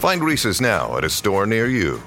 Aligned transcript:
Find 0.00 0.24
Reese's 0.24 0.62
now 0.62 0.96
at 0.96 1.04
a 1.04 1.10
store 1.10 1.44
near 1.44 1.66
you. 1.66 2.00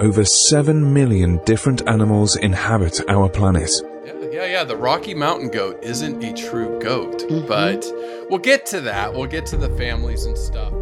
Over 0.00 0.24
7 0.24 0.94
million 0.94 1.36
different 1.44 1.86
animals 1.86 2.36
inhabit 2.36 3.02
our 3.10 3.28
planet. 3.28 3.70
Yeah, 4.06 4.14
yeah, 4.30 4.46
yeah. 4.46 4.64
The 4.64 4.76
Rocky 4.76 5.12
Mountain 5.12 5.50
goat 5.50 5.78
isn't 5.82 6.24
a 6.24 6.32
true 6.32 6.80
goat, 6.80 7.20
mm-hmm. 7.28 7.46
but 7.46 7.86
we'll 8.30 8.38
get 8.38 8.64
to 8.66 8.80
that. 8.80 9.12
We'll 9.12 9.26
get 9.26 9.44
to 9.46 9.58
the 9.58 9.68
families 9.76 10.24
and 10.24 10.38
stuff. 10.38 10.72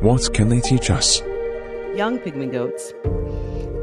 What 0.00 0.32
can 0.32 0.48
they 0.48 0.60
teach 0.60 0.88
us? 0.88 1.20
young 1.94 2.18
pygmy 2.18 2.50
goats 2.50 2.92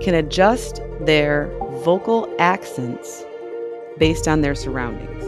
can 0.04 0.16
adjust 0.16 0.82
their 1.00 1.50
vocal 1.84 2.34
accents 2.40 3.24
based 3.98 4.28
on 4.28 4.42
their 4.42 4.56
surroundings. 4.56 5.24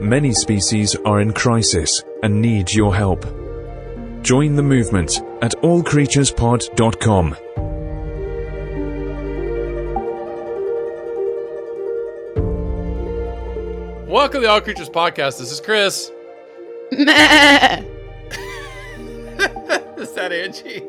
Many 0.00 0.32
species 0.32 0.94
are 1.04 1.20
in 1.20 1.32
crisis 1.32 2.02
and 2.22 2.40
need 2.42 2.72
your 2.72 2.94
help. 2.94 3.24
Join 4.22 4.56
the 4.56 4.62
movement 4.62 5.20
at 5.42 5.52
allcreaturespod.com. 5.62 7.36
Welcome 14.08 14.40
to 14.40 14.46
the 14.46 14.50
All 14.50 14.60
Creatures 14.60 14.88
Podcast. 14.88 15.38
This 15.38 15.52
is 15.52 15.60
Chris. 15.60 16.10
Meh, 16.92 17.82
Is 19.98 20.12
that 20.12 20.32
Angie? 20.32 20.82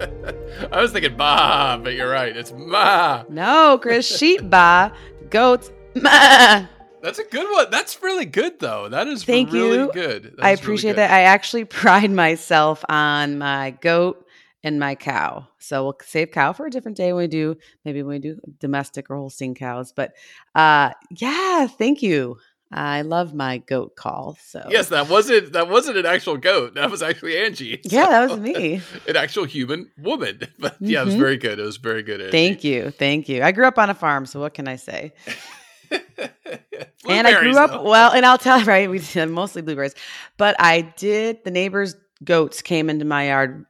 I 0.72 0.80
was 0.80 0.92
thinking 0.92 1.16
bah, 1.16 1.78
but 1.82 1.94
you're 1.94 2.10
right. 2.10 2.36
It's 2.36 2.52
ma. 2.52 3.24
no, 3.28 3.78
Chris, 3.80 4.06
sheep 4.06 4.40
ba, 4.48 4.92
goats. 5.30 5.70
ma. 5.94 6.66
That's 7.02 7.18
a 7.18 7.24
good 7.24 7.50
one. 7.50 7.70
That's 7.70 8.02
really 8.02 8.26
good, 8.26 8.58
though. 8.60 8.88
That 8.90 9.08
is 9.08 9.24
Thank 9.24 9.52
really 9.52 9.78
you. 9.78 9.90
good. 9.92 10.34
That 10.36 10.44
I 10.44 10.50
is 10.52 10.60
really 10.60 10.64
appreciate 10.64 10.90
good. 10.92 10.98
that. 10.98 11.10
I 11.10 11.22
actually 11.22 11.64
pride 11.80 12.10
myself 12.10 12.84
on 12.88 13.38
my 13.38 13.70
goat 13.80 14.26
and 14.62 14.78
my 14.78 14.94
cow. 14.94 15.48
So 15.58 15.84
we'll 15.84 15.96
save 16.04 16.30
cow 16.32 16.52
for 16.52 16.66
a 16.66 16.70
different 16.70 16.96
day 16.98 17.12
when 17.12 17.22
we 17.24 17.28
do 17.28 17.56
maybe 17.84 18.02
when 18.02 18.16
we 18.16 18.18
do 18.18 18.38
domestic 18.58 19.08
or 19.10 19.16
Holstein 19.16 19.54
cows. 19.54 19.92
But 19.92 20.12
uh 20.54 20.90
yeah, 21.10 21.66
thank 21.66 22.02
you. 22.02 22.36
I 22.72 23.02
love 23.02 23.34
my 23.34 23.58
goat 23.58 23.96
call. 23.96 24.38
So 24.42 24.64
Yes, 24.70 24.90
that 24.90 25.08
wasn't 25.08 25.52
that 25.54 25.68
wasn't 25.68 25.96
an 25.98 26.06
actual 26.06 26.36
goat. 26.36 26.74
That 26.74 26.90
was 26.90 27.02
actually 27.02 27.36
Angie. 27.38 27.80
Yeah, 27.84 28.06
that 28.08 28.30
was 28.30 28.38
me. 28.38 28.80
an 29.08 29.16
actual 29.16 29.44
human 29.44 29.90
woman. 29.98 30.40
But 30.58 30.76
yeah, 30.80 31.02
it 31.02 31.06
was 31.06 31.14
Mhm. 31.14 31.18
very 31.18 31.36
good. 31.36 31.58
It 31.58 31.64
was 31.64 31.78
very 31.78 32.02
good. 32.02 32.20
Angie. 32.20 32.30
Thank 32.30 32.62
you. 32.64 32.90
Thank 32.90 33.28
you. 33.28 33.42
I 33.42 33.50
grew 33.52 33.66
up 33.66 33.78
on 33.78 33.90
a 33.90 33.94
farm, 33.94 34.24
so 34.26 34.38
what 34.40 34.54
can 34.54 34.68
I 34.68 34.76
say? 34.76 35.12
and 37.08 37.26
I 37.26 37.40
grew 37.40 37.56
up 37.58 37.70
though. 37.70 37.82
well, 37.82 38.12
and 38.12 38.24
I'll 38.24 38.38
tell 38.38 38.62
right, 38.64 38.88
we 38.88 38.98
did 39.00 39.26
mostly 39.26 39.62
blueberries, 39.62 39.94
but 40.36 40.54
I 40.58 40.82
did. 40.96 41.42
The 41.44 41.50
neighbors' 41.50 41.96
goats 42.22 42.62
came 42.62 42.88
into 42.90 43.04
my 43.04 43.28
yard 43.28 43.64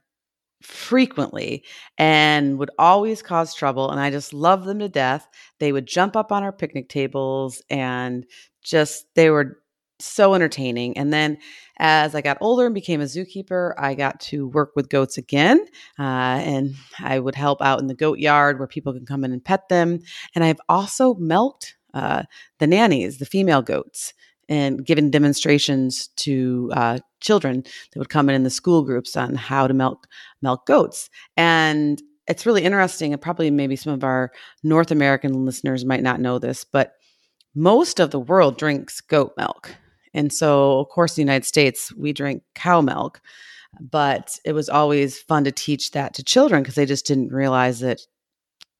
frequently 0.61 1.63
and 1.97 2.59
would 2.59 2.69
always 2.77 3.21
cause 3.23 3.55
trouble, 3.55 3.89
and 3.89 3.99
I 3.99 4.11
just 4.11 4.33
loved 4.33 4.65
them 4.65 4.79
to 4.79 4.89
death. 4.89 5.27
They 5.59 5.71
would 5.71 5.87
jump 5.87 6.15
up 6.15 6.31
on 6.31 6.43
our 6.43 6.51
picnic 6.51 6.89
tables, 6.89 7.61
and 7.69 8.25
just 8.63 9.05
they 9.15 9.29
were 9.29 9.57
so 10.01 10.33
entertaining. 10.33 10.97
And 10.97 11.13
then 11.13 11.37
as 11.77 12.15
I 12.15 12.21
got 12.21 12.37
older 12.41 12.65
and 12.65 12.75
became 12.75 13.01
a 13.01 13.05
zookeeper, 13.05 13.73
I 13.77 13.95
got 13.95 14.19
to 14.21 14.47
work 14.47 14.71
with 14.75 14.89
goats 14.89 15.17
again, 15.17 15.65
uh, 15.99 16.03
and 16.43 16.75
I 16.99 17.19
would 17.19 17.35
help 17.35 17.61
out 17.61 17.79
in 17.79 17.87
the 17.87 17.95
goat 17.95 18.19
yard 18.19 18.59
where 18.59 18.67
people 18.67 18.93
can 18.93 19.05
come 19.05 19.23
in 19.23 19.31
and 19.31 19.43
pet 19.43 19.69
them. 19.69 19.99
And 20.35 20.43
I've 20.43 20.61
also 20.69 21.15
milked 21.15 21.75
uh, 21.93 22.23
the 22.59 22.67
nannies, 22.67 23.17
the 23.17 23.25
female 23.25 23.61
goats, 23.61 24.13
and 24.49 24.85
given 24.85 25.11
demonstrations 25.11 26.07
to 26.17 26.69
uh, 26.73 26.99
children 27.21 27.63
that 27.63 27.99
would 27.99 28.09
come 28.09 28.29
in 28.29 28.35
in 28.35 28.43
the 28.43 28.49
school 28.49 28.83
groups 28.83 29.15
on 29.15 29.35
how 29.35 29.67
to 29.67 29.73
milk 29.73 30.07
milk 30.41 30.65
goats. 30.65 31.09
And 31.37 32.01
it's 32.27 32.45
really 32.45 32.63
interesting, 32.63 33.13
and 33.13 33.21
probably 33.21 33.49
maybe 33.51 33.75
some 33.75 33.93
of 33.93 34.03
our 34.03 34.31
North 34.63 34.91
American 34.91 35.45
listeners 35.45 35.83
might 35.83 36.03
not 36.03 36.21
know 36.21 36.39
this, 36.39 36.63
but 36.63 36.93
most 37.55 37.99
of 37.99 38.11
the 38.11 38.19
world 38.19 38.57
drinks 38.57 39.01
goat 39.01 39.33
milk. 39.37 39.75
And 40.13 40.31
so, 40.31 40.79
of 40.79 40.89
course, 40.89 41.17
in 41.17 41.21
the 41.21 41.31
United 41.31 41.45
States, 41.45 41.93
we 41.95 42.13
drink 42.13 42.43
cow 42.55 42.81
milk. 42.81 43.21
But 43.79 44.37
it 44.43 44.51
was 44.51 44.67
always 44.67 45.19
fun 45.19 45.45
to 45.45 45.51
teach 45.51 45.91
that 45.91 46.13
to 46.15 46.23
children 46.23 46.61
because 46.61 46.75
they 46.75 46.85
just 46.85 47.05
didn't 47.05 47.31
realize 47.31 47.79
that 47.79 48.01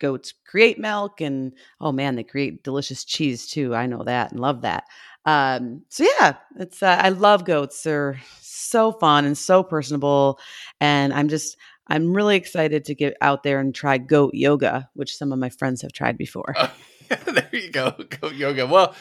goats 0.02 0.34
create 0.48 0.80
milk 0.80 1.22
and 1.22 1.54
oh 1.80 1.92
man 1.92 2.16
they 2.16 2.24
create 2.24 2.64
delicious 2.64 3.06
cheese 3.06 3.46
too 3.48 3.76
i 3.76 3.86
know 3.86 4.04
that 4.04 4.32
and 4.32 4.40
love 4.40 4.62
that 4.62 4.84
um 5.26 5.84
so 5.90 6.04
yeah 6.20 6.34
it's 6.60 6.82
uh, 6.82 6.98
i 7.00 7.10
love 7.10 7.46
goats 7.46 7.84
they're 7.84 8.20
so 8.42 8.92
fun 8.94 9.26
and 9.26 9.38
so 9.38 9.62
personable 9.62 10.40
and 10.80 11.14
i'm 11.14 11.30
just 11.30 11.56
i'm 11.88 12.14
really 12.14 12.36
excited 12.36 12.84
to 12.84 12.96
get 12.96 13.16
out 13.22 13.44
there 13.44 13.60
and 13.60 13.76
try 13.76 14.00
goat 14.00 14.34
yoga 14.34 14.90
which 14.96 15.16
some 15.16 15.32
of 15.32 15.38
my 15.38 15.50
friends 15.50 15.84
have 15.84 15.94
tried 15.94 16.18
before 16.18 16.56
there 17.26 17.50
you 17.52 17.72
go. 17.72 17.92
Goat 18.22 18.34
yoga. 18.36 18.66
Well, 18.68 18.96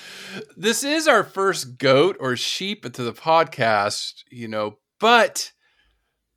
this 0.56 0.84
is 0.84 1.06
our 1.08 1.24
first 1.24 1.78
goat 1.78 2.16
or 2.20 2.36
sheep 2.36 2.82
to 2.92 3.02
the 3.02 3.12
podcast, 3.12 4.24
you 4.30 4.48
know, 4.48 4.78
but 4.98 5.52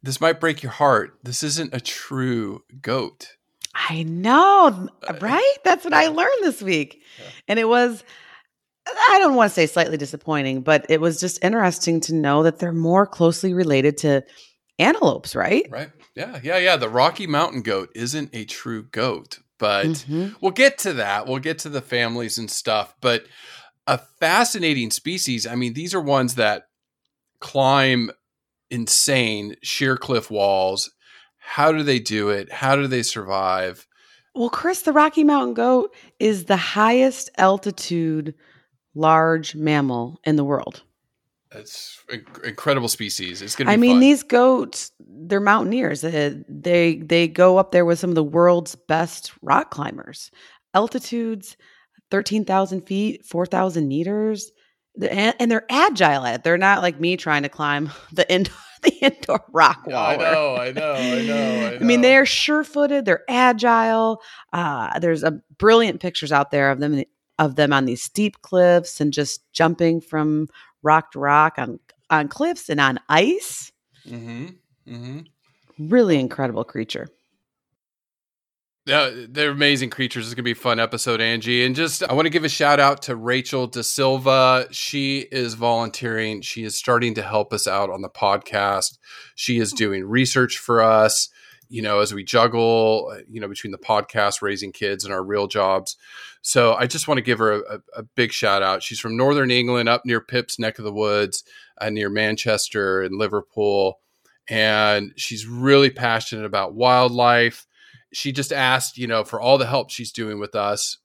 this 0.02 0.20
might 0.22 0.40
break 0.40 0.62
your 0.64 0.72
heart. 0.72 1.18
This 1.24 1.44
isn't 1.44 1.74
a 1.74 1.80
true 1.80 2.62
goat. 2.82 3.30
i 3.74 4.04
know 4.04 4.88
uh, 5.08 5.14
right 5.20 5.56
that's 5.64 5.84
what 5.84 5.94
i 5.96 6.08
learned 6.08 6.44
this 6.44 6.62
week 6.62 7.02
and 7.48 7.58
it 7.58 7.68
was 7.68 8.04
i 9.10 9.18
don't 9.20 9.34
want 9.36 9.50
to 9.50 9.54
say 9.54 9.66
slightly 9.66 9.98
disappointing 9.98 10.62
but 10.62 10.86
it 10.90 11.02
was 11.02 11.20
just 11.20 11.44
interesting 11.44 12.00
to 12.00 12.14
know 12.14 12.44
that 12.44 12.60
they're 12.60 12.72
more 12.72 13.08
closely 13.08 13.52
related 13.52 13.98
to 13.98 14.22
antelopes 14.78 15.36
right 15.36 15.66
Right? 15.72 15.90
Yeah, 16.16 16.40
yeah, 16.44 16.58
yeah. 16.60 16.78
The 16.78 16.90
Rocky 16.90 17.26
Mountain 17.26 17.64
goat 17.64 17.90
isn't 17.96 18.30
a 18.34 18.46
true 18.46 18.84
goat, 18.84 19.40
but 19.64 19.86
Mhm. 19.88 20.36
we'll 20.42 20.52
get 20.52 20.78
to 20.80 20.92
that. 20.94 21.26
We'll 21.26 21.40
get 21.40 21.58
to 21.60 21.70
the 21.70 21.82
families 21.82 22.38
and 22.38 22.52
stuff. 22.52 22.94
But 23.00 23.26
a 23.88 23.98
fascinating 24.20 24.92
species. 24.92 25.48
I 25.48 25.56
mean, 25.56 25.74
these 25.74 25.94
are 25.94 26.02
ones 26.02 26.36
that 26.36 26.68
climb 27.40 28.12
insane 28.70 29.56
sheer 29.62 29.96
cliff 29.96 30.30
walls. 30.30 30.92
How 31.38 31.72
do 31.72 31.82
they 31.84 32.00
do 32.00 32.30
it? 32.30 32.52
How 32.52 32.76
do 32.76 32.88
they 32.88 33.04
survive? 33.04 33.88
Well, 34.36 34.50
Chris, 34.50 34.82
the 34.82 34.92
Rocky 34.92 35.24
Mountain 35.24 35.54
goat 35.54 35.94
is 36.20 36.46
the 36.46 36.58
highest 36.58 37.30
altitude 37.38 38.34
large 38.96 39.56
mammal 39.56 40.20
in 40.26 40.36
the 40.36 40.44
world. 40.44 40.84
It's 41.56 42.00
inc- 42.10 42.44
incredible 42.44 42.88
species. 42.88 43.42
It's 43.42 43.56
gonna. 43.56 43.70
Be 43.70 43.74
I 43.74 43.78
mean, 43.78 43.96
fun. 43.96 44.00
these 44.00 44.24
goats, 44.24 44.92
they're 45.00 45.40
mountaineers. 45.40 46.04
Uh, 46.04 46.36
They 46.50 46.98
they 46.98 47.28
go 47.28 47.58
up 47.58 47.72
there 47.72 47.86
with 47.86 48.00
some 48.00 48.10
of 48.10 48.16
the 48.16 48.24
world's 48.24 48.76
best 48.76 49.32
rock 49.42 49.72
climbers. 49.72 50.32
Altitudes, 50.74 51.56
thirteen 52.12 52.46
thousand 52.46 52.82
feet, 52.82 53.26
four 53.26 53.46
thousand 53.46 53.88
meters, 53.88 54.52
and, 55.10 55.52
they're 55.52 55.66
agile 55.70 56.26
at 56.26 56.36
it. 56.36 56.44
They're 56.44 56.58
not 56.58 56.82
like 56.82 57.00
me 57.00 57.18
trying 57.18 57.44
to 57.44 57.50
climb 57.50 57.92
the 58.12 58.32
indoor 58.32 58.56
the 58.84 58.94
indoor 59.02 59.44
rock 59.54 59.86
wall. 59.88 59.96
I 60.06 60.16
know, 60.18 60.56
I 60.58 60.72
know, 60.72 60.94
I 60.94 61.22
know. 61.22 61.70
I, 61.72 61.76
I 61.76 61.80
mean, 61.80 62.02
they're 62.02 62.26
sure-footed. 62.26 63.06
They're 63.06 63.24
agile. 63.30 64.22
Uh, 64.52 65.00
there's 65.00 65.24
a 65.24 65.40
brilliant 65.58 66.02
pictures 66.02 66.32
out 66.34 66.52
there 66.52 66.70
of 66.70 66.80
them 66.80 67.04
of 67.40 67.56
them 67.56 67.72
on 67.74 67.86
these 67.86 68.02
steep 68.04 68.42
cliffs 68.42 69.00
and 69.02 69.12
just 69.14 69.42
jumping 69.54 70.02
from 70.02 70.48
rock 70.84 71.12
to 71.14 71.20
rock 71.20 71.56
on 71.58 71.80
on 72.10 72.28
cliffs 72.28 72.70
and 72.70 72.80
on 72.80 73.00
ice. 73.10 73.72
Mm-hmm. 74.08 74.48
Mm-hmm. 74.88 75.20
Really 75.90 76.20
incredible 76.20 76.64
creature. 76.64 77.08
Yeah, 78.86 79.12
they're 79.30 79.52
amazing 79.52 79.92
creatures. 79.92 80.26
It's 80.26 80.36
gonna 80.36 80.44
be 80.44 80.52
a 80.52 80.56
fun 80.56 80.78
episode, 80.78 81.22
Angie. 81.22 81.66
And 81.66 81.74
just 81.74 82.04
I 82.04 82.14
want 82.14 82.26
to 82.26 82.30
give 82.30 82.44
a 82.44 82.50
shout 82.50 82.82
out 82.82 83.04
to 83.04 83.16
Rachel 83.16 83.66
De 83.66 83.82
Silva. 83.82 84.68
She 84.72 85.20
is 85.20 85.54
volunteering. 85.54 86.42
She 86.42 86.66
is 86.66 86.76
starting 86.76 87.14
to 87.14 87.22
help 87.22 87.54
us 87.54 87.66
out 87.66 87.90
on 87.90 88.02
the 88.02 88.10
podcast. 88.10 88.98
She 89.36 89.58
is 89.60 89.72
doing 89.72 90.04
research 90.04 90.58
for 90.58 90.82
us. 90.82 91.30
You 91.70 91.82
know, 91.82 92.00
as 92.00 92.14
we 92.14 92.26
juggle, 92.26 93.10
uh, 93.14 93.22
you 93.30 93.40
know, 93.40 93.48
between 93.48 93.72
the 93.72 93.78
podcast, 93.78 94.42
raising 94.42 94.74
kids, 94.74 95.06
and 95.06 95.14
our 95.14 95.24
real 95.24 95.48
jobs. 95.48 95.96
So 96.46 96.74
I 96.74 96.88
just 96.88 97.08
want 97.08 97.20
to 97.20 97.24
give 97.24 97.40
her 97.40 97.54
a, 97.54 97.80
a, 97.96 98.04
big 98.04 98.34
shout 98.34 98.62
out. 98.62 98.84
She's 98.84 99.00
from 99.00 99.16
Northern 99.16 99.50
England, 99.50 99.88
up 99.88 100.02
near 100.06 100.20
Pip's 100.20 100.60
neck 100.60 100.78
of 100.78 100.84
the 100.84 100.92
woods, 100.92 101.46
uh, 101.80 101.90
near 101.90 102.10
Manchester 102.10 103.02
and 103.02 103.18
Liverpool. 103.18 104.00
And 104.50 105.14
she's 105.16 105.48
really 105.48 105.90
passionate 105.90 106.44
about 106.44 106.76
wildlife. 106.76 107.66
She 108.12 108.34
just 108.34 108.52
asked, 108.52 108.98
you 108.98 109.08
know, 109.08 109.24
for 109.24 109.40
all 109.40 109.58
the 109.58 109.66
help 109.66 109.90
she's 109.90 110.12
doing 110.12 110.38
with 110.38 110.54
us, 110.54 110.98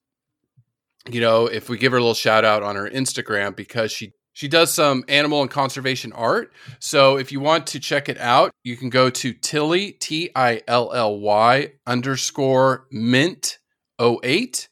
you 1.08 1.20
know, 1.20 1.46
if 1.46 1.68
we 1.68 1.78
give 1.78 1.92
her 1.92 1.98
a 1.98 2.00
little 2.00 2.14
shout 2.14 2.44
out 2.44 2.64
on 2.64 2.74
her 2.74 2.90
Instagram 2.90 3.54
because 3.54 3.92
she 3.92 4.12
she 4.32 4.48
does 4.48 4.72
some 4.72 5.04
animal 5.08 5.42
and 5.42 5.50
conservation 5.50 6.12
art. 6.12 6.52
So 6.80 7.16
if 7.16 7.30
you 7.30 7.40
want 7.40 7.68
to 7.68 7.80
check 7.80 8.08
it 8.08 8.18
out, 8.18 8.50
you 8.64 8.76
can 8.76 8.90
go 8.90 9.08
to 9.08 9.32
Tilly, 9.32 9.92
T 9.92 10.30
I 10.34 10.62
L 10.66 10.92
L 10.92 11.18
Y 11.20 11.72
underscore 11.86 12.86
mint 12.90 13.58
08 14.00 14.67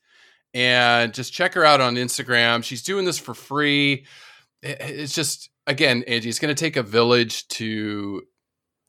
and 0.56 1.12
just 1.12 1.34
check 1.34 1.52
her 1.52 1.66
out 1.66 1.82
on 1.82 1.96
Instagram. 1.96 2.64
She's 2.64 2.82
doing 2.82 3.04
this 3.04 3.18
for 3.18 3.34
free. 3.34 4.06
It's 4.62 5.14
just, 5.14 5.50
again, 5.66 6.02
Angie, 6.08 6.30
it's 6.30 6.38
going 6.38 6.54
to 6.54 6.58
take 6.58 6.76
a 6.76 6.82
village 6.82 7.46
to 7.48 8.22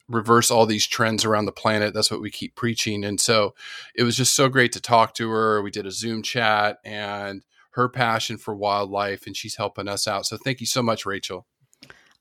reverse 0.07 0.49
all 0.49 0.65
these 0.65 0.87
trends 0.87 1.25
around 1.25 1.43
the 1.43 1.51
planet. 1.51 1.93
That's 1.93 2.09
what 2.09 2.21
we 2.21 2.31
keep 2.31 2.55
preaching. 2.55 3.03
And 3.03 3.19
so 3.19 3.53
it 3.93 4.03
was 4.03 4.15
just 4.15 4.33
so 4.33 4.47
great 4.47 4.71
to 4.71 4.81
talk 4.81 5.13
to 5.15 5.29
her. 5.29 5.61
We 5.61 5.69
did 5.69 5.85
a 5.85 5.91
Zoom 5.91 6.23
chat 6.23 6.77
and 6.85 7.43
her 7.71 7.89
passion 7.89 8.37
for 8.37 8.55
wildlife, 8.55 9.27
and 9.27 9.35
she's 9.35 9.57
helping 9.57 9.89
us 9.89 10.07
out. 10.07 10.25
So 10.25 10.37
thank 10.37 10.61
you 10.61 10.65
so 10.65 10.81
much, 10.81 11.05
Rachel. 11.05 11.47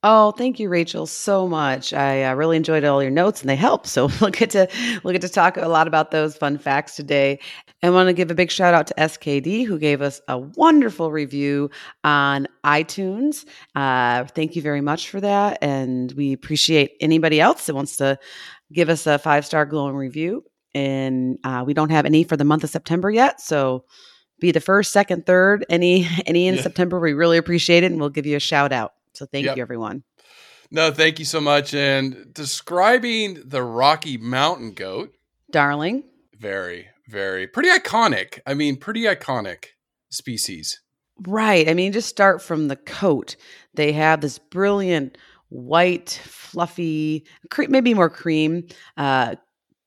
Oh, 0.02 0.30
thank 0.32 0.60
you, 0.60 0.68
Rachel, 0.68 1.06
so 1.06 1.48
much. 1.48 1.92
I 1.92 2.24
uh, 2.24 2.34
really 2.34 2.56
enjoyed 2.56 2.84
all 2.84 3.02
your 3.02 3.10
notes, 3.10 3.40
and 3.40 3.48
they 3.48 3.56
help. 3.56 3.86
So 3.86 4.08
we'll 4.20 4.30
get 4.30 4.50
to 4.50 4.68
we'll 5.02 5.12
get 5.12 5.22
to 5.22 5.28
talk 5.28 5.56
a 5.56 5.68
lot 5.68 5.88
about 5.88 6.10
those 6.10 6.36
fun 6.36 6.58
facts 6.58 6.96
today. 6.96 7.40
I 7.82 7.90
want 7.90 8.08
to 8.08 8.12
give 8.14 8.30
a 8.30 8.34
big 8.34 8.50
shout 8.50 8.74
out 8.74 8.86
to 8.88 8.94
SKD 8.94 9.66
who 9.66 9.78
gave 9.78 10.00
us 10.00 10.20
a 10.28 10.38
wonderful 10.38 11.10
review 11.10 11.70
on 12.02 12.48
iTunes. 12.64 13.44
Uh, 13.74 14.24
thank 14.24 14.56
you 14.56 14.62
very 14.62 14.80
much 14.80 15.10
for 15.10 15.20
that, 15.20 15.58
and 15.62 16.10
we 16.12 16.32
appreciate 16.32 16.92
anybody 17.00 17.40
else 17.40 17.66
that 17.66 17.74
wants 17.74 17.98
to 17.98 18.18
give 18.72 18.88
us 18.88 19.06
a 19.06 19.18
five 19.18 19.44
star 19.44 19.66
glowing 19.66 19.94
review. 19.94 20.44
And 20.74 21.38
uh, 21.44 21.64
we 21.66 21.74
don't 21.74 21.90
have 21.90 22.06
any 22.06 22.24
for 22.24 22.36
the 22.36 22.44
month 22.44 22.64
of 22.64 22.70
September 22.70 23.10
yet, 23.10 23.40
so 23.40 23.84
be 24.40 24.52
the 24.52 24.60
first, 24.60 24.92
second, 24.92 25.26
third, 25.26 25.64
any 25.68 26.08
any 26.26 26.46
in 26.46 26.56
yeah. 26.56 26.62
September. 26.62 26.98
We 26.98 27.12
really 27.12 27.38
appreciate 27.38 27.84
it, 27.84 27.92
and 27.92 28.00
we'll 28.00 28.10
give 28.10 28.26
you 28.26 28.36
a 28.36 28.40
shout 28.40 28.72
out. 28.72 28.92
So 29.12 29.26
thank 29.26 29.46
yep. 29.46 29.56
you, 29.56 29.62
everyone. 29.62 30.02
No, 30.70 30.90
thank 30.90 31.18
you 31.18 31.24
so 31.24 31.40
much. 31.40 31.74
And 31.74 32.32
describing 32.32 33.42
the 33.44 33.62
Rocky 33.62 34.16
Mountain 34.16 34.72
goat, 34.72 35.14
darling, 35.50 36.04
very, 36.36 36.88
very 37.08 37.46
pretty 37.46 37.68
iconic. 37.68 38.40
I 38.46 38.54
mean, 38.54 38.76
pretty 38.76 39.02
iconic 39.02 39.66
species. 40.10 40.80
Right. 41.26 41.68
I 41.68 41.74
mean, 41.74 41.92
just 41.92 42.08
start 42.08 42.42
from 42.42 42.68
the 42.68 42.76
coat. 42.76 43.36
They 43.74 43.92
have 43.92 44.20
this 44.20 44.38
brilliant 44.38 45.16
white, 45.48 46.20
fluffy, 46.24 47.26
maybe 47.68 47.94
more 47.94 48.10
cream 48.10 48.66
uh, 48.96 49.36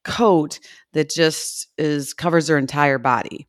coat 0.04 0.60
that 0.94 1.10
just 1.10 1.68
is 1.77 2.13
covers 2.13 2.48
their 2.48 2.57
entire 2.57 2.98
body. 2.98 3.48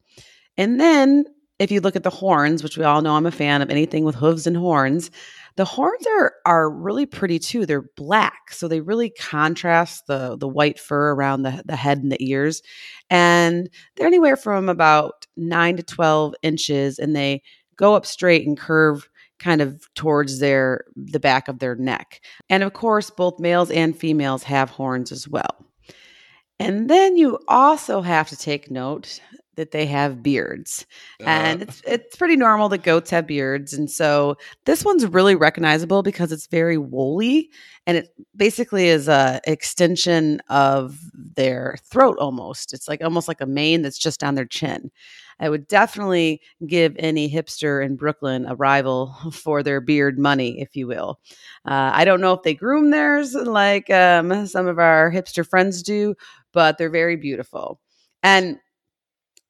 And 0.56 0.81
then 0.81 1.25
if 1.58 1.70
you 1.70 1.81
look 1.81 1.96
at 1.96 2.02
the 2.02 2.11
horns, 2.11 2.62
which 2.62 2.76
we 2.76 2.84
all 2.84 3.02
know 3.02 3.17
I'm 3.17 3.26
a 3.26 3.31
fan 3.31 3.62
of 3.62 3.70
anything 3.70 4.05
with 4.05 4.14
hooves 4.14 4.46
and 4.46 4.56
horns, 4.56 5.11
the 5.56 5.64
horns 5.64 6.06
are 6.06 6.35
are 6.47 6.70
really 6.70 7.06
pretty 7.06 7.38
too. 7.38 7.67
They're 7.67 7.91
black, 7.97 8.52
so 8.52 8.69
they 8.69 8.81
really 8.81 9.11
contrast 9.11 10.06
the 10.06 10.37
the 10.37 10.49
white 10.49 10.79
fur 10.79 11.12
around 11.12 11.43
the, 11.43 11.62
the 11.67 11.76
head 11.76 11.99
and 11.99 12.11
the 12.11 12.23
ears. 12.25 12.62
And 13.11 13.69
they're 13.97 14.06
anywhere 14.06 14.37
from 14.37 14.69
about 14.69 15.26
nine 15.37 15.76
to 15.76 15.82
twelve 15.82 16.35
inches, 16.43 16.99
and 16.99 17.14
they 17.14 17.43
go 17.76 17.94
up 17.94 18.06
straight 18.06 18.47
and 18.47 18.58
curve 18.58 19.08
kind 19.38 19.61
of 19.62 19.88
towards 19.94 20.38
their 20.38 20.85
the 20.94 21.20
back 21.20 21.49
of 21.49 21.58
their 21.58 21.75
neck. 21.75 22.20
And 22.49 22.62
of 22.62 22.73
course, 22.73 23.11
both 23.11 23.41
males 23.41 23.70
and 23.70 23.96
females 23.96 24.43
have 24.44 24.70
horns 24.70 25.11
as 25.12 25.26
well. 25.26 25.67
And 26.58 26.91
then 26.91 27.17
you 27.17 27.38
also 27.49 28.03
have 28.03 28.29
to 28.29 28.37
take 28.37 28.70
note 28.70 29.19
that 29.56 29.73
they 29.73 29.87
have 29.87 30.23
beards. 30.23 30.87
Uh, 31.20 31.25
and 31.29 31.62
it's 31.62 31.82
it's 31.87 32.17
pretty 32.17 32.37
normal 32.37 32.69
that 32.69 32.82
goats 32.82 33.11
have 33.11 33.26
beards. 33.26 33.73
And 33.73 33.91
so 33.91 34.37
this 34.64 34.85
one's 34.85 35.06
really 35.06 35.35
recognizable 35.35 36.02
because 36.02 36.32
it's 36.32 36.47
very 36.47 36.79
woolly 36.79 37.50
and 37.87 37.97
it 37.97 38.08
basically 38.37 38.88
is 38.88 39.08
a 39.08 39.41
extension 39.44 40.41
of 40.49 40.99
their 41.14 41.76
throat 41.85 42.17
almost. 42.19 42.73
It's 42.73 42.88
like 42.88 43.02
almost 43.02 43.29
like 43.29 43.41
a 43.41 43.47
mane 43.47 43.82
that's 43.82 43.99
just 43.99 44.23
on 44.23 44.35
their 44.35 44.47
chin. 44.47 44.91
I 45.41 45.49
would 45.49 45.67
definitely 45.67 46.43
give 46.67 46.94
any 46.99 47.31
hipster 47.31 47.85
in 47.85 47.96
Brooklyn 47.96 48.44
a 48.46 48.55
rival 48.55 49.14
for 49.32 49.62
their 49.62 49.81
beard 49.81 50.19
money, 50.19 50.61
if 50.61 50.76
you 50.76 50.87
will. 50.87 51.19
Uh, 51.64 51.91
I 51.94 52.05
don't 52.05 52.20
know 52.20 52.35
if 52.35 52.43
they 52.43 52.55
groom 52.55 52.91
theirs 52.91 53.35
like 53.35 53.91
um, 53.91 54.46
some 54.46 54.67
of 54.67 54.79
our 54.79 55.11
hipster 55.11 55.46
friends 55.46 55.82
do, 55.82 56.14
but 56.53 56.79
they're 56.79 56.91
very 56.91 57.17
beautiful. 57.17 57.81
And 58.23 58.58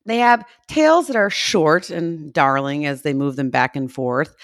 they 0.07 0.19
have 0.19 0.45
tails 0.69 1.07
that 1.07 1.17
are 1.17 1.31
short 1.31 1.91
and 1.91 2.33
darling 2.33 2.87
as 2.87 3.03
they 3.03 3.13
move 3.13 3.37
them 3.37 3.51
back 3.51 3.77
and 3.77 3.93
forth. 3.93 4.35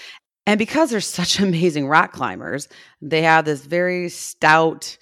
And 0.45 0.57
because 0.57 0.89
they're 0.89 1.01
such 1.01 1.39
amazing 1.41 1.87
rock 1.87 2.13
climbers, 2.13 2.67
they 3.01 3.21
have 3.23 3.45
this 3.45 3.65
very 3.65 4.09
stout, 4.09 4.97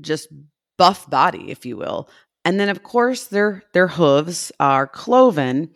just 0.00 0.28
buff 0.76 1.08
body, 1.08 1.50
if 1.50 1.64
you 1.64 1.76
will. 1.76 2.08
And 2.44 2.60
then, 2.60 2.68
of 2.68 2.82
course, 2.82 3.26
their 3.26 3.62
their 3.72 3.88
hooves 3.88 4.52
are 4.60 4.86
cloven, 4.86 5.70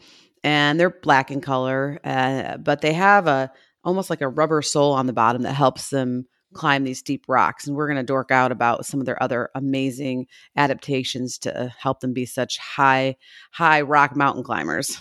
and 0.45 0.79
they're 0.79 0.91
black 0.91 1.31
in 1.31 1.41
color, 1.41 1.99
uh, 2.05 2.59
but 2.59 2.83
they 2.83 2.93
have 2.93 3.27
a 3.27 3.51
almost 3.85 4.11
like 4.11 4.21
a 4.21 4.29
rubber 4.29 4.61
sole 4.61 4.93
on 4.93 5.07
the 5.07 5.13
bottom 5.15 5.43
that 5.43 5.55
helps 5.55 5.89
them 5.89 6.27
climb 6.55 6.85
these 6.85 6.99
steep 6.99 7.25
rocks. 7.29 7.67
And 7.67 7.77
we're 7.77 7.87
going 7.87 7.99
to 7.99 8.03
dork 8.03 8.31
out 8.31 8.53
about 8.53 8.87
some 8.87 9.01
of 9.01 9.07
their 9.07 9.23
other 9.23 9.51
amazing 9.55 10.27
adaptations 10.57 11.39
to 11.39 11.73
help 11.79 12.01
them 12.01 12.13
be 12.13 12.27
such 12.27 12.59
high, 12.59 13.17
high 13.53 13.83
rock 13.83 14.17
mountain 14.17 14.43
climbers. 14.43 15.01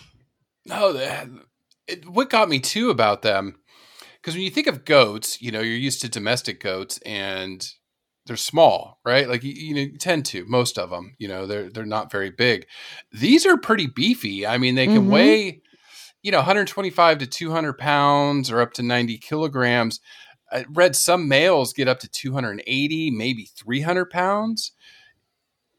No, 0.66 0.94
that, 0.94 1.28
it, 1.88 2.08
what 2.08 2.30
got 2.30 2.50
me 2.50 2.60
too 2.60 2.90
about 2.90 3.22
them, 3.22 3.60
because 4.16 4.36
when 4.36 4.44
you 4.44 4.50
think 4.50 4.68
of 4.68 4.86
goats, 4.86 5.42
you 5.42 5.52
know, 5.52 5.62
you're 5.62 5.78
used 5.78 6.02
to 6.02 6.10
domestic 6.10 6.60
goats 6.60 7.00
and 7.06 7.66
they're 8.28 8.36
small, 8.36 9.00
right? 9.06 9.28
Like 9.28 9.44
you, 9.44 9.54
you 9.54 9.74
know, 9.74 9.82
you 9.82 9.98
tend 9.98 10.26
to 10.28 10.46
most 10.46 10.78
of 10.78 10.90
them, 10.90 11.16
you 11.18 11.28
know, 11.28 11.48
they're 11.48 11.70
they're 11.70 11.86
not 11.86 12.12
very 12.12 12.30
big. 12.30 12.68
These 13.12 13.46
are 13.46 13.58
pretty 13.58 13.88
beefy. 13.88 14.46
I 14.46 14.58
mean, 14.58 14.76
they 14.76 14.86
can 14.86 15.04
mm-hmm. 15.04 15.12
weigh, 15.12 15.62
you 16.22 16.32
know, 16.32 16.40
125 16.40 17.20
to 17.20 17.28
200 17.28 17.78
pounds 17.78 18.52
or 18.52 18.60
up 18.62 18.74
to 18.74 18.84
90 18.84 19.18
kilograms. 19.20 20.00
I 20.52 20.66
read 20.70 20.96
some 20.96 21.28
males 21.28 21.74
get 21.74 21.88
up 21.88 22.00
to 22.00 22.08
280, 22.08 23.12
maybe 23.12 23.46
300 23.56 24.10
pounds. 24.10 24.72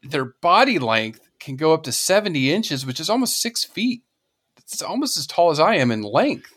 Their 0.03 0.25
body 0.25 0.79
length 0.79 1.27
can 1.39 1.55
go 1.55 1.73
up 1.73 1.83
to 1.83 1.91
70 1.91 2.51
inches, 2.51 2.85
which 2.85 2.99
is 2.99 3.09
almost 3.09 3.41
six 3.41 3.63
feet. 3.63 4.03
It's 4.57 4.81
almost 4.81 5.17
as 5.17 5.25
tall 5.25 5.49
as 5.49 5.59
I 5.59 5.75
am 5.75 5.91
in 5.91 6.03
length. 6.03 6.53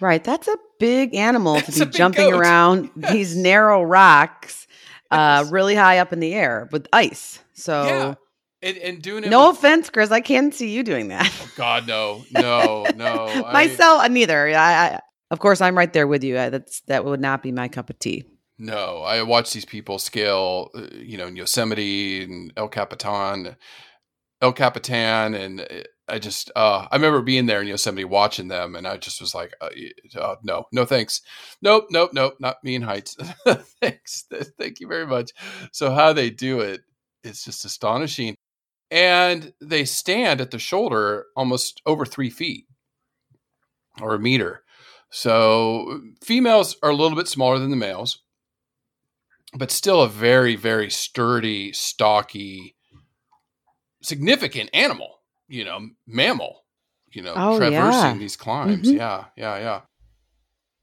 Right. 0.00 0.22
That's 0.22 0.48
a 0.48 0.56
big 0.78 1.14
animal 1.14 1.54
That's 1.54 1.78
to 1.78 1.86
be 1.86 1.92
jumping 1.92 2.30
goat. 2.30 2.38
around 2.38 2.90
yes. 2.96 3.12
these 3.12 3.36
narrow 3.36 3.82
rocks 3.82 4.66
uh, 5.10 5.46
really 5.50 5.74
high 5.74 5.98
up 5.98 6.12
in 6.12 6.20
the 6.20 6.34
air 6.34 6.68
with 6.72 6.86
ice. 6.92 7.38
So. 7.54 7.84
Yeah. 7.84 8.14
And, 8.62 8.78
and, 8.78 9.02
doing 9.02 9.24
it. 9.24 9.30
No 9.30 9.48
with, 9.48 9.58
offense, 9.58 9.90
Chris. 9.90 10.10
I 10.10 10.22
can't 10.22 10.54
see 10.54 10.70
you 10.70 10.82
doing 10.82 11.08
that. 11.08 11.30
Oh 11.42 11.50
God, 11.54 11.86
no, 11.86 12.24
no, 12.30 12.86
no. 12.96 13.26
Myself, 13.52 14.00
I, 14.02 14.08
neither. 14.08 14.48
I, 14.56 15.00
of 15.30 15.38
course, 15.38 15.60
I'm 15.60 15.76
right 15.76 15.92
there 15.92 16.06
with 16.06 16.24
you. 16.24 16.34
That's 16.34 16.80
that 16.82 17.04
would 17.04 17.20
not 17.20 17.42
be 17.42 17.52
my 17.52 17.68
cup 17.68 17.90
of 17.90 17.98
tea. 17.98 18.24
No, 18.58 18.98
I 18.98 19.22
watch 19.22 19.52
these 19.52 19.64
people 19.64 19.98
scale, 19.98 20.70
uh, 20.74 20.86
you 20.92 21.18
know, 21.18 21.26
in 21.26 21.36
Yosemite 21.36 22.22
and 22.22 22.52
El 22.56 22.68
Capitan, 22.68 23.56
El 24.40 24.52
Capitan, 24.52 25.34
and 25.34 25.60
uh, 25.60 25.82
I 26.08 26.18
just, 26.20 26.52
uh, 26.54 26.86
I 26.90 26.96
remember 26.96 27.20
being 27.22 27.46
there 27.46 27.62
in 27.62 27.66
Yosemite 27.66 28.04
watching 28.04 28.48
them, 28.48 28.76
and 28.76 28.86
I 28.86 28.96
just 28.96 29.20
was 29.20 29.34
like, 29.34 29.54
uh, 29.60 29.70
uh, 30.16 30.36
no, 30.44 30.66
no 30.70 30.84
thanks, 30.84 31.22
nope, 31.62 31.86
nope, 31.90 32.10
nope, 32.12 32.36
not 32.38 32.62
me 32.62 32.76
in 32.76 32.82
heights. 32.82 33.16
thanks, 33.80 34.26
thank 34.58 34.78
you 34.78 34.86
very 34.86 35.06
much. 35.06 35.32
So 35.72 35.90
how 35.90 36.12
they 36.12 36.30
do 36.30 36.60
it, 36.60 36.82
it 37.24 37.30
is 37.30 37.44
just 37.44 37.64
astonishing, 37.64 38.36
and 38.90 39.52
they 39.60 39.84
stand 39.84 40.40
at 40.40 40.52
the 40.52 40.60
shoulder 40.60 41.26
almost 41.36 41.82
over 41.86 42.06
three 42.06 42.30
feet 42.30 42.66
or 44.00 44.14
a 44.14 44.18
meter 44.20 44.63
so 45.14 46.00
females 46.20 46.76
are 46.82 46.90
a 46.90 46.96
little 46.96 47.16
bit 47.16 47.28
smaller 47.28 47.60
than 47.60 47.70
the 47.70 47.76
males, 47.76 48.18
but 49.56 49.70
still 49.70 50.02
a 50.02 50.08
very, 50.08 50.56
very 50.56 50.90
sturdy, 50.90 51.72
stocky, 51.72 52.74
significant 54.02 54.70
animal, 54.74 55.20
you 55.46 55.64
know, 55.64 55.90
mammal, 56.04 56.64
you 57.12 57.22
know, 57.22 57.32
oh, 57.36 57.58
traversing 57.58 58.16
yeah. 58.16 58.18
these 58.18 58.34
climbs. 58.34 58.88
Mm-hmm. 58.88 58.96
Yeah, 58.96 59.26
yeah, 59.36 59.58
yeah. 59.58 59.80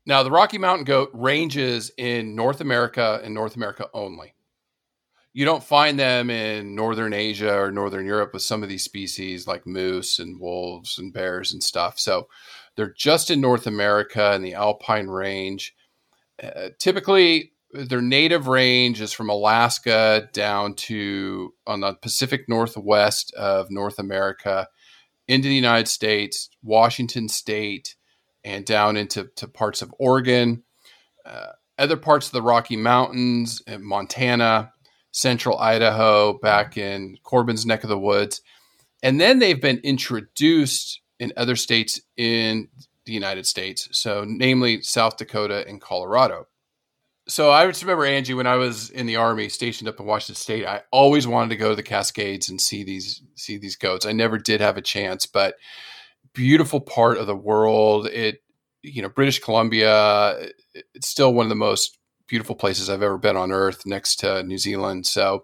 Now, 0.06 0.24
the 0.24 0.32
Rocky 0.32 0.58
Mountain 0.58 0.86
goat 0.86 1.10
ranges 1.12 1.92
in 1.98 2.34
North 2.34 2.62
America 2.62 3.20
and 3.22 3.34
North 3.34 3.58
America 3.58 3.90
only. 3.94 4.34
You 5.34 5.46
don't 5.46 5.64
find 5.64 5.98
them 5.98 6.30
in 6.30 6.76
northern 6.76 7.14
Asia 7.14 7.58
or 7.58 7.72
northern 7.72 8.06
Europe 8.06 8.34
with 8.34 8.42
some 8.42 8.64
of 8.64 8.70
these 8.70 8.84
species 8.84 9.48
like 9.48 9.66
moose 9.66 10.20
and 10.20 10.40
wolves 10.40 10.98
and 10.98 11.14
bears 11.14 11.54
and 11.54 11.64
stuff. 11.64 11.98
So 11.98 12.28
they're 12.76 12.94
just 12.98 13.32
in 13.32 13.40
North 13.40 13.68
America 13.68 14.32
and 14.32 14.44
the 14.44 14.56
Alpine 14.56 15.08
range. 15.08 15.74
Uh, 16.42 16.70
typically, 16.80 17.54
their 17.72 18.02
native 18.02 18.48
range 18.48 19.00
is 19.00 19.14
from 19.14 19.30
Alaska 19.30 20.28
down 20.34 20.74
to 20.76 21.54
on 21.66 21.80
the 21.80 21.94
Pacific 21.94 22.50
Northwest 22.50 23.34
of 23.36 23.72
North 23.72 24.00
America 24.00 24.68
into 25.28 25.48
the 25.48 25.56
United 25.56 25.88
States, 25.88 26.50
Washington 26.62 27.30
State, 27.30 27.96
and 28.44 28.66
down 28.66 28.98
into 28.98 29.30
to 29.38 29.48
parts 29.48 29.82
of 29.82 29.94
Oregon, 30.00 30.64
uh, 31.26 31.52
other 31.78 31.96
parts 31.96 32.28
of 32.28 32.34
the 32.34 32.42
Rocky 32.42 32.76
Mountains, 32.76 33.62
Montana, 33.80 34.74
central 35.12 35.58
Idaho, 35.60 36.40
back 36.40 36.78
in 36.78 37.18
Corbin's 37.24 37.66
neck 37.66 37.84
of 37.84 37.90
the 37.90 38.00
woods. 38.00 38.42
And 39.04 39.20
then 39.20 39.40
they've 39.40 39.62
been 39.62 39.80
introduced 39.80 41.02
in 41.20 41.34
other 41.38 41.56
states 41.56 42.02
in 42.18 42.68
the 43.06 43.14
United 43.14 43.46
States, 43.46 43.90
so 43.92 44.24
namely 44.28 44.82
South 44.82 45.18
Dakota 45.18 45.68
and 45.68 45.82
Colorado. 45.82 46.48
So 47.28 47.52
I 47.52 47.66
just 47.68 47.82
remember 47.84 48.06
Angie 48.06 48.34
when 48.34 48.48
I 48.48 48.56
was 48.56 48.90
in 48.90 49.06
the 49.06 49.16
army, 49.16 49.48
stationed 49.50 49.88
up 49.88 50.00
in 50.00 50.06
Washington 50.06 50.36
State. 50.36 50.66
I 50.66 50.82
always 50.92 51.28
wanted 51.28 51.50
to 51.50 51.56
go 51.56 51.70
to 51.70 51.76
the 51.76 51.84
Cascades 51.84 52.50
and 52.50 52.60
see 52.60 52.84
these 52.84 53.22
see 53.36 53.58
these 53.58 53.76
goats. 53.76 54.06
I 54.06 54.12
never 54.12 54.38
did 54.38 54.60
have 54.62 54.78
a 54.78 54.82
chance, 54.82 55.26
but 55.26 55.56
beautiful 56.34 56.80
part 56.80 57.18
of 57.18 57.28
the 57.28 57.36
world. 57.36 58.08
It 58.08 58.42
you 58.82 59.02
know 59.02 59.10
British 59.10 59.40
Columbia. 59.40 60.50
It's 60.94 61.08
still 61.08 61.34
one 61.34 61.46
of 61.46 61.50
the 61.50 61.56
most 61.56 61.98
beautiful 62.32 62.56
places 62.56 62.90
I've 62.90 63.04
ever 63.04 63.18
been 63.18 63.36
on 63.36 63.52
earth 63.52 63.86
next 63.86 64.16
to 64.20 64.42
New 64.42 64.58
Zealand. 64.58 65.06
So 65.06 65.44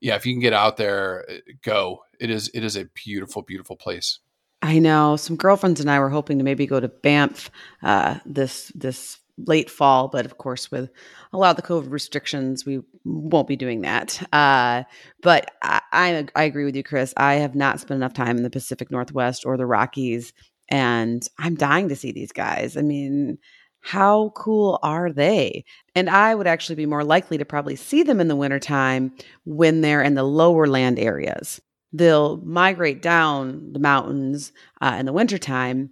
yeah, 0.00 0.14
if 0.14 0.24
you 0.24 0.32
can 0.32 0.40
get 0.40 0.52
out 0.52 0.76
there, 0.76 1.26
go. 1.62 2.04
It 2.20 2.30
is 2.30 2.50
it 2.54 2.62
is 2.62 2.76
a 2.76 2.86
beautiful, 2.94 3.42
beautiful 3.42 3.76
place. 3.76 4.20
I 4.62 4.78
know. 4.78 5.16
Some 5.16 5.36
girlfriends 5.36 5.80
and 5.80 5.90
I 5.90 5.98
were 5.98 6.08
hoping 6.08 6.38
to 6.38 6.44
maybe 6.44 6.66
go 6.66 6.78
to 6.78 6.88
Banff 6.88 7.50
uh, 7.82 8.20
this 8.24 8.70
this 8.76 9.18
late 9.46 9.70
fall, 9.70 10.06
but 10.06 10.24
of 10.24 10.38
course, 10.38 10.70
with 10.70 10.90
a 11.32 11.38
lot 11.38 11.50
of 11.50 11.56
the 11.56 11.68
COVID 11.68 11.90
restrictions, 11.90 12.64
we 12.64 12.80
won't 13.04 13.48
be 13.48 13.56
doing 13.56 13.80
that. 13.80 14.22
Uh, 14.32 14.84
but 15.22 15.50
I, 15.62 15.80
I, 15.92 16.26
I 16.36 16.44
agree 16.44 16.64
with 16.64 16.76
you, 16.76 16.82
Chris. 16.82 17.12
I 17.16 17.34
have 17.34 17.54
not 17.54 17.80
spent 17.80 17.96
enough 17.96 18.12
time 18.12 18.36
in 18.36 18.42
the 18.42 18.50
Pacific 18.50 18.90
Northwest 18.90 19.44
or 19.46 19.56
the 19.56 19.66
Rockies, 19.66 20.32
and 20.68 21.26
I'm 21.38 21.56
dying 21.56 21.88
to 21.88 21.96
see 21.96 22.12
these 22.12 22.32
guys. 22.32 22.76
I 22.76 22.82
mean, 22.82 23.38
how 23.80 24.32
cool 24.34 24.78
are 24.82 25.10
they? 25.10 25.64
And 25.94 26.10
I 26.10 26.34
would 26.34 26.46
actually 26.46 26.76
be 26.76 26.86
more 26.86 27.04
likely 27.04 27.38
to 27.38 27.44
probably 27.44 27.76
see 27.76 28.02
them 28.02 28.20
in 28.20 28.28
the 28.28 28.36
wintertime 28.36 29.12
when 29.44 29.80
they're 29.80 30.02
in 30.02 30.14
the 30.14 30.22
lower 30.22 30.66
land 30.66 30.98
areas. 30.98 31.60
They'll 31.92 32.36
migrate 32.38 33.02
down 33.02 33.72
the 33.72 33.78
mountains 33.78 34.52
uh, 34.80 34.96
in 34.98 35.06
the 35.06 35.12
wintertime 35.12 35.90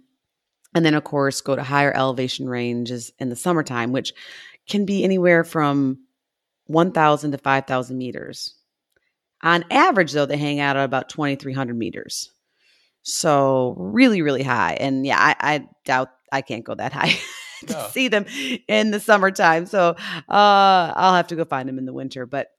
and 0.75 0.85
then, 0.85 0.93
of 0.93 1.03
course, 1.03 1.41
go 1.41 1.55
to 1.55 1.63
higher 1.63 1.95
elevation 1.95 2.47
ranges 2.47 3.11
in 3.19 3.29
the 3.29 3.35
summertime, 3.35 3.91
which 3.91 4.13
can 4.67 4.85
be 4.85 5.03
anywhere 5.03 5.43
from 5.43 5.99
1,000 6.65 7.31
to 7.31 7.37
5,000 7.37 7.97
meters. 7.97 8.53
On 9.41 9.63
average, 9.71 10.11
though, 10.11 10.25
they 10.25 10.37
hang 10.37 10.59
out 10.59 10.77
at 10.77 10.85
about 10.85 11.09
2,300 11.09 11.75
meters. 11.75 12.31
So, 13.01 13.75
really, 13.77 14.21
really 14.21 14.43
high. 14.43 14.73
And 14.73 15.05
yeah, 15.05 15.17
I, 15.17 15.35
I 15.39 15.67
doubt 15.85 16.09
I 16.31 16.41
can't 16.41 16.65
go 16.65 16.75
that 16.75 16.93
high. 16.93 17.17
to 17.67 17.73
no. 17.73 17.87
see 17.91 18.07
them 18.07 18.25
in 18.67 18.91
the 18.91 18.99
summertime. 18.99 19.65
So 19.65 19.95
uh, 20.29 20.93
I'll 20.95 21.15
have 21.15 21.27
to 21.27 21.35
go 21.35 21.45
find 21.45 21.67
them 21.67 21.77
in 21.77 21.85
the 21.85 21.93
winter. 21.93 22.25
But 22.25 22.51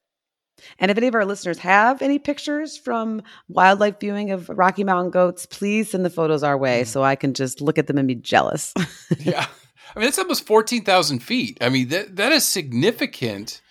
and 0.79 0.91
if 0.91 0.97
any 0.97 1.07
of 1.07 1.15
our 1.15 1.25
listeners 1.25 1.57
have 1.59 2.01
any 2.01 2.19
pictures 2.19 2.77
from 2.77 3.23
wildlife 3.47 3.99
viewing 3.99 4.31
of 4.31 4.49
Rocky 4.49 4.83
Mountain 4.83 5.11
goats, 5.11 5.45
please 5.45 5.91
send 5.91 6.05
the 6.05 6.09
photos 6.09 6.43
our 6.43 6.57
way 6.57 6.81
mm. 6.81 6.87
so 6.87 7.03
I 7.03 7.15
can 7.15 7.33
just 7.33 7.61
look 7.61 7.77
at 7.77 7.87
them 7.87 7.97
and 7.97 8.07
be 8.07 8.15
jealous. 8.15 8.73
yeah. 9.19 9.47
I 9.95 9.99
mean, 9.99 10.07
it's 10.07 10.19
almost 10.19 10.45
14,000 10.45 11.19
feet. 11.19 11.57
I 11.61 11.69
mean, 11.69 11.89
that, 11.89 12.15
that 12.15 12.31
is 12.31 12.45
significant 12.45 13.61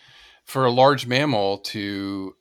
for 0.44 0.64
a 0.64 0.70
large 0.70 1.06
mammal 1.06 1.58
to 1.58 2.34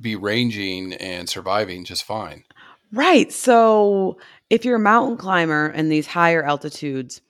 be 0.00 0.16
ranging 0.16 0.92
and 0.94 1.28
surviving 1.28 1.84
just 1.84 2.04
fine. 2.04 2.44
Right. 2.92 3.32
So 3.32 4.18
if 4.50 4.64
you're 4.64 4.76
a 4.76 4.80
mountain 4.80 5.16
climber 5.16 5.68
in 5.68 5.88
these 5.88 6.06
higher 6.06 6.44
altitudes, 6.44 7.20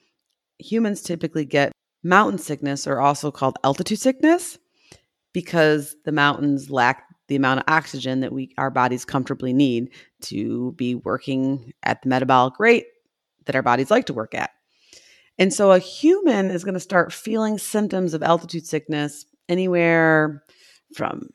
humans 0.59 1.01
typically 1.01 1.45
get 1.45 1.71
mountain 2.03 2.37
sickness, 2.37 2.85
or 2.87 2.99
also 2.99 3.31
called 3.31 3.57
altitude 3.63 3.99
sickness, 3.99 4.57
because 5.33 5.95
the 6.05 6.11
mountains 6.11 6.69
lack 6.69 7.03
the 7.27 7.35
amount 7.35 7.59
of 7.59 7.65
oxygen 7.67 8.19
that 8.19 8.31
we 8.31 8.53
our 8.57 8.69
bodies 8.69 9.03
comfortably 9.05 9.53
need 9.53 9.89
to 10.21 10.73
be 10.73 10.93
working 10.93 11.73
at 11.83 12.01
the 12.01 12.09
metabolic 12.09 12.59
rate 12.59 12.85
that 13.45 13.55
our 13.55 13.63
bodies 13.63 13.89
like 13.89 14.05
to 14.05 14.13
work 14.13 14.35
at. 14.35 14.51
And 15.37 15.53
so 15.53 15.71
a 15.71 15.79
human 15.79 16.51
is 16.51 16.63
going 16.63 16.75
to 16.75 16.79
start 16.79 17.11
feeling 17.11 17.57
symptoms 17.57 18.13
of 18.13 18.23
altitude 18.23 18.65
sickness 18.65 19.25
anywhere 19.49 20.43
from 20.93 21.29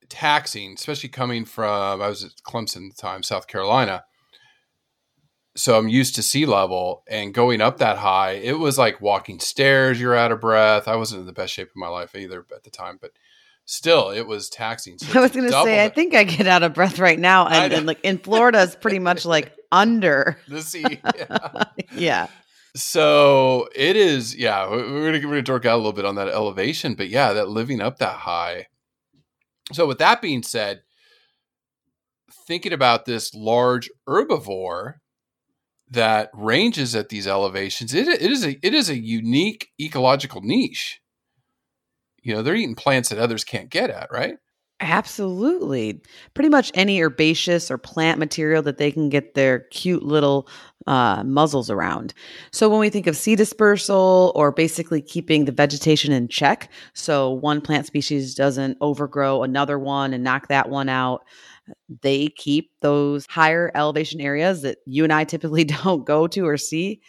taxing, 0.10 0.74
especially 0.74 1.08
coming 1.08 1.46
from 1.46 2.02
I 2.02 2.10
was 2.10 2.26
at 2.26 2.32
Clemson 2.46 2.90
at 2.90 2.96
the 2.98 3.02
time, 3.02 3.24
South 3.24 3.48
Carolina. 3.48 4.04
So 5.56 5.78
I'm 5.78 5.88
used 5.88 6.16
to 6.16 6.22
sea 6.22 6.46
level 6.46 7.04
and 7.08 7.34
going 7.34 7.62
up 7.62 7.78
that 7.78 8.00
high. 8.00 8.32
It 8.32 8.60
was 8.60 8.78
like 8.78 9.00
walking 9.00 9.40
stairs. 9.40 10.00
You're 10.00 10.16
out 10.16 10.34
of 10.34 10.42
breath. 10.42 10.90
I 10.90 10.98
wasn't 10.98 11.22
in 11.22 11.26
the 11.26 11.32
best 11.32 11.54
shape 11.54 11.70
of 11.70 11.76
my 11.78 11.88
life 11.88 12.16
either 12.16 12.46
at 12.54 12.66
the 12.66 12.70
time, 12.70 12.98
but 13.00 13.12
still 13.70 14.10
it 14.10 14.26
was 14.28 14.50
taxing. 14.50 14.98
So 14.98 15.08
I 15.20 15.22
was 15.22 15.32
going 15.32 15.46
to 15.46 15.64
say, 15.64 15.84
I 15.84 15.90
think 15.90 16.16
I 16.16 16.24
get 16.24 16.48
out 16.48 16.64
of 16.64 16.74
breath 16.74 17.00
right 17.00 17.20
now, 17.20 17.48
and, 17.48 17.72
and 17.72 17.86
like 17.86 18.00
in 18.04 18.18
Florida 18.18 18.62
is 18.62 18.76
pretty 18.76 19.00
much 19.00 19.26
like 19.26 19.54
under 19.72 20.38
the 20.48 20.62
sea. 20.62 21.00
Yeah. 21.16 21.64
yeah. 21.92 22.28
So 22.76 23.68
it 23.76 23.96
is, 23.96 24.36
yeah. 24.36 24.70
We're 24.70 25.12
gonna 25.12 25.28
we're 25.28 25.34
gonna 25.34 25.42
dork 25.42 25.66
out 25.66 25.76
a 25.76 25.78
little 25.78 25.94
bit 25.94 26.06
on 26.06 26.16
that 26.16 26.28
elevation, 26.28 26.94
but 26.96 27.10
yeah, 27.10 27.34
that 27.34 27.50
living 27.50 27.82
up 27.82 27.98
that 28.00 28.18
high. 28.18 28.68
So 29.74 29.88
with 29.88 29.98
that 30.00 30.22
being 30.22 30.44
said, 30.44 30.82
thinking 32.48 32.74
about 32.74 33.06
this 33.06 33.34
large 33.34 33.90
herbivore 34.08 34.96
that 35.90 36.30
ranges 36.34 36.96
at 36.96 37.10
these 37.10 37.28
elevations, 37.28 37.94
it, 37.94 38.08
it 38.08 38.32
is 38.32 38.46
a 38.46 38.58
it 38.66 38.74
is 38.74 38.90
a 38.90 38.98
unique 38.98 39.70
ecological 39.80 40.42
niche 40.42 41.02
you 42.24 42.34
know, 42.34 42.42
they're 42.42 42.56
eating 42.56 42.76
plants 42.76 43.10
that 43.10 43.20
others 43.20 43.44
can't 43.44 43.70
get 43.70 43.90
at, 43.90 44.12
right? 44.12 44.36
Absolutely. 44.82 46.02
Pretty 46.34 46.50
much 46.50 46.72
any 46.74 47.02
herbaceous 47.02 47.70
or 47.70 47.78
plant 47.78 48.18
material 48.18 48.62
that 48.64 48.78
they 48.78 48.92
can 48.92 49.10
get 49.10 49.34
their 49.34 49.60
cute 49.72 50.04
little 50.04 50.48
uh, 50.88 51.22
muzzles 51.26 51.70
around. 51.70 52.14
So 52.54 52.70
when 52.70 52.80
we 52.80 52.90
think 52.90 53.06
of 53.06 53.18
seed 53.18 53.40
dispersal 53.40 54.32
or 54.36 54.54
basically 54.54 55.02
keeping 55.02 55.44
the 55.44 55.52
vegetation 55.52 56.14
in 56.14 56.30
check, 56.30 56.72
so 56.94 57.30
one 57.30 57.60
plant 57.60 57.88
species 57.88 58.34
doesn't 58.34 58.78
overgrow 58.80 59.44
another 59.44 59.78
one 59.78 60.14
and 60.14 60.24
knock 60.24 60.48
that 60.48 60.70
one 60.70 60.88
out, 60.88 61.26
they 62.02 62.30
keep 62.30 62.72
those 62.82 63.26
higher 63.26 63.72
elevation 63.76 64.22
areas 64.22 64.62
that 64.62 64.78
you 64.86 65.04
and 65.04 65.12
I 65.12 65.26
typically 65.26 65.64
don't 65.84 66.06
go 66.06 66.26
to 66.28 66.48
or 66.48 66.58
see 66.58 67.02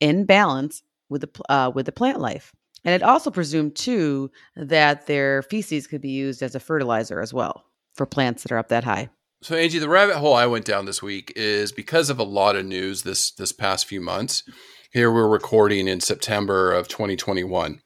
in 0.00 0.24
balance 0.24 0.82
with 1.10 1.20
the 1.20 1.52
uh, 1.52 1.70
with 1.74 1.84
the 1.84 1.92
plant 1.92 2.20
life. 2.20 2.52
And 2.84 2.94
it 2.94 3.02
also 3.02 3.30
presumed 3.30 3.76
too 3.76 4.30
that 4.56 5.06
their 5.06 5.42
feces 5.42 5.86
could 5.86 6.00
be 6.00 6.10
used 6.10 6.42
as 6.42 6.54
a 6.54 6.60
fertilizer 6.60 7.20
as 7.20 7.34
well 7.34 7.64
for 7.94 8.06
plants 8.06 8.42
that 8.42 8.52
are 8.52 8.58
up 8.58 8.68
that 8.68 8.84
high. 8.84 9.10
So 9.42 9.56
Angie, 9.56 9.78
the 9.78 9.88
rabbit 9.88 10.16
hole 10.16 10.34
I 10.34 10.46
went 10.46 10.64
down 10.64 10.84
this 10.84 11.02
week 11.02 11.32
is 11.34 11.72
because 11.72 12.10
of 12.10 12.18
a 12.18 12.24
lot 12.24 12.56
of 12.56 12.66
news 12.66 13.02
this 13.02 13.30
this 13.32 13.52
past 13.52 13.86
few 13.86 14.00
months. 14.00 14.42
Here 14.92 15.10
we're 15.10 15.28
recording 15.28 15.88
in 15.88 16.00
September 16.00 16.72
of 16.72 16.88
2021. 16.88 17.80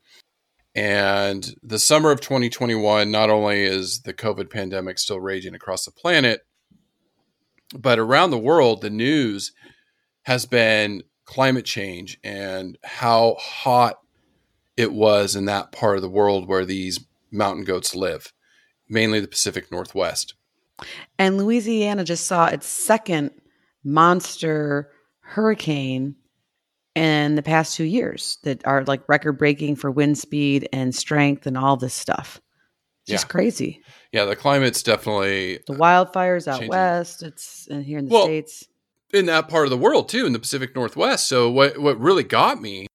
And 0.75 1.55
the 1.63 1.79
summer 1.79 2.11
of 2.11 2.21
2021, 2.21 3.11
not 3.11 3.31
only 3.31 3.63
is 3.63 4.01
the 4.01 4.13
COVID 4.13 4.51
pandemic 4.51 4.99
still 4.99 5.21
raging 5.21 5.55
across 5.55 5.85
the 5.85 5.93
planet, 5.93 6.41
but 7.79 8.01
around 8.01 8.31
the 8.31 8.39
world, 8.39 8.81
the 8.81 8.91
news 8.91 9.53
has 10.23 10.47
been 10.47 11.03
climate 11.25 11.65
change 11.65 12.19
and 12.25 12.77
how 12.83 13.37
hot 13.39 13.97
it 14.77 14.93
was 14.93 15.37
in 15.37 15.45
that 15.47 15.73
part 15.73 15.97
of 15.97 16.03
the 16.03 16.09
world 16.09 16.49
where 16.49 16.65
these 16.65 17.01
mountain 17.31 17.65
goats 17.65 17.95
live, 17.95 18.33
mainly 18.89 19.21
the 19.21 19.29
Pacific 19.29 19.71
Northwest. 19.71 20.35
And 21.19 21.39
Louisiana 21.39 22.05
just 22.05 22.27
saw 22.27 22.47
its 22.47 22.67
second 22.67 23.31
monster 23.85 24.91
hurricane 25.21 26.17
in 26.95 27.35
the 27.35 27.43
past 27.43 27.77
two 27.77 27.85
years 27.85 28.39
that 28.45 28.67
are 28.67 28.85
like 28.85 29.09
record 29.09 29.33
breaking 29.39 29.77
for 29.77 29.91
wind 29.91 30.19
speed 30.19 30.69
and 30.73 30.95
strength 30.95 31.47
and 31.47 31.57
all 31.59 31.77
this 31.77 31.95
stuff. 31.95 32.41
It's 33.03 33.11
just 33.13 33.29
crazy. 33.29 33.83
Yeah, 34.13 34.25
the 34.25 34.37
climate's 34.37 34.83
definitely 34.83 35.59
The 35.67 35.75
wildfires 35.75 36.49
out 36.49 36.61
Changing. 36.61 36.71
west, 36.71 37.23
it's 37.23 37.67
and 37.71 37.85
here 37.85 37.99
in 37.99 38.07
the 38.07 38.13
Well, 38.15 38.25
states. 38.25 38.65
in 39.13 39.27
that 39.27 39.49
part 39.49 39.65
of 39.67 39.71
the 39.71 39.77
world 39.77 40.09
too, 40.09 40.25
in 40.27 40.33
the 40.33 40.39
Pacific 40.39 40.75
Northwest. 40.75 41.29
So 41.29 41.51
what 41.51 41.79
what 41.79 41.99
really 42.01 42.23
got 42.25 42.61
me 42.63 42.87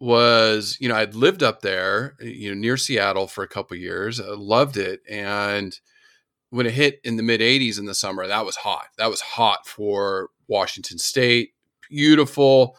was, 0.00 0.76
you 0.80 0.88
know, 0.88 0.96
I'd 0.96 1.14
lived 1.14 1.42
up 1.42 1.60
there, 1.60 2.16
you 2.20 2.48
know, 2.52 2.58
near 2.58 2.76
Seattle 2.76 3.26
for 3.28 3.44
a 3.44 3.48
couple 3.48 3.76
years. 3.76 4.18
I 4.20 4.24
loved 4.30 4.76
it, 4.76 5.00
and 5.08 5.78
when 6.50 6.66
it 6.66 6.72
hit 6.72 7.00
in 7.04 7.16
the 7.16 7.22
mid 7.22 7.40
80s 7.40 7.78
in 7.78 7.84
the 7.84 7.94
summer, 7.94 8.26
that 8.26 8.44
was 8.44 8.56
hot. 8.56 8.86
That 8.98 9.10
was 9.10 9.20
hot 9.20 9.66
for 9.68 10.30
Washington 10.48 10.98
State. 10.98 11.50
Beautiful. 11.88 12.76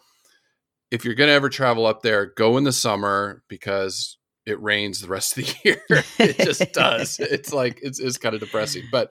If 0.90 1.06
you're 1.06 1.14
going 1.14 1.28
to 1.28 1.34
ever 1.34 1.48
travel 1.48 1.86
up 1.86 2.02
there, 2.02 2.26
go 2.26 2.58
in 2.58 2.64
the 2.64 2.72
summer 2.72 3.42
because 3.48 4.18
it 4.44 4.60
rains 4.60 5.00
the 5.00 5.08
rest 5.08 5.38
of 5.38 5.44
the 5.46 5.54
year. 5.64 5.82
it 6.18 6.36
just 6.44 6.72
does. 6.74 7.18
It's 7.20 7.52
like 7.52 7.78
it's 7.82 7.98
it's 7.98 8.18
kind 8.18 8.34
of 8.34 8.40
depressing, 8.40 8.82
but 8.92 9.10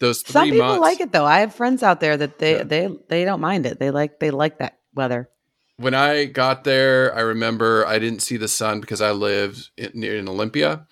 those 0.00 0.20
three 0.22 0.32
Some 0.32 0.50
people 0.50 0.66
months, 0.66 0.80
like 0.82 1.00
it 1.00 1.12
though. 1.12 1.24
I 1.24 1.40
have 1.40 1.54
friends 1.54 1.82
out 1.82 2.00
there 2.00 2.16
that 2.16 2.38
they 2.38 2.56
Yeah. 2.58 2.62
they 2.64 2.88
they 3.08 3.24
don't 3.24 3.40
mind 3.40 3.64
it. 3.64 3.78
They 3.78 3.90
like 3.90 4.18
they 4.20 4.30
like 4.30 4.58
that 4.58 4.78
weather. 4.94 5.30
When 5.78 5.94
I 5.94 6.26
got 6.26 6.64
there, 6.64 7.14
I 7.14 7.20
remember 7.20 7.86
I 7.86 7.98
didn't 7.98 8.20
see 8.20 8.36
the 8.36 8.48
sun 8.48 8.80
because 8.80 9.00
I 9.00 9.12
lived 9.12 9.70
in, 9.76 9.92
near 9.94 10.16
in 10.16 10.28
Olympia. 10.28 10.86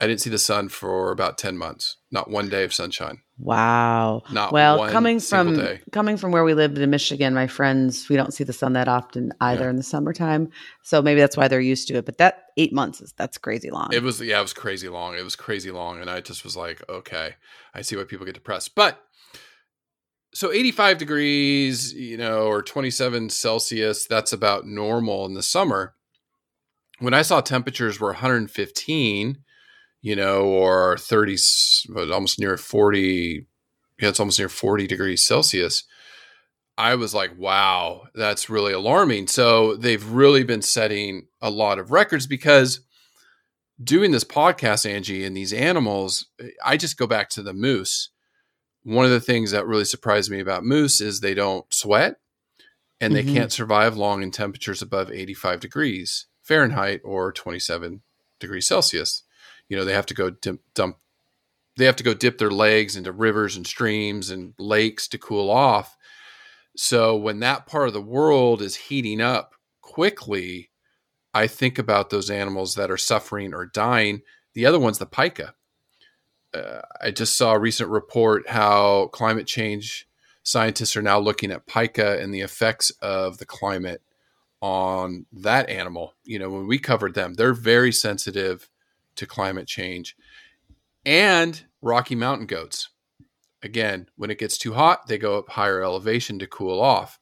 I 0.00 0.08
didn't 0.08 0.20
see 0.20 0.30
the 0.30 0.38
sun 0.38 0.68
for 0.68 1.12
about 1.12 1.38
ten 1.38 1.56
months. 1.56 1.96
Not 2.10 2.28
one 2.28 2.48
day 2.48 2.64
of 2.64 2.74
sunshine. 2.74 3.20
Wow. 3.38 4.22
Not 4.32 4.52
well, 4.52 4.88
coming 4.90 5.20
from 5.20 5.54
day. 5.56 5.80
coming 5.92 6.16
from 6.16 6.32
where 6.32 6.42
we 6.44 6.54
lived 6.54 6.76
in 6.78 6.90
Michigan, 6.90 7.34
my 7.34 7.46
friends, 7.46 8.08
we 8.08 8.16
don't 8.16 8.32
see 8.34 8.42
the 8.42 8.52
sun 8.52 8.72
that 8.72 8.88
often 8.88 9.32
either 9.40 9.64
Yeah. 9.64 9.70
in 9.70 9.76
the 9.76 9.82
summertime. 9.82 10.48
So 10.82 11.02
maybe 11.02 11.20
that's 11.20 11.36
why 11.36 11.46
they're 11.48 11.60
used 11.60 11.86
to 11.88 11.94
it. 11.94 12.04
But 12.04 12.18
that 12.18 12.46
eight 12.56 12.72
months 12.72 13.00
is 13.00 13.12
that's 13.16 13.38
crazy 13.38 13.70
long. 13.70 13.90
It 13.92 14.02
was 14.02 14.20
yeah, 14.20 14.40
it 14.40 14.42
was 14.42 14.52
crazy 14.52 14.88
long. 14.88 15.14
It 15.16 15.22
was 15.22 15.36
crazy 15.36 15.70
long, 15.70 16.00
and 16.00 16.10
I 16.10 16.20
just 16.20 16.42
was 16.42 16.56
like, 16.56 16.82
okay, 16.88 17.36
I 17.74 17.82
see 17.82 17.96
why 17.96 18.04
people 18.04 18.26
get 18.26 18.34
depressed. 18.34 18.74
But 18.74 19.00
so 20.34 20.50
85 20.52 20.98
degrees, 20.98 21.92
you 21.92 22.16
know, 22.16 22.46
or 22.46 22.62
27 22.62 23.28
Celsius, 23.30 24.06
that's 24.06 24.32
about 24.32 24.66
normal 24.66 25.26
in 25.26 25.34
the 25.34 25.42
summer. 25.42 25.94
When 27.00 27.14
I 27.14 27.22
saw 27.22 27.40
temperatures 27.40 28.00
were 28.00 28.08
115, 28.08 29.38
you 30.00 30.16
know, 30.16 30.44
or 30.44 30.96
30, 30.96 31.36
almost 32.12 32.38
near 32.38 32.56
40, 32.56 33.46
yeah, 34.00 34.08
it's 34.08 34.20
almost 34.20 34.38
near 34.38 34.48
40 34.48 34.86
degrees 34.86 35.24
Celsius. 35.24 35.84
I 36.78 36.94
was 36.94 37.12
like, 37.12 37.36
wow, 37.36 38.04
that's 38.14 38.48
really 38.48 38.72
alarming. 38.72 39.26
So 39.26 39.76
they've 39.76 40.04
really 40.04 40.44
been 40.44 40.62
setting 40.62 41.26
a 41.40 41.50
lot 41.50 41.78
of 41.78 41.90
records 41.90 42.26
because 42.26 42.80
doing 43.82 44.10
this 44.12 44.24
podcast, 44.24 44.88
Angie, 44.90 45.24
and 45.24 45.36
these 45.36 45.52
animals, 45.52 46.26
I 46.64 46.78
just 46.78 46.96
go 46.96 47.06
back 47.06 47.28
to 47.30 47.42
the 47.42 47.52
moose. 47.52 48.08
One 48.84 49.04
of 49.04 49.10
the 49.12 49.20
things 49.20 49.50
that 49.52 49.66
really 49.66 49.84
surprised 49.84 50.30
me 50.30 50.40
about 50.40 50.64
moose 50.64 51.00
is 51.00 51.20
they 51.20 51.34
don't 51.34 51.72
sweat 51.72 52.16
and 53.00 53.14
they 53.14 53.22
Mhm. 53.22 53.32
can't 53.32 53.52
survive 53.52 53.96
long 53.96 54.22
in 54.22 54.30
temperatures 54.30 54.82
above 54.82 55.10
85 55.10 55.60
degrees 55.60 56.26
Fahrenheit 56.42 57.00
or 57.04 57.30
27 57.32 58.02
degrees 58.40 58.66
Celsius. 58.66 59.22
You 59.68 59.76
know, 59.76 59.84
they 59.84 59.92
have 59.92 60.06
to 60.06 60.14
go 60.14 60.30
dump, 60.30 60.60
dump 60.74 60.98
they 61.76 61.86
have 61.86 61.96
to 61.96 62.04
go 62.04 62.12
dip 62.12 62.36
their 62.36 62.50
legs 62.50 62.96
into 62.96 63.12
rivers 63.12 63.56
and 63.56 63.66
streams 63.66 64.30
and 64.30 64.52
lakes 64.58 65.08
to 65.08 65.16
cool 65.18 65.48
off. 65.48 65.96
So 66.76 67.16
when 67.16 67.40
that 67.40 67.66
part 67.66 67.86
of 67.88 67.94
the 67.94 68.02
world 68.02 68.60
is 68.60 68.76
heating 68.76 69.20
up 69.22 69.54
quickly, 69.80 70.70
I 71.32 71.46
think 71.46 71.78
about 71.78 72.10
those 72.10 72.28
animals 72.28 72.74
that 72.74 72.90
are 72.90 72.98
suffering 72.98 73.54
or 73.54 73.64
dying. 73.64 74.20
The 74.52 74.66
other 74.66 74.78
one's 74.78 74.98
the 74.98 75.06
pika. 75.06 75.54
Uh, 76.54 76.82
I 77.00 77.10
just 77.10 77.36
saw 77.36 77.52
a 77.52 77.58
recent 77.58 77.88
report 77.88 78.48
how 78.48 79.08
climate 79.08 79.46
change 79.46 80.06
scientists 80.42 80.96
are 80.96 81.02
now 81.02 81.18
looking 81.18 81.50
at 81.50 81.66
pika 81.66 82.20
and 82.20 82.34
the 82.34 82.40
effects 82.40 82.90
of 83.00 83.38
the 83.38 83.46
climate 83.46 84.02
on 84.60 85.26
that 85.32 85.68
animal. 85.68 86.14
You 86.24 86.38
know, 86.38 86.50
when 86.50 86.66
we 86.66 86.78
covered 86.78 87.14
them, 87.14 87.34
they're 87.34 87.54
very 87.54 87.92
sensitive 87.92 88.68
to 89.16 89.26
climate 89.26 89.66
change 89.66 90.16
and 91.04 91.64
Rocky 91.80 92.14
Mountain 92.14 92.46
goats. 92.46 92.90
Again, 93.62 94.08
when 94.16 94.30
it 94.30 94.38
gets 94.38 94.58
too 94.58 94.72
hot, 94.72 95.06
they 95.06 95.18
go 95.18 95.38
up 95.38 95.50
higher 95.50 95.82
elevation 95.82 96.38
to 96.40 96.46
cool 96.46 96.80
off. 96.80 97.18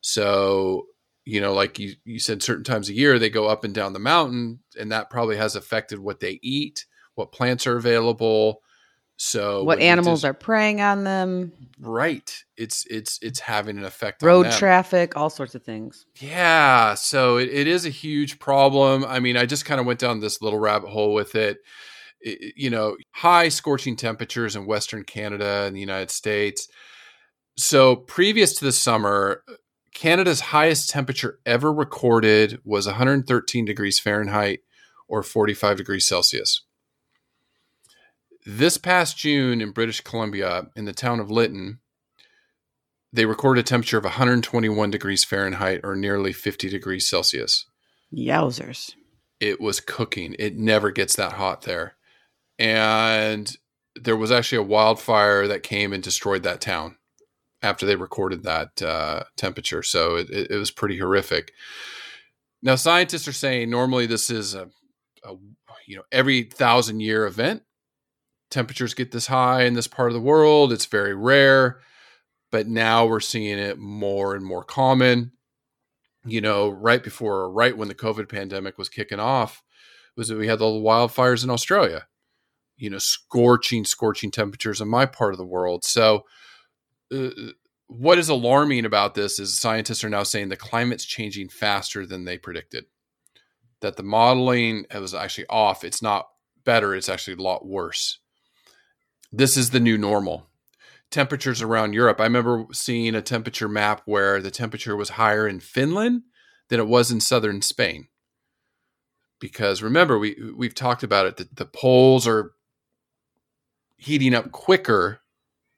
So, 0.00 0.86
you 1.24 1.40
know, 1.40 1.52
like 1.52 1.78
you, 1.78 1.94
you 2.04 2.18
said, 2.18 2.42
certain 2.42 2.64
times 2.64 2.88
a 2.88 2.94
year 2.94 3.18
they 3.18 3.30
go 3.30 3.46
up 3.46 3.64
and 3.64 3.74
down 3.74 3.92
the 3.92 3.98
mountain, 3.98 4.60
and 4.78 4.90
that 4.90 5.10
probably 5.10 5.36
has 5.36 5.54
affected 5.54 5.98
what 5.98 6.20
they 6.20 6.40
eat, 6.42 6.86
what 7.14 7.32
plants 7.32 7.66
are 7.66 7.76
available. 7.76 8.62
So, 9.24 9.62
what 9.62 9.78
animals 9.78 10.24
are 10.24 10.34
preying 10.34 10.80
on 10.80 11.04
them, 11.04 11.52
right? 11.78 12.28
It's 12.56 12.84
it's 12.90 13.20
it's 13.22 13.38
having 13.38 13.78
an 13.78 13.84
effect 13.84 14.20
on 14.24 14.26
road 14.26 14.50
traffic, 14.50 15.16
all 15.16 15.30
sorts 15.30 15.54
of 15.54 15.62
things. 15.62 16.06
Yeah, 16.18 16.94
so 16.94 17.36
it, 17.36 17.48
it 17.48 17.68
is 17.68 17.86
a 17.86 17.88
huge 17.90 18.40
problem. 18.40 19.04
I 19.04 19.20
mean, 19.20 19.36
I 19.36 19.46
just 19.46 19.64
kind 19.64 19.78
of 19.80 19.86
went 19.86 20.00
down 20.00 20.18
this 20.18 20.42
little 20.42 20.58
rabbit 20.58 20.90
hole 20.90 21.14
with 21.14 21.36
it. 21.36 21.58
I- 22.26 22.36
You 22.56 22.70
know, 22.70 22.96
high 23.12 23.48
scorching 23.48 23.94
temperatures 23.94 24.56
in 24.56 24.66
Western 24.66 25.04
Canada 25.04 25.62
and 25.68 25.76
the 25.76 25.80
United 25.80 26.10
States. 26.10 26.66
So, 27.56 27.94
previous 27.94 28.54
to 28.58 28.64
the 28.64 28.72
summer, 28.72 29.44
Canada's 29.94 30.40
highest 30.40 30.90
temperature 30.90 31.38
ever 31.46 31.72
recorded 31.72 32.58
was 32.64 32.86
113 32.88 33.64
degrees 33.66 34.00
Fahrenheit 34.00 34.62
or 35.06 35.22
45 35.22 35.76
degrees 35.76 36.08
Celsius. 36.08 36.62
This 38.44 38.76
past 38.76 39.16
June 39.16 39.60
in 39.60 39.70
British 39.70 40.00
Columbia, 40.00 40.66
in 40.74 40.84
the 40.84 40.92
town 40.92 41.20
of 41.20 41.30
Lytton, 41.30 41.78
they 43.12 43.26
recorded 43.26 43.60
a 43.60 43.64
temperature 43.64 43.98
of 43.98 44.04
121 44.04 44.90
degrees 44.90 45.24
Fahrenheit 45.24 45.80
or 45.84 45.94
nearly 45.94 46.32
50 46.32 46.68
degrees 46.68 47.08
Celsius. 47.08 47.66
Yowzers. 48.12 48.94
It 49.38 49.60
was 49.60 49.80
cooking. 49.80 50.34
It 50.38 50.56
never 50.56 50.90
gets 50.90 51.14
that 51.16 51.34
hot 51.34 51.62
there. 51.62 51.96
And 52.58 53.54
there 53.94 54.16
was 54.16 54.30
actually 54.30 54.58
a 54.58 54.62
wildfire 54.62 55.46
that 55.48 55.62
came 55.62 55.92
and 55.92 56.02
destroyed 56.02 56.42
that 56.44 56.60
town 56.60 56.96
after 57.62 57.86
they 57.86 57.96
recorded 57.96 58.42
that 58.42 58.82
uh, 58.82 59.24
temperature. 59.36 59.82
So 59.82 60.16
it, 60.16 60.30
it, 60.30 60.56
was 60.56 60.70
pretty 60.70 60.98
horrific. 60.98 61.52
Now, 62.62 62.74
scientists 62.74 63.28
are 63.28 63.32
saying 63.32 63.70
normally 63.70 64.06
this 64.06 64.30
is 64.30 64.54
a, 64.54 64.68
a 65.24 65.34
you 65.86 65.96
know 65.96 66.04
every 66.10 66.44
thousand 66.44 67.00
year 67.00 67.26
event. 67.26 67.62
Temperatures 68.52 68.94
get 68.94 69.10
this 69.10 69.26
high 69.26 69.64
in 69.64 69.74
this 69.74 69.88
part 69.88 70.10
of 70.10 70.14
the 70.14 70.20
world. 70.20 70.72
It's 70.72 70.86
very 70.86 71.14
rare 71.14 71.80
but 72.52 72.68
now 72.68 73.06
we're 73.06 73.18
seeing 73.18 73.58
it 73.58 73.78
more 73.78 74.36
and 74.36 74.44
more 74.44 74.62
common. 74.62 75.32
You 76.24 76.40
know, 76.40 76.68
right 76.68 77.02
before, 77.02 77.50
right 77.50 77.76
when 77.76 77.88
the 77.88 77.96
COVID 77.96 78.28
pandemic 78.28 78.78
was 78.78 78.88
kicking 78.88 79.18
off, 79.18 79.64
was 80.16 80.28
that 80.28 80.38
we 80.38 80.46
had 80.46 80.60
the 80.60 80.66
wildfires 80.66 81.42
in 81.42 81.50
Australia. 81.50 82.06
You 82.76 82.90
know, 82.90 82.98
scorching, 82.98 83.84
scorching 83.84 84.30
temperatures 84.30 84.80
in 84.80 84.86
my 84.86 85.06
part 85.06 85.34
of 85.34 85.38
the 85.38 85.46
world. 85.46 85.84
So, 85.84 86.24
uh, 87.12 87.30
what 87.88 88.18
is 88.18 88.28
alarming 88.28 88.84
about 88.84 89.14
this 89.14 89.38
is 89.38 89.58
scientists 89.58 90.04
are 90.04 90.08
now 90.08 90.22
saying 90.22 90.48
the 90.48 90.56
climate's 90.56 91.04
changing 91.04 91.48
faster 91.48 92.06
than 92.06 92.24
they 92.24 92.38
predicted. 92.38 92.84
That 93.80 93.96
the 93.96 94.02
modeling 94.02 94.86
was 94.94 95.14
actually 95.14 95.46
off. 95.48 95.84
It's 95.84 96.02
not 96.02 96.28
better, 96.64 96.94
it's 96.94 97.08
actually 97.08 97.34
a 97.34 97.42
lot 97.42 97.66
worse. 97.66 98.18
This 99.32 99.56
is 99.56 99.70
the 99.70 99.80
new 99.80 99.96
normal. 99.96 100.46
Temperatures 101.10 101.62
around 101.62 101.94
Europe. 101.94 102.20
I 102.20 102.24
remember 102.24 102.66
seeing 102.72 103.14
a 103.14 103.22
temperature 103.22 103.68
map 103.68 104.02
where 104.04 104.42
the 104.42 104.50
temperature 104.50 104.94
was 104.94 105.10
higher 105.10 105.48
in 105.48 105.60
Finland 105.60 106.22
than 106.68 106.78
it 106.78 106.86
was 106.86 107.10
in 107.10 107.20
southern 107.20 107.62
Spain. 107.62 108.08
Because 109.40 109.82
remember, 109.82 110.18
we 110.18 110.36
we've 110.56 110.74
talked 110.74 111.02
about 111.02 111.26
it, 111.26 111.36
that 111.38 111.56
the 111.56 111.64
poles 111.64 112.26
are 112.28 112.52
heating 113.96 114.34
up 114.34 114.52
quicker 114.52 115.20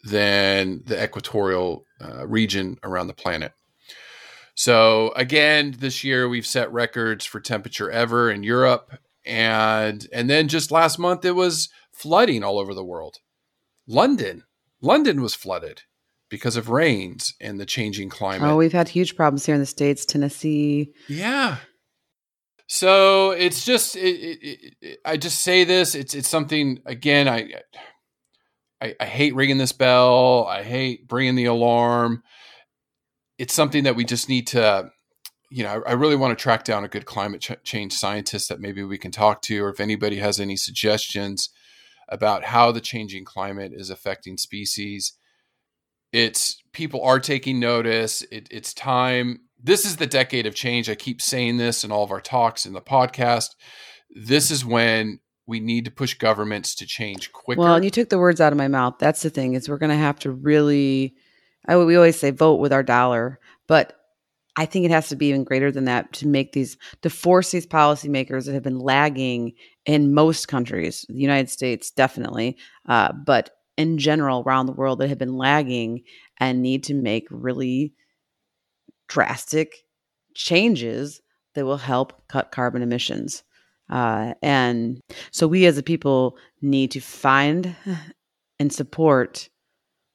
than 0.03 0.83
the 0.87 1.03
equatorial 1.03 1.85
uh, 2.01 2.27
region 2.27 2.79
around 2.83 3.07
the 3.07 3.15
planet. 3.15 3.53
So 4.55 5.13
again, 5.17 5.77
this 5.79 6.05
year 6.05 6.29
we've 6.29 6.47
set 6.47 6.73
records 6.73 7.25
for 7.25 7.41
temperature 7.41 7.91
ever 7.91 8.31
in 8.31 8.43
Europe, 8.43 8.99
and 9.25 10.07
and 10.13 10.29
then 10.29 10.49
just 10.49 10.71
last 10.71 10.99
month 10.99 11.25
it 11.25 11.33
was 11.33 11.69
flooding 11.93 12.45
all 12.45 12.59
over 12.59 12.75
the 12.75 12.85
world. 12.85 13.19
London, 13.87 14.45
London 14.81 15.21
was 15.21 15.35
flooded 15.35 15.83
because 16.31 16.57
of 16.57 16.69
rains 16.69 17.35
and 17.41 17.61
the 17.61 17.67
changing 17.67 18.09
climate. 18.09 18.49
Oh, 18.49 18.57
we've 18.57 18.73
had 18.73 18.89
huge 18.89 19.17
problems 19.17 19.47
here 19.47 19.55
in 19.55 19.61
the 19.61 19.67
states, 19.67 20.05
Tennessee. 20.05 20.93
Yeah. 21.09 21.59
So 22.67 23.33
it's 23.33 23.65
just 23.65 23.95
it, 23.95 24.01
it, 24.01 24.75
it, 24.81 24.99
I 25.05 25.17
just 25.17 25.43
say 25.43 25.65
this. 25.65 25.95
It's 25.95 26.15
it's 26.15 26.29
something 26.29 26.81
again. 26.87 27.29
I 27.29 27.53
I, 28.81 28.95
I 29.01 29.07
hate 29.07 29.35
ringing 29.35 29.59
this 29.59 29.73
bell. 29.73 30.47
I 30.47 30.63
hate 30.63 31.07
bringing 31.07 31.37
the 31.37 31.47
alarm. 31.47 32.23
It's 33.39 33.55
something 33.55 33.85
that 33.85 33.97
we 33.97 34.05
just 34.05 34.29
need 34.29 34.47
to, 34.49 34.91
you 35.51 35.63
know, 35.63 35.83
I, 35.87 35.93
really 35.93 36.17
want 36.17 36.37
to 36.37 36.43
track 36.43 36.65
down 36.65 36.85
a 36.85 36.89
good 36.89 37.05
climate 37.05 37.41
ch- 37.41 37.63
change 37.65 37.93
scientist 37.93 38.49
that 38.49 38.61
maybe 38.61 38.83
we 38.85 38.99
can 38.99 39.11
talk 39.11 39.43
to, 39.43 39.65
or 39.65 39.71
if 39.71 39.81
anybody 39.81 40.17
has 40.19 40.39
any 40.39 40.57
suggestions 40.57 41.49
about 42.09 42.45
how 42.45 42.73
the 42.73 42.81
changing 42.81 43.25
climate 43.25 43.73
is 43.75 43.91
affecting 43.91 44.37
species. 44.37 45.13
It's 46.13 46.63
people 46.73 47.03
are 47.03 47.19
taking 47.19 47.59
notice. 47.59 48.23
It, 48.31 48.49
it's 48.51 48.73
time. 48.73 49.41
This 49.63 49.85
is 49.85 49.97
the 49.97 50.07
decade 50.07 50.47
of 50.47 50.55
change. 50.55 50.89
I 50.89 50.95
keep 50.95 51.21
saying 51.21 51.57
this 51.57 51.85
in 51.85 51.91
all 51.91 52.05
of 52.05 52.13
our 52.13 52.21
talks 52.21 52.67
in 52.67 52.73
the 52.73 52.81
podcast. 52.81 53.51
This 54.11 54.51
is 54.51 54.65
when 54.65 55.21
we 55.47 55.61
need 55.61 55.85
to 55.87 55.91
push 55.91 56.15
governments 56.15 56.75
to 56.77 56.87
change 56.87 57.33
quicker. 57.33 57.61
Well, 57.61 57.75
and 57.75 57.85
you 57.85 57.91
took 57.91 58.09
the 58.09 58.19
words 58.19 58.41
out 58.41 58.53
of 58.53 58.59
my 58.59 58.69
mouth. 58.69 58.95
That's 58.99 59.23
the 59.23 59.31
thing 59.31 59.55
is 59.55 59.69
we're 59.69 59.79
going 59.79 59.91
to 59.91 59.97
have 59.97 60.19
to 60.21 60.31
really. 60.31 61.15
I, 61.67 61.77
we 61.79 61.97
always 61.97 62.19
say 62.19 62.31
vote 62.31 62.57
with 62.57 62.73
our 62.73 62.83
dollar, 62.83 63.41
but 63.67 63.99
I 64.57 64.67
think 64.67 64.85
it 64.85 64.91
has 64.91 65.09
to 65.09 65.17
be 65.17 65.27
even 65.27 65.45
greater 65.45 65.73
than 65.73 65.87
that 65.87 66.13
to 66.15 66.29
make 66.29 66.53
these 66.53 66.77
to 67.03 67.11
force 67.11 67.51
these 67.51 67.67
policymakers 67.67 68.47
that 68.47 68.55
have 68.55 68.63
been 68.63 68.79
lagging 68.79 69.55
in 69.87 70.15
most 70.15 70.49
countries, 70.49 71.05
the 71.09 71.21
United 71.21 71.51
States 71.51 71.91
definitely, 71.91 72.57
uh, 72.89 73.13
but 73.13 73.51
in 73.77 73.99
general 73.99 74.43
around 74.47 74.67
the 74.67 74.73
world 74.73 74.99
that 75.01 75.09
have 75.09 75.19
been 75.19 75.37
lagging 75.37 76.03
and 76.39 76.63
need 76.63 76.85
to 76.85 76.95
make 76.95 77.27
really 77.31 77.93
drastic 79.09 79.85
changes 80.35 81.21
that 81.55 81.65
will 81.65 81.77
help 81.77 82.27
cut 82.29 82.53
carbon 82.53 82.83
emissions. 82.83 83.43
Uh, 83.91 84.35
and 84.43 85.01
so 85.31 85.47
we 85.47 85.67
as 85.67 85.77
a 85.77 85.83
people 85.83 86.37
need 86.63 86.91
to 86.91 87.01
find 87.01 87.77
and 88.59 88.73
support 88.73 89.49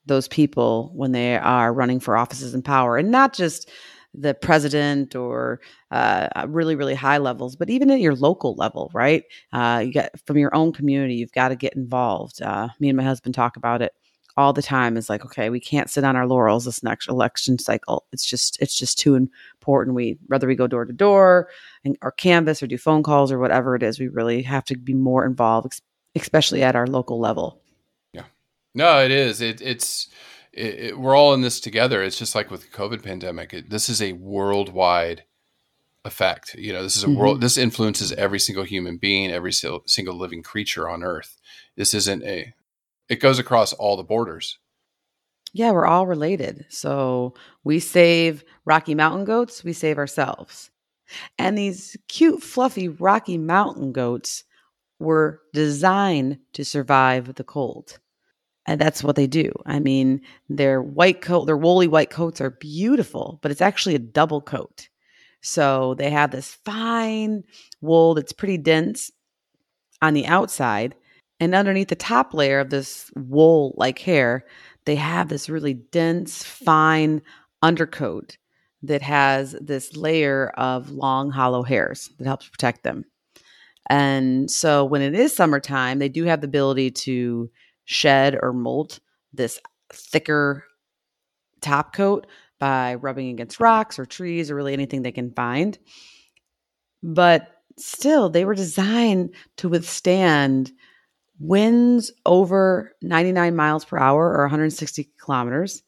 those 0.05 0.27
people 0.27 0.91
when 0.95 1.11
they 1.11 1.37
are 1.37 1.71
running 1.71 1.99
for 1.99 2.17
offices 2.17 2.55
in 2.55 2.61
power 2.63 2.97
and 2.97 3.11
not 3.11 3.33
just 3.33 3.69
the 4.13 4.33
president 4.33 5.15
or 5.15 5.59
uh, 5.91 6.27
really 6.47 6.75
really 6.75 6.95
high 6.95 7.17
levels 7.17 7.55
but 7.55 7.69
even 7.69 7.91
at 7.91 7.99
your 7.99 8.15
local 8.15 8.55
level 8.55 8.89
right? 8.93 9.23
Uh, 9.53 9.83
you 9.85 9.93
got 9.93 10.09
from 10.25 10.37
your 10.37 10.53
own 10.55 10.71
community 10.73 11.15
you've 11.15 11.31
got 11.31 11.49
to 11.49 11.55
get 11.55 11.73
involved. 11.75 12.41
Uh, 12.41 12.69
me 12.79 12.89
and 12.89 12.97
my 12.97 13.03
husband 13.03 13.35
talk 13.35 13.55
about 13.57 13.81
it 13.81 13.93
all 14.37 14.53
the 14.53 14.61
time. 14.61 14.97
Is 14.97 15.09
like 15.09 15.25
okay 15.25 15.49
we 15.49 15.59
can't 15.59 15.89
sit 15.89 16.03
on 16.03 16.15
our 16.15 16.27
laurels 16.27 16.65
this 16.65 16.83
next 16.83 17.07
election 17.07 17.59
cycle. 17.59 18.05
It's 18.11 18.25
just 18.25 18.59
it's 18.61 18.77
just 18.77 18.97
too 18.97 19.15
important. 19.15 19.95
We 19.95 20.17
whether 20.27 20.47
we 20.47 20.55
go 20.55 20.67
door 20.67 20.85
to 20.85 20.93
door 20.93 21.49
and 21.83 21.97
or 22.01 22.11
canvas 22.11 22.63
or 22.63 22.67
do 22.67 22.77
phone 22.77 23.03
calls 23.03 23.31
or 23.31 23.39
whatever 23.39 23.75
it 23.75 23.83
is 23.83 23.99
we 23.99 24.07
really 24.07 24.41
have 24.43 24.65
to 24.65 24.77
be 24.77 24.93
more 24.93 25.25
involved 25.25 25.81
especially 26.15 26.63
at 26.63 26.75
our 26.75 26.87
local 26.87 27.19
level. 27.19 27.61
Yeah. 28.13 28.23
No 28.73 29.03
it 29.03 29.11
is. 29.11 29.41
It, 29.41 29.61
it's 29.61 30.07
it, 30.51 30.79
it, 30.79 30.99
we're 30.99 31.15
all 31.15 31.33
in 31.33 31.41
this 31.41 31.59
together 31.59 32.01
it's 32.01 32.17
just 32.17 32.35
like 32.35 32.49
with 32.49 32.61
the 32.61 32.77
covid 32.77 33.03
pandemic 33.03 33.53
it, 33.53 33.69
this 33.69 33.89
is 33.89 34.01
a 34.01 34.13
worldwide 34.13 35.23
effect 36.05 36.55
you 36.55 36.71
know 36.71 36.81
this 36.81 36.95
is 36.95 37.03
a 37.03 37.07
mm-hmm. 37.07 37.17
world 37.17 37.41
this 37.41 37.57
influences 37.57 38.11
every 38.13 38.39
single 38.39 38.63
human 38.63 38.97
being 38.97 39.31
every 39.31 39.51
single 39.51 40.17
living 40.17 40.41
creature 40.41 40.87
on 40.87 41.03
earth 41.03 41.37
this 41.75 41.93
isn't 41.93 42.23
a 42.23 42.53
it 43.09 43.19
goes 43.19 43.39
across 43.39 43.73
all 43.73 43.97
the 43.97 44.03
borders. 44.03 44.59
Yeah, 45.51 45.71
we're 45.71 45.87
all 45.87 46.05
related. 46.05 46.67
So 46.69 47.33
we 47.63 47.79
save 47.79 48.43
Rocky 48.65 48.93
Mountain 48.93 49.25
goats, 49.25 49.63
we 49.63 49.73
save 49.73 49.97
ourselves. 49.97 50.69
And 51.39 51.57
these 51.57 51.97
cute, 52.07 52.43
fluffy 52.43 52.87
Rocky 52.87 53.39
Mountain 53.39 53.93
goats 53.93 54.43
were 54.99 55.41
designed 55.53 56.37
to 56.53 56.63
survive 56.63 57.33
the 57.33 57.43
cold. 57.43 57.99
And 58.69 58.79
that's 58.79 59.03
what 59.03 59.15
they 59.15 59.25
do. 59.25 59.51
I 59.65 59.79
mean, 59.79 60.21
their 60.47 60.79
white 60.79 61.21
coat, 61.21 61.45
their 61.45 61.57
woolly 61.57 61.87
white 61.87 62.11
coats 62.11 62.39
are 62.39 62.51
beautiful, 62.51 63.39
but 63.41 63.49
it's 63.49 63.61
actually 63.61 63.95
a 63.95 63.99
double 63.99 64.41
coat. 64.41 64.89
So 65.41 65.95
they 65.95 66.11
have 66.11 66.29
this 66.29 66.53
fine 66.53 67.45
wool 67.81 68.13
that's 68.13 68.31
pretty 68.31 68.59
dense 68.59 69.09
on 70.03 70.13
the 70.13 70.27
outside 70.27 70.93
and 71.39 71.55
underneath 71.55 71.87
the 71.87 71.95
top 71.95 72.35
layer 72.35 72.59
of 72.59 72.69
this 72.69 73.09
wool 73.15 73.73
like 73.75 73.97
hair, 73.97 74.45
they 74.85 74.97
have 74.97 75.29
this 75.29 75.49
really 75.49 75.73
dense, 75.73 76.43
fine 76.43 77.23
undercoat 77.63 78.37
that 78.83 79.01
has 79.01 79.55
this 79.59 79.95
layer 79.95 80.49
of 80.57 80.91
long, 80.91 81.31
hollow 81.31 81.63
hairs 81.63 82.11
that 82.19 82.27
helps 82.27 82.47
protect 82.47 82.83
them. 82.83 83.03
And 83.89 84.51
so 84.51 84.85
when 84.85 85.01
it 85.01 85.15
is 85.15 85.35
summertime, 85.35 85.97
they 85.97 86.09
do 86.09 86.25
have 86.25 86.41
the 86.41 86.47
ability 86.47 86.91
to 86.91 87.49
shed 87.89 88.37
or 88.43 88.53
molt 88.53 88.99
this 89.33 89.59
thicker 89.91 90.63
top 91.59 91.91
coat 91.91 92.27
by 92.59 92.93
rubbing 92.95 93.29
against 93.29 93.59
rocks 93.59 93.97
or 93.97 94.05
trees 94.05 94.51
or 94.51 94.55
really 94.55 94.73
anything 94.73 95.01
they 95.01 95.11
can 95.11 95.31
find. 95.31 95.79
But 97.01 97.47
still, 97.77 98.29
they 98.29 98.45
were 98.45 98.53
designed 98.53 99.33
to 99.57 99.69
withstand 99.69 100.71
winds 101.39 102.11
over 102.27 102.95
99 103.01 103.55
miles 103.55 103.85
per 103.85 103.97
hour 103.97 104.33
or 104.35 104.43
160 104.43 105.09
kilometers, 105.19 105.81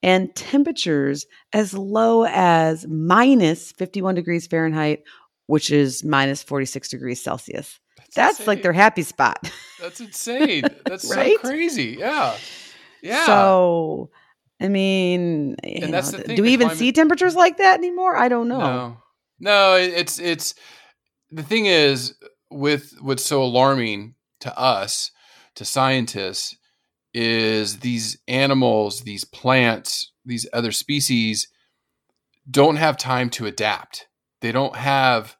and 0.00 0.32
temperatures 0.36 1.26
as 1.52 1.74
low 1.74 2.24
as 2.26 2.86
minus 2.86 3.72
51 3.72 4.14
degrees 4.14 4.46
Fahrenheit, 4.46 5.02
which 5.46 5.72
is 5.72 6.04
minus 6.04 6.40
46 6.44 6.88
degrees 6.88 7.20
Celsius. 7.20 7.80
That's, 8.14 8.38
That's 8.38 8.46
like 8.46 8.62
their 8.62 8.72
happy 8.72 9.02
spot. 9.02 9.50
That's 9.80 10.00
insane. 10.00 10.64
That's 10.84 11.10
right? 11.14 11.36
so 11.40 11.48
crazy. 11.48 11.96
Yeah. 11.98 12.36
Yeah. 13.02 13.26
So, 13.26 14.10
I 14.60 14.68
mean, 14.68 15.56
and 15.62 15.92
that's 15.92 16.12
know, 16.12 16.18
thing, 16.20 16.36
do 16.36 16.42
we 16.42 16.52
even 16.52 16.68
climate... 16.68 16.78
see 16.78 16.92
temperatures 16.92 17.36
like 17.36 17.58
that 17.58 17.78
anymore? 17.78 18.16
I 18.16 18.28
don't 18.28 18.48
know. 18.48 18.58
No. 18.58 18.96
No, 19.40 19.74
it's 19.76 20.18
it's 20.18 20.54
the 21.30 21.42
thing 21.42 21.66
is 21.66 22.14
with 22.50 22.94
what's 23.00 23.24
so 23.24 23.42
alarming 23.42 24.14
to 24.40 24.58
us, 24.58 25.12
to 25.54 25.64
scientists, 25.64 26.56
is 27.14 27.80
these 27.80 28.18
animals, 28.26 29.02
these 29.02 29.24
plants, 29.24 30.12
these 30.24 30.46
other 30.52 30.72
species 30.72 31.48
don't 32.50 32.76
have 32.76 32.96
time 32.96 33.30
to 33.30 33.46
adapt. 33.46 34.08
They 34.40 34.52
don't 34.52 34.76
have 34.76 35.36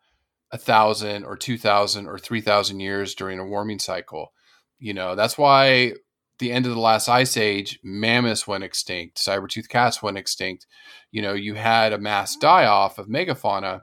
a 0.51 0.59
thousand 0.59 1.25
or 1.25 1.37
two 1.37 1.59
thousand 1.59 2.07
or 2.07 2.19
three 2.19 2.41
thousand 2.41 2.81
years 2.81 3.15
during 3.15 3.39
a 3.39 3.47
warming 3.47 3.79
cycle. 3.79 4.33
You 4.79 4.95
know, 4.95 5.15
that's 5.15 5.37
why 5.37 5.95
the 6.39 6.53
end 6.53 6.67
of 6.67 6.75
the 6.75 6.81
last 6.81 7.09
ice 7.09 7.37
age, 7.37 7.81
mammoths 7.83 8.47
went 8.47 8.65
extinct, 8.65 9.19
saber-toothed 9.19 9.69
cats 9.69 10.03
went 10.03 10.17
extinct. 10.17 10.67
You 11.11 11.23
know, 11.23 11.33
you 11.33 11.55
had 11.55 11.93
a 11.93 11.99
mass 11.99 12.37
mm. 12.37 12.41
die 12.41 12.67
off 12.67 12.99
of 12.99 13.09
megafauna. 13.09 13.83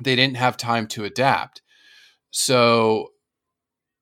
They 0.00 0.16
didn't 0.16 0.38
have 0.38 0.56
time 0.56 0.86
to 0.88 1.04
adapt. 1.04 1.62
So 2.30 3.10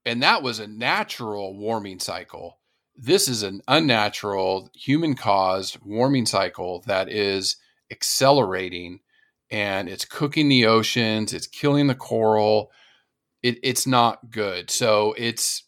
and 0.05 0.23
that 0.23 0.43
was 0.43 0.59
a 0.59 0.67
natural 0.67 1.57
warming 1.57 2.01
cycle. 2.01 2.59
This 2.97 3.29
is 3.29 3.43
an 3.43 3.63
unnatural, 3.69 4.71
human 4.75 5.15
caused 5.15 5.79
warming 5.83 6.27
cycle 6.27 6.83
that 6.87 7.09
is 7.09 7.57
accelerating 7.91 9.01
and 9.53 9.89
it's 9.89 10.05
cooking 10.05 10.49
the 10.49 10.67
oceans, 10.67 11.33
it's 11.33 11.47
killing 11.47 11.87
the 11.87 11.95
coral. 11.95 12.73
It, 13.45 13.59
it's 13.63 13.87
not 13.87 14.31
good. 14.31 14.71
So 14.71 15.15
it's, 15.19 15.65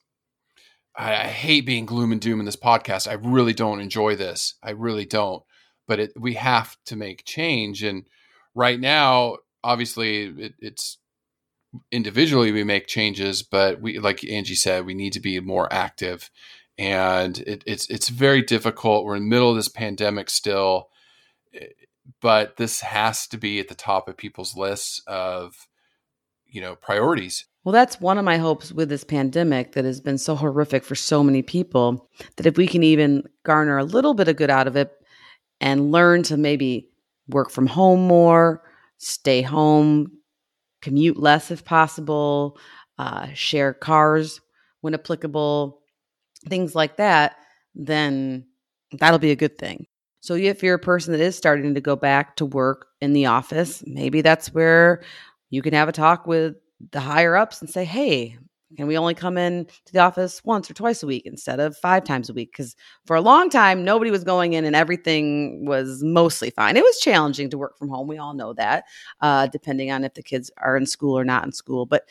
I, 0.96 1.12
I 1.12 1.26
hate 1.26 1.66
being 1.66 1.86
gloom 1.86 2.12
and 2.12 2.20
doom 2.20 2.40
in 2.40 2.46
this 2.46 2.56
podcast. 2.56 3.08
I 3.08 3.14
really 3.14 3.52
don't 3.52 3.80
enjoy 3.80 4.16
this. 4.16 4.54
I 4.62 4.70
really 4.70 5.04
don't. 5.06 5.42
but 5.86 6.00
it, 6.00 6.12
we 6.16 6.34
have 6.34 6.76
to 6.86 6.96
make 6.96 7.24
change. 7.24 7.82
And 7.82 8.04
right 8.54 8.78
now, 8.80 9.38
obviously, 9.62 10.26
it, 10.26 10.54
it's 10.58 10.98
individually 11.90 12.52
we 12.52 12.64
make 12.64 12.86
changes, 12.86 13.42
but 13.42 13.80
we, 13.80 13.98
like 13.98 14.24
Angie 14.24 14.54
said, 14.54 14.86
we 14.86 14.94
need 14.94 15.12
to 15.14 15.20
be 15.20 15.40
more 15.40 15.70
active. 15.72 16.30
And 16.78 17.38
it, 17.40 17.62
it's 17.66 17.88
it's 17.88 18.08
very 18.08 18.42
difficult. 18.42 19.04
We're 19.04 19.16
in 19.16 19.24
the 19.24 19.28
middle 19.28 19.50
of 19.50 19.56
this 19.56 19.68
pandemic 19.68 20.28
still, 20.28 20.88
but 22.24 22.56
this 22.56 22.80
has 22.80 23.26
to 23.26 23.36
be 23.36 23.60
at 23.60 23.68
the 23.68 23.74
top 23.74 24.08
of 24.08 24.16
people's 24.16 24.56
lists 24.56 25.02
of 25.06 25.68
you 26.46 26.60
know 26.60 26.74
priorities 26.74 27.44
well, 27.64 27.72
that's 27.72 27.98
one 27.98 28.18
of 28.18 28.26
my 28.26 28.36
hopes 28.36 28.72
with 28.72 28.90
this 28.90 29.04
pandemic 29.04 29.72
that 29.72 29.86
has 29.86 29.98
been 29.98 30.18
so 30.18 30.36
horrific 30.36 30.84
for 30.84 30.94
so 30.94 31.24
many 31.24 31.40
people 31.40 32.10
that 32.36 32.44
if 32.44 32.58
we 32.58 32.66
can 32.66 32.82
even 32.82 33.22
garner 33.42 33.78
a 33.78 33.84
little 33.84 34.12
bit 34.12 34.28
of 34.28 34.36
good 34.36 34.50
out 34.50 34.66
of 34.66 34.76
it 34.76 34.92
and 35.62 35.90
learn 35.90 36.22
to 36.24 36.36
maybe 36.36 36.90
work 37.28 37.50
from 37.50 37.66
home 37.66 38.06
more, 38.06 38.62
stay 38.98 39.40
home, 39.40 40.12
commute 40.82 41.16
less 41.16 41.50
if 41.50 41.64
possible, 41.64 42.58
uh, 42.98 43.28
share 43.32 43.72
cars 43.72 44.42
when 44.82 44.92
applicable, 44.92 45.80
things 46.46 46.74
like 46.74 46.98
that, 46.98 47.36
then 47.74 48.46
that'll 48.92 49.18
be 49.18 49.30
a 49.30 49.36
good 49.36 49.56
thing. 49.56 49.86
So 50.24 50.32
if 50.32 50.62
you're 50.62 50.76
a 50.76 50.78
person 50.78 51.12
that 51.12 51.20
is 51.20 51.36
starting 51.36 51.74
to 51.74 51.82
go 51.82 51.96
back 51.96 52.36
to 52.36 52.46
work 52.46 52.86
in 53.02 53.12
the 53.12 53.26
office, 53.26 53.84
maybe 53.86 54.22
that's 54.22 54.54
where 54.54 55.02
you 55.50 55.60
can 55.60 55.74
have 55.74 55.86
a 55.86 55.92
talk 55.92 56.26
with 56.26 56.54
the 56.92 57.00
higher 57.00 57.36
ups 57.36 57.60
and 57.60 57.68
say, 57.68 57.84
hey, 57.84 58.38
can 58.74 58.86
we 58.86 58.96
only 58.96 59.12
come 59.12 59.36
in 59.36 59.66
to 59.66 59.92
the 59.92 59.98
office 59.98 60.42
once 60.42 60.70
or 60.70 60.72
twice 60.72 61.02
a 61.02 61.06
week 61.06 61.26
instead 61.26 61.60
of 61.60 61.76
five 61.76 62.04
times 62.04 62.30
a 62.30 62.32
week? 62.32 62.52
Because 62.52 62.74
for 63.04 63.16
a 63.16 63.20
long 63.20 63.50
time, 63.50 63.84
nobody 63.84 64.10
was 64.10 64.24
going 64.24 64.54
in 64.54 64.64
and 64.64 64.74
everything 64.74 65.66
was 65.66 66.02
mostly 66.02 66.48
fine. 66.48 66.78
It 66.78 66.84
was 66.84 66.98
challenging 67.00 67.50
to 67.50 67.58
work 67.58 67.76
from 67.76 67.90
home. 67.90 68.08
We 68.08 68.16
all 68.16 68.32
know 68.32 68.54
that, 68.54 68.84
uh, 69.20 69.48
depending 69.48 69.90
on 69.90 70.04
if 70.04 70.14
the 70.14 70.22
kids 70.22 70.50
are 70.56 70.74
in 70.74 70.86
school 70.86 71.18
or 71.18 71.24
not 71.24 71.44
in 71.44 71.52
school. 71.52 71.84
But 71.84 72.08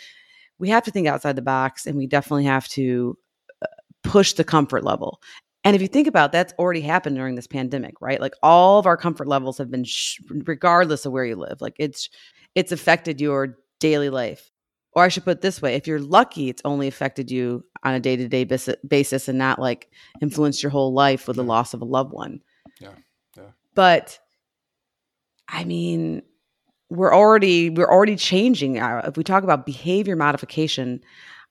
we 0.59 0.69
have 0.69 0.83
to 0.83 0.91
think 0.91 1.07
outside 1.07 1.35
the 1.35 1.41
box 1.41 1.87
and 1.87 1.97
we 1.97 2.05
definitely 2.05 2.45
have 2.45 2.67
to 2.67 3.17
uh, 3.63 3.65
push 4.03 4.33
the 4.33 4.43
comfort 4.43 4.83
level. 4.83 5.19
And 5.63 5.75
if 5.75 5.81
you 5.81 5.87
think 5.87 6.07
about 6.07 6.29
it, 6.29 6.31
that's 6.33 6.53
already 6.59 6.81
happened 6.81 7.15
during 7.15 7.35
this 7.35 7.47
pandemic, 7.47 7.95
right? 8.01 8.19
Like 8.19 8.33
all 8.43 8.79
of 8.79 8.85
our 8.85 8.97
comfort 8.97 9.27
levels 9.27 9.57
have 9.59 9.71
been, 9.71 9.85
sh- 9.85 10.19
regardless 10.29 11.05
of 11.05 11.13
where 11.13 11.25
you 11.25 11.35
live, 11.35 11.61
like 11.61 11.75
it's 11.79 12.09
it's 12.55 12.71
affected 12.71 13.21
your 13.21 13.57
daily 13.79 14.09
life 14.09 14.51
or 14.95 15.03
I 15.03 15.07
should 15.07 15.25
put 15.25 15.37
it 15.37 15.41
this 15.41 15.61
way 15.61 15.75
if 15.75 15.87
you're 15.87 15.99
lucky, 15.99 16.49
it's 16.49 16.61
only 16.65 16.87
affected 16.87 17.31
you 17.31 17.65
on 17.83 17.93
a 17.93 17.99
day 17.99 18.15
to 18.15 18.27
day 18.27 18.43
basis 18.43 19.27
and 19.27 19.37
not 19.37 19.59
like 19.59 19.91
influenced 20.21 20.61
your 20.61 20.69
whole 20.69 20.93
life 20.93 21.27
with 21.27 21.35
the 21.35 21.43
loss 21.43 21.73
of 21.73 21.81
a 21.81 21.85
loved 21.85 22.13
one. 22.13 22.41
Yeah. 22.79 22.93
Yeah. 23.35 23.49
But 23.75 24.19
I 25.49 25.63
mean, 25.63 26.21
we're 26.89 27.13
already 27.13 27.69
we're 27.69 27.91
already 27.91 28.15
changing. 28.15 28.79
Uh, 28.79 29.03
if 29.07 29.17
we 29.17 29.23
talk 29.23 29.43
about 29.43 29.65
behavior 29.65 30.15
modification, 30.15 31.01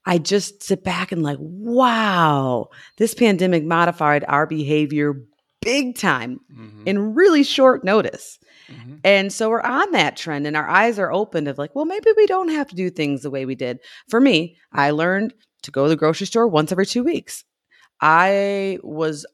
I 0.05 0.19
just 0.19 0.63
sit 0.63 0.83
back 0.83 1.13
and 1.13 1.23
like, 1.23 1.39
wow, 1.41 2.69
this 2.97 3.15
pandemic 3.15 3.65
modified 3.65 4.25
our 4.27 4.47
behavior 4.47 5.15
big 5.61 5.97
time 5.97 6.41
mm-hmm. 6.53 6.83
in 6.87 7.15
really 7.15 7.45
short 7.45 7.85
notice. 7.85 8.39
Mm-hmm. 8.69 8.97
And 9.05 9.33
so 9.33 9.49
we're 9.49 9.63
on 9.63 9.91
that 9.93 10.17
trend 10.17 10.47
and 10.47 10.57
our 10.57 10.69
eyes 10.69 10.99
are 10.99 11.13
open 11.13 11.47
of 11.47 11.59
like, 11.59 11.75
well, 11.75 11.85
maybe 11.85 12.11
we 12.17 12.27
don't 12.27 12.51
have 12.51 12.69
to 12.69 12.75
do 12.75 12.91
things 12.91 13.23
the 13.23 13.31
way 13.31 13.47
we 13.47 13.55
did. 13.55 13.79
For 14.09 14.21
me, 14.21 14.57
I 14.73 14.91
learned 14.91 15.35
to 15.63 15.71
go 15.71 15.85
to 15.85 15.89
the 15.89 15.97
grocery 15.97 16.27
store 16.27 16.49
once 16.49 16.73
every 16.73 16.87
two 16.87 17.05
weeks. 17.05 17.45
I 18.01 18.79
was 18.83 19.25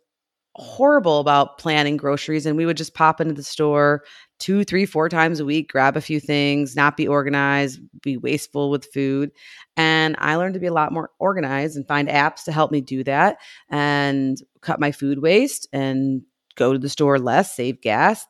horrible 0.55 1.21
about 1.21 1.59
planning 1.59 1.97
groceries 1.97 2.45
and 2.45 2.57
we 2.57 2.67
would 2.67 2.77
just 2.77 2.95
pop 2.95 3.21
into 3.21 3.33
the 3.33 3.43
store 3.43 4.03
two, 4.39 4.65
three, 4.65 4.87
four 4.87 5.09
times 5.09 5.41
a 5.41 5.45
week, 5.45 5.71
grab 5.71 5.97
a 5.97 6.01
few 6.01 6.21
things, 6.21 6.77
not 6.77 6.97
be 6.97 7.09
organized, 7.09 7.81
be 8.03 8.17
wasteful 8.17 8.71
with 8.71 8.87
food. 8.93 9.31
And 9.77 9.88
I 10.19 10.37
learned 10.37 10.55
to 10.55 10.61
be 10.61 10.67
a 10.67 10.73
lot 10.73 10.93
more 10.93 11.11
organized 11.19 11.77
and 11.77 11.87
find 11.87 12.09
apps 12.09 12.45
to 12.45 12.53
help 12.53 12.71
me 12.71 12.81
do 12.81 13.05
that 13.05 13.39
and 13.69 14.41
cut 14.61 14.81
my 14.81 14.93
food 14.93 15.21
waste 15.21 15.69
and 15.73 16.23
go 16.57 16.73
to 16.73 16.79
the 16.79 16.89
store 16.89 17.19
less, 17.19 17.55
save 17.55 17.81
gas, 17.81 18.27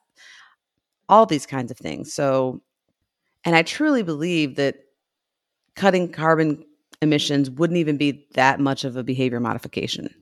all 1.08 1.26
these 1.26 1.46
kinds 1.46 1.70
of 1.70 1.78
things. 1.78 2.12
So, 2.12 2.60
and 3.44 3.56
I 3.56 3.62
truly 3.62 4.02
believe 4.02 4.56
that 4.56 4.76
cutting 5.74 6.10
carbon 6.10 6.64
emissions 7.00 7.50
wouldn't 7.50 7.78
even 7.78 7.96
be 7.96 8.26
that 8.34 8.60
much 8.60 8.84
of 8.84 8.96
a 8.96 9.04
behavior 9.04 9.40
modification. 9.40 10.14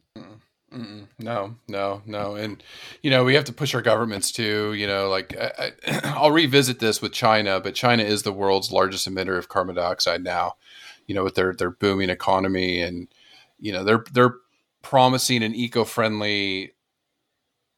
Mm-mm. 0.73 1.07
No, 1.19 1.55
no, 1.69 2.03
no, 2.05 2.35
and 2.35 2.63
you 3.01 3.11
know 3.11 3.25
we 3.25 3.35
have 3.35 3.45
to 3.45 3.53
push 3.53 3.75
our 3.75 3.81
governments 3.81 4.33
to 4.33 4.75
you 4.75 4.87
know 4.87 5.09
like 5.09 5.35
I, 5.39 5.73
will 6.21 6.31
revisit 6.33 6.81
this 6.81 7.01
with 7.01 7.13
China, 7.13 7.61
but 7.61 7.75
China 7.75 8.03
is 8.03 8.25
the 8.25 8.33
world's 8.33 8.73
largest 8.73 9.09
emitter 9.09 9.39
of 9.39 9.49
carbon 9.49 9.77
dioxide 9.77 10.23
now. 10.23 10.57
You 11.07 11.15
know 11.15 11.25
with 11.25 11.35
their 11.35 11.55
their 11.55 11.71
booming 11.71 12.11
economy 12.11 12.81
and 12.81 13.09
you 13.59 13.73
know 13.73 13.85
they're 13.85 14.05
they're 14.13 14.35
promising 14.83 15.43
an 15.43 15.55
eco-friendly 15.55 16.73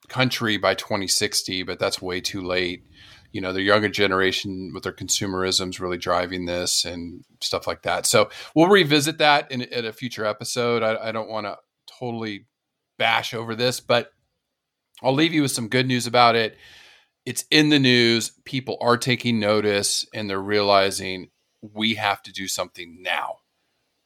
country 0.08 0.56
by 0.56 0.74
2060, 0.74 1.62
but 1.62 1.78
that's 1.78 2.02
way 2.02 2.20
too 2.20 2.42
late. 2.42 2.84
You 3.32 3.40
know, 3.40 3.52
the 3.52 3.62
younger 3.62 3.88
generation 3.88 4.72
with 4.74 4.82
their 4.82 4.92
consumerism 4.92 5.68
is 5.68 5.80
really 5.80 5.98
driving 5.98 6.46
this 6.46 6.84
and 6.84 7.24
stuff 7.40 7.66
like 7.66 7.82
that. 7.82 8.06
So 8.06 8.30
we'll 8.54 8.68
revisit 8.68 9.18
that 9.18 9.50
in, 9.52 9.62
in 9.62 9.84
a 9.84 9.92
future 9.92 10.24
episode. 10.24 10.82
I, 10.82 11.08
I 11.08 11.12
don't 11.12 11.28
want 11.28 11.46
to 11.46 11.56
totally 11.98 12.46
bash 12.98 13.34
over 13.34 13.54
this, 13.54 13.80
but 13.80 14.10
I'll 15.02 15.14
leave 15.14 15.32
you 15.32 15.42
with 15.42 15.50
some 15.50 15.68
good 15.68 15.86
news 15.86 16.06
about 16.06 16.36
it. 16.36 16.56
It's 17.24 17.44
in 17.50 17.68
the 17.68 17.78
news. 17.78 18.32
People 18.44 18.78
are 18.80 18.96
taking 18.96 19.38
notice 19.38 20.06
and 20.14 20.28
they're 20.28 20.40
realizing 20.40 21.28
we 21.60 21.94
have 21.94 22.22
to 22.22 22.32
do 22.32 22.48
something 22.48 22.98
now, 23.00 23.38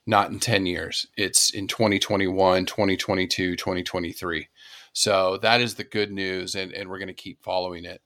not 0.07 0.31
in 0.31 0.41
10 0.41 0.67
years. 0.67 1.07
It's 1.17 1.51
in 1.51 1.69
2021, 1.69 2.67
2022, 2.67 3.57
2023. 3.57 4.49
So 4.93 5.39
that 5.39 5.61
is 5.61 5.75
the 5.75 5.85
good 5.85 6.13
news, 6.13 6.55
and, 6.55 6.73
and 6.73 6.89
we're 6.89 6.99
going 6.99 7.09
to 7.09 7.15
keep 7.15 7.43
following 7.43 7.85
it. 7.85 8.03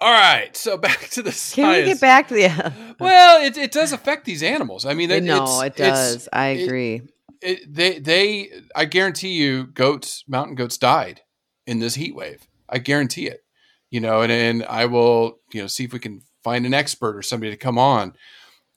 All 0.00 0.12
right, 0.12 0.56
so 0.56 0.76
back 0.76 1.08
to 1.10 1.22
the 1.22 1.32
science. 1.32 1.54
Can 1.54 1.70
we 1.70 1.84
get 1.84 2.00
back 2.00 2.28
to 2.28 2.34
the? 2.34 2.72
well, 3.00 3.42
it, 3.42 3.56
it 3.56 3.72
does 3.72 3.92
affect 3.92 4.24
these 4.24 4.42
animals. 4.42 4.86
I 4.86 4.94
mean, 4.94 5.10
it, 5.10 5.22
no, 5.22 5.60
it 5.60 5.76
does. 5.76 6.28
I 6.32 6.48
agree. 6.48 7.02
It, 7.40 7.72
they 7.72 7.98
they 7.98 8.50
I 8.74 8.84
guarantee 8.84 9.32
you, 9.32 9.66
goats, 9.66 10.24
mountain 10.28 10.54
goats 10.54 10.78
died 10.78 11.22
in 11.66 11.78
this 11.78 11.94
heat 11.94 12.14
wave. 12.14 12.48
I 12.68 12.78
guarantee 12.78 13.26
it. 13.26 13.44
You 13.90 14.00
know, 14.00 14.22
and 14.22 14.30
and 14.30 14.64
I 14.64 14.86
will 14.86 15.38
you 15.52 15.62
know 15.62 15.66
see 15.66 15.84
if 15.84 15.92
we 15.92 15.98
can 15.98 16.22
find 16.48 16.64
an 16.64 16.74
expert 16.74 17.16
or 17.16 17.22
somebody 17.22 17.50
to 17.50 17.58
come 17.58 17.78
on. 17.78 18.14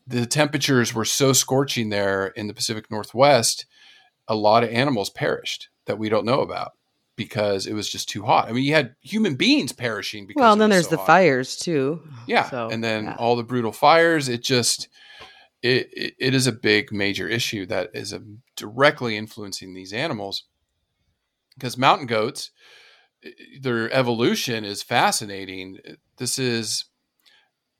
The 0.06 0.26
temperatures 0.26 0.94
were 0.94 1.06
so 1.06 1.32
scorching 1.32 1.90
there 1.90 2.28
in 2.28 2.48
the 2.48 2.54
Pacific 2.54 2.92
Northwest 2.92 3.66
a 4.28 4.36
lot 4.36 4.64
of 4.64 4.70
animals 4.70 5.10
perished 5.10 5.70
that 5.86 5.98
we 5.98 6.10
don't 6.10 6.26
know 6.26 6.42
about 6.42 6.72
because 7.16 7.66
it 7.66 7.74
was 7.74 7.90
just 7.90 8.10
too 8.10 8.24
hot. 8.24 8.48
I 8.48 8.52
mean, 8.52 8.64
you 8.64 8.74
had 8.74 8.96
human 9.02 9.36
beings 9.36 9.72
perishing 9.72 10.28
because 10.28 10.42
well, 10.42 10.56
then 10.56 10.70
there's 10.70 10.86
so 10.86 10.92
the 10.92 10.98
hot. 10.98 11.08
fires 11.08 11.58
too. 11.58 12.02
Yeah, 12.28 12.50
so, 12.50 12.70
and 12.70 12.84
then 12.84 13.06
yeah. 13.06 13.16
all 13.18 13.36
the 13.36 13.44
brutal 13.44 13.72
fires. 13.72 14.28
It 14.28 14.44
just 14.44 14.90
it, 15.62 15.90
it, 15.94 16.14
it 16.20 16.34
is 16.34 16.48
a 16.48 16.52
big 16.52 16.92
major 16.92 17.28
issue 17.28 17.66
that 17.68 17.92
is 17.94 18.14
a, 18.14 18.22
directly 18.56 19.18
influencing 19.18 19.74
these 19.74 19.94
animals 19.94 20.46
because 21.56 21.78
mountain 21.78 22.08
goats 22.08 22.52
eh, 23.24 23.30
their 23.62 23.92
evolution 23.92 24.64
is 24.64 24.82
fascinating 24.82 25.78
this 26.18 26.40
is 26.40 26.86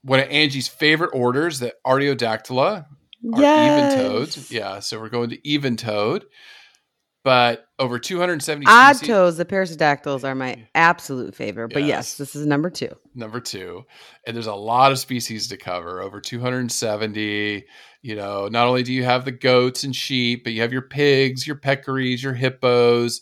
one 0.04 0.20
of 0.20 0.28
angie's 0.30 0.68
favorite 0.68 1.12
orders 1.14 1.60
the 1.60 1.74
artiodactyla 1.86 2.86
are 3.34 3.42
yes. 3.42 3.94
even 3.94 4.12
toads. 4.12 4.52
Yeah, 4.52 4.80
so 4.80 5.00
we're 5.00 5.10
going 5.10 5.30
to 5.30 5.48
even 5.48 5.78
toad. 5.78 6.26
But 7.24 7.66
over 7.78 8.00
270 8.00 8.66
odd 8.68 8.96
species. 8.96 9.08
toads, 9.08 9.38
the 9.38 9.46
perissodactyls 9.46 10.24
are 10.24 10.34
my 10.34 10.68
absolute 10.74 11.36
favorite. 11.36 11.72
But 11.72 11.84
yes. 11.84 11.88
yes, 11.88 12.18
this 12.18 12.36
is 12.36 12.48
number 12.48 12.72
two. 12.72 12.90
Number 13.14 13.40
two, 13.40 13.84
and 14.26 14.36
there's 14.36 14.48
a 14.48 14.56
lot 14.56 14.92
of 14.92 14.98
species 14.98 15.48
to 15.50 15.58
cover. 15.58 16.02
Over 16.02 16.20
270. 16.20 17.64
You 18.02 18.16
know, 18.16 18.48
not 18.48 18.66
only 18.66 18.82
do 18.82 18.92
you 18.92 19.04
have 19.04 19.26
the 19.26 19.32
goats 19.32 19.84
and 19.84 19.96
sheep, 19.96 20.44
but 20.44 20.54
you 20.54 20.62
have 20.62 20.74
your 20.74 20.82
pigs, 20.82 21.46
your 21.46 21.58
peccaries, 21.58 22.24
your 22.24 22.34
hippos, 22.34 23.22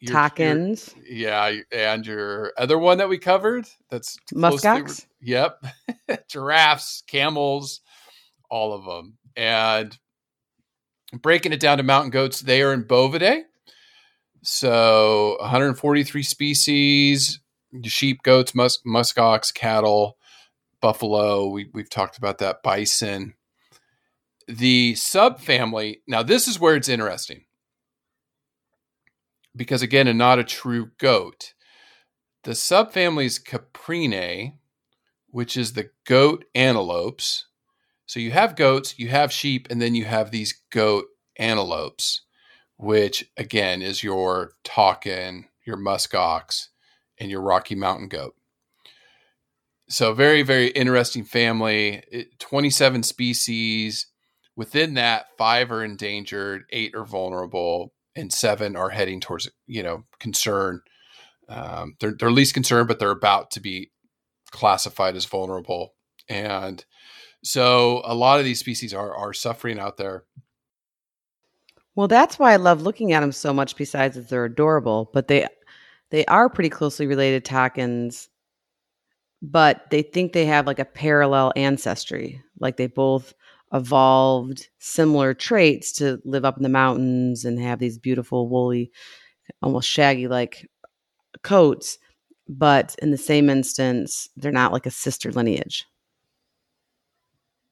your, 0.00 0.14
Takins. 0.14 0.94
Your, 0.96 1.04
yeah, 1.30 1.60
and 1.72 2.06
your 2.06 2.52
other 2.56 2.78
one 2.78 2.98
that 2.98 3.08
we 3.08 3.18
covered. 3.18 3.66
That's 3.90 4.16
muskox. 4.32 5.06
Yep, 5.20 5.64
giraffes, 6.28 7.02
camels, 7.06 7.80
all 8.50 8.72
of 8.72 8.84
them. 8.84 9.18
And 9.36 9.96
breaking 11.12 11.52
it 11.52 11.60
down 11.60 11.78
to 11.78 11.82
mountain 11.82 12.10
goats, 12.10 12.40
they 12.40 12.62
are 12.62 12.72
in 12.72 12.84
Bovidae. 12.84 13.42
So 14.42 15.36
143 15.40 16.22
species, 16.22 17.40
sheep, 17.84 18.22
goats, 18.22 18.54
mus- 18.54 18.82
muskox, 18.86 19.52
cattle, 19.52 20.16
buffalo. 20.80 21.48
We, 21.48 21.68
we've 21.72 21.90
talked 21.90 22.18
about 22.18 22.38
that, 22.38 22.62
bison. 22.62 23.34
The 24.46 24.94
subfamily, 24.94 26.00
now 26.06 26.22
this 26.22 26.48
is 26.48 26.58
where 26.58 26.76
it's 26.76 26.88
interesting. 26.88 27.44
Because 29.58 29.82
again, 29.82 30.06
and 30.06 30.18
not 30.18 30.38
a 30.38 30.44
true 30.44 30.92
goat. 30.98 31.52
The 32.44 32.52
subfamily 32.52 33.26
is 33.26 33.38
Caprinae, 33.38 34.54
which 35.28 35.56
is 35.56 35.72
the 35.72 35.90
goat 36.06 36.46
antelopes. 36.54 37.46
So 38.06 38.20
you 38.20 38.30
have 38.30 38.56
goats, 38.56 38.98
you 38.98 39.08
have 39.08 39.30
sheep, 39.32 39.66
and 39.68 39.82
then 39.82 39.94
you 39.94 40.06
have 40.06 40.30
these 40.30 40.62
goat 40.72 41.06
antelopes, 41.38 42.22
which 42.78 43.30
again 43.36 43.82
is 43.82 44.02
your 44.02 44.52
takin, 44.64 45.44
your 45.66 45.76
musk 45.76 46.14
ox, 46.14 46.70
and 47.18 47.30
your 47.30 47.42
Rocky 47.42 47.74
Mountain 47.74 48.08
goat. 48.08 48.34
So 49.90 50.14
very, 50.14 50.42
very 50.42 50.68
interesting 50.68 51.24
family. 51.24 52.02
It, 52.10 52.38
27 52.38 53.02
species. 53.02 54.06
Within 54.56 54.94
that, 54.94 55.26
five 55.36 55.70
are 55.70 55.84
endangered, 55.84 56.64
eight 56.70 56.94
are 56.94 57.04
vulnerable, 57.04 57.92
and 58.18 58.32
seven 58.32 58.76
are 58.76 58.90
heading 58.90 59.20
towards, 59.20 59.48
you 59.66 59.82
know, 59.82 60.04
concern. 60.18 60.80
Um, 61.48 61.94
they're, 62.00 62.14
they're 62.18 62.30
least 62.30 62.54
concerned, 62.54 62.88
but 62.88 62.98
they're 62.98 63.10
about 63.10 63.50
to 63.52 63.60
be 63.60 63.90
classified 64.50 65.16
as 65.16 65.24
vulnerable. 65.24 65.94
And 66.28 66.84
so 67.42 68.02
a 68.04 68.14
lot 68.14 68.38
of 68.38 68.44
these 68.44 68.58
species 68.60 68.92
are, 68.92 69.14
are 69.14 69.32
suffering 69.32 69.78
out 69.78 69.96
there. 69.96 70.24
Well, 71.94 72.08
that's 72.08 72.38
why 72.38 72.52
I 72.52 72.56
love 72.56 72.82
looking 72.82 73.12
at 73.12 73.20
them 73.20 73.32
so 73.32 73.52
much. 73.52 73.76
Besides 73.76 74.14
that 74.14 74.28
they're 74.28 74.44
adorable, 74.44 75.10
but 75.12 75.26
they 75.26 75.46
they 76.10 76.24
are 76.26 76.48
pretty 76.48 76.70
closely 76.70 77.06
related 77.08 77.44
takins, 77.44 78.28
but 79.42 79.90
they 79.90 80.02
think 80.02 80.32
they 80.32 80.46
have 80.46 80.66
like 80.66 80.78
a 80.78 80.84
parallel 80.84 81.52
ancestry. 81.56 82.40
Like 82.60 82.76
they 82.76 82.86
both 82.86 83.34
evolved 83.72 84.68
similar 84.78 85.34
traits 85.34 85.92
to 85.92 86.20
live 86.24 86.44
up 86.44 86.56
in 86.56 86.62
the 86.62 86.68
mountains 86.68 87.44
and 87.44 87.60
have 87.60 87.78
these 87.78 87.98
beautiful 87.98 88.48
woolly, 88.48 88.90
almost 89.62 89.88
shaggy 89.88 90.28
like 90.28 90.68
coats. 91.42 91.98
But 92.48 92.96
in 93.02 93.10
the 93.10 93.18
same 93.18 93.50
instance, 93.50 94.28
they're 94.36 94.52
not 94.52 94.72
like 94.72 94.86
a 94.86 94.90
sister 94.90 95.30
lineage. 95.30 95.84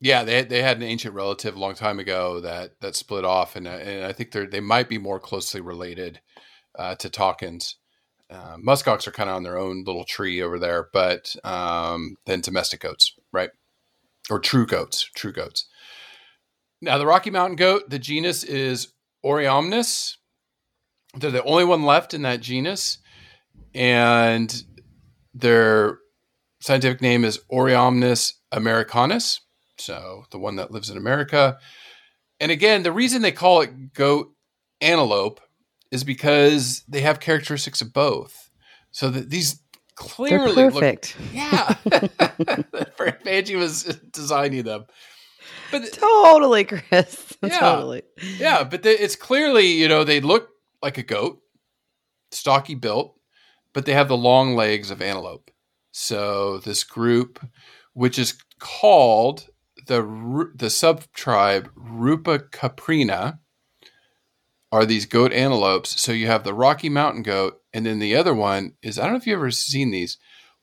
Yeah, 0.01 0.25
they 0.25 0.43
they 0.43 0.63
had 0.63 0.77
an 0.77 0.83
ancient 0.83 1.15
relative 1.15 1.57
a 1.57 1.59
long 1.59 1.75
time 1.75 1.99
ago 1.99 2.41
that 2.41 2.79
that 2.81 2.95
split 2.95 3.25
off, 3.25 3.57
and 3.57 3.67
uh, 3.67 3.71
and 3.71 4.05
I 4.05 4.13
think 4.13 4.31
they're 4.31 4.47
they 4.47 4.61
might 4.61 4.91
be 4.91 4.99
more 4.99 5.19
closely 5.19 5.63
related 5.63 6.21
uh, 6.79 6.97
to 6.97 7.09
Takins. 7.09 7.77
Uh, 8.29 8.57
muskox 8.57 9.07
are 9.07 9.13
kind 9.13 9.31
of 9.31 9.37
on 9.37 9.43
their 9.43 9.57
own 9.57 9.85
little 9.85 10.05
tree 10.05 10.43
over 10.43 10.59
there, 10.59 10.89
but 10.93 11.35
um, 11.45 12.17
then 12.27 12.41
domestic 12.41 12.81
goats, 12.81 13.15
right? 13.33 13.51
Or 14.29 14.39
true 14.39 14.67
goats, 14.67 15.09
true 15.15 15.33
goats. 15.33 15.67
Now, 16.81 16.99
the 16.99 17.07
Rocky 17.07 17.31
Mountain 17.31 17.57
goat, 17.57 17.89
the 17.89 17.99
genus 17.99 18.45
is 18.45 18.89
Oreamnos. 19.25 20.17
They're 21.15 21.31
the 21.31 21.45
only 21.45 21.65
one 21.65 21.85
left 21.85 22.13
in 22.13 22.23
that 22.23 22.41
genus, 22.41 22.99
and 23.75 24.63
their 25.33 25.99
scientific 26.61 27.01
name 27.01 27.25
is 27.25 27.41
Oreamnos 27.51 28.35
americanus. 28.53 29.41
So 29.79 30.25
the 30.31 30.39
one 30.39 30.57
that 30.57 30.71
lives 30.71 30.91
in 30.91 30.97
America. 30.97 31.59
And 32.41 32.51
again, 32.51 32.83
the 32.83 32.93
reason 32.93 33.23
they 33.23 33.33
call 33.33 33.63
it 33.63 33.93
goat 33.93 34.33
antelope 34.81 35.41
is 35.91 36.05
because 36.05 36.83
they 36.89 37.01
have 37.03 37.21
characteristics 37.21 37.81
of 37.81 37.93
both. 37.93 38.51
So 38.91 39.11
that 39.11 39.31
these 39.31 39.61
clearly 39.95 40.55
They're 40.55 40.71
perfect. 40.71 41.17
Look, 41.21 41.35
yeah. 41.35 41.75
Angie 43.27 43.57
was 43.57 43.85
designing 44.13 44.65
them. 44.65 44.87
But 45.71 45.93
totally, 45.93 46.65
Chris. 46.65 47.23
Yeah, 47.43 47.59
totally. 47.61 48.03
Yeah, 48.39 48.65
but 48.65 48.83
they, 48.83 48.93
it's 48.93 49.15
clearly, 49.15 49.67
you 49.67 49.89
know, 49.89 50.05
they 50.05 50.21
look 50.21 50.49
like 50.83 50.97
a 50.97 51.03
goat, 51.03 51.39
stocky 52.31 52.75
built, 52.75 53.15
but 53.75 53.85
they 53.85 53.93
have 53.93 54.09
the 54.09 54.17
long 54.17 54.57
legs 54.57 54.91
of 54.91 55.03
antelope. 55.03 55.51
So 55.93 56.59
this 56.59 56.83
group, 56.83 57.39
which 57.93 58.19
is 58.19 58.43
called 58.59 59.49
the 59.87 60.51
the 60.55 60.71
sub 60.71 61.03
subtribe 61.03 61.69
Rupicaprina, 61.77 63.39
are 64.73 64.87
these 64.87 65.07
goat 65.07 65.33
antelopes. 65.33 66.01
So 66.01 66.13
you 66.13 66.27
have 66.27 66.45
the 66.45 66.55
Rocky 66.55 66.89
Mountain 66.89 67.23
goat, 67.23 67.61
and 67.73 67.87
then 67.87 67.99
the 67.99 68.17
other 68.17 68.35
one 68.35 68.75
is 68.83 68.99
I 68.99 69.05
don't 69.05 69.13
know 69.13 69.19
if 69.19 69.27
you've 69.27 69.39
ever 69.39 69.51
seen 69.51 69.91
these, 69.91 70.19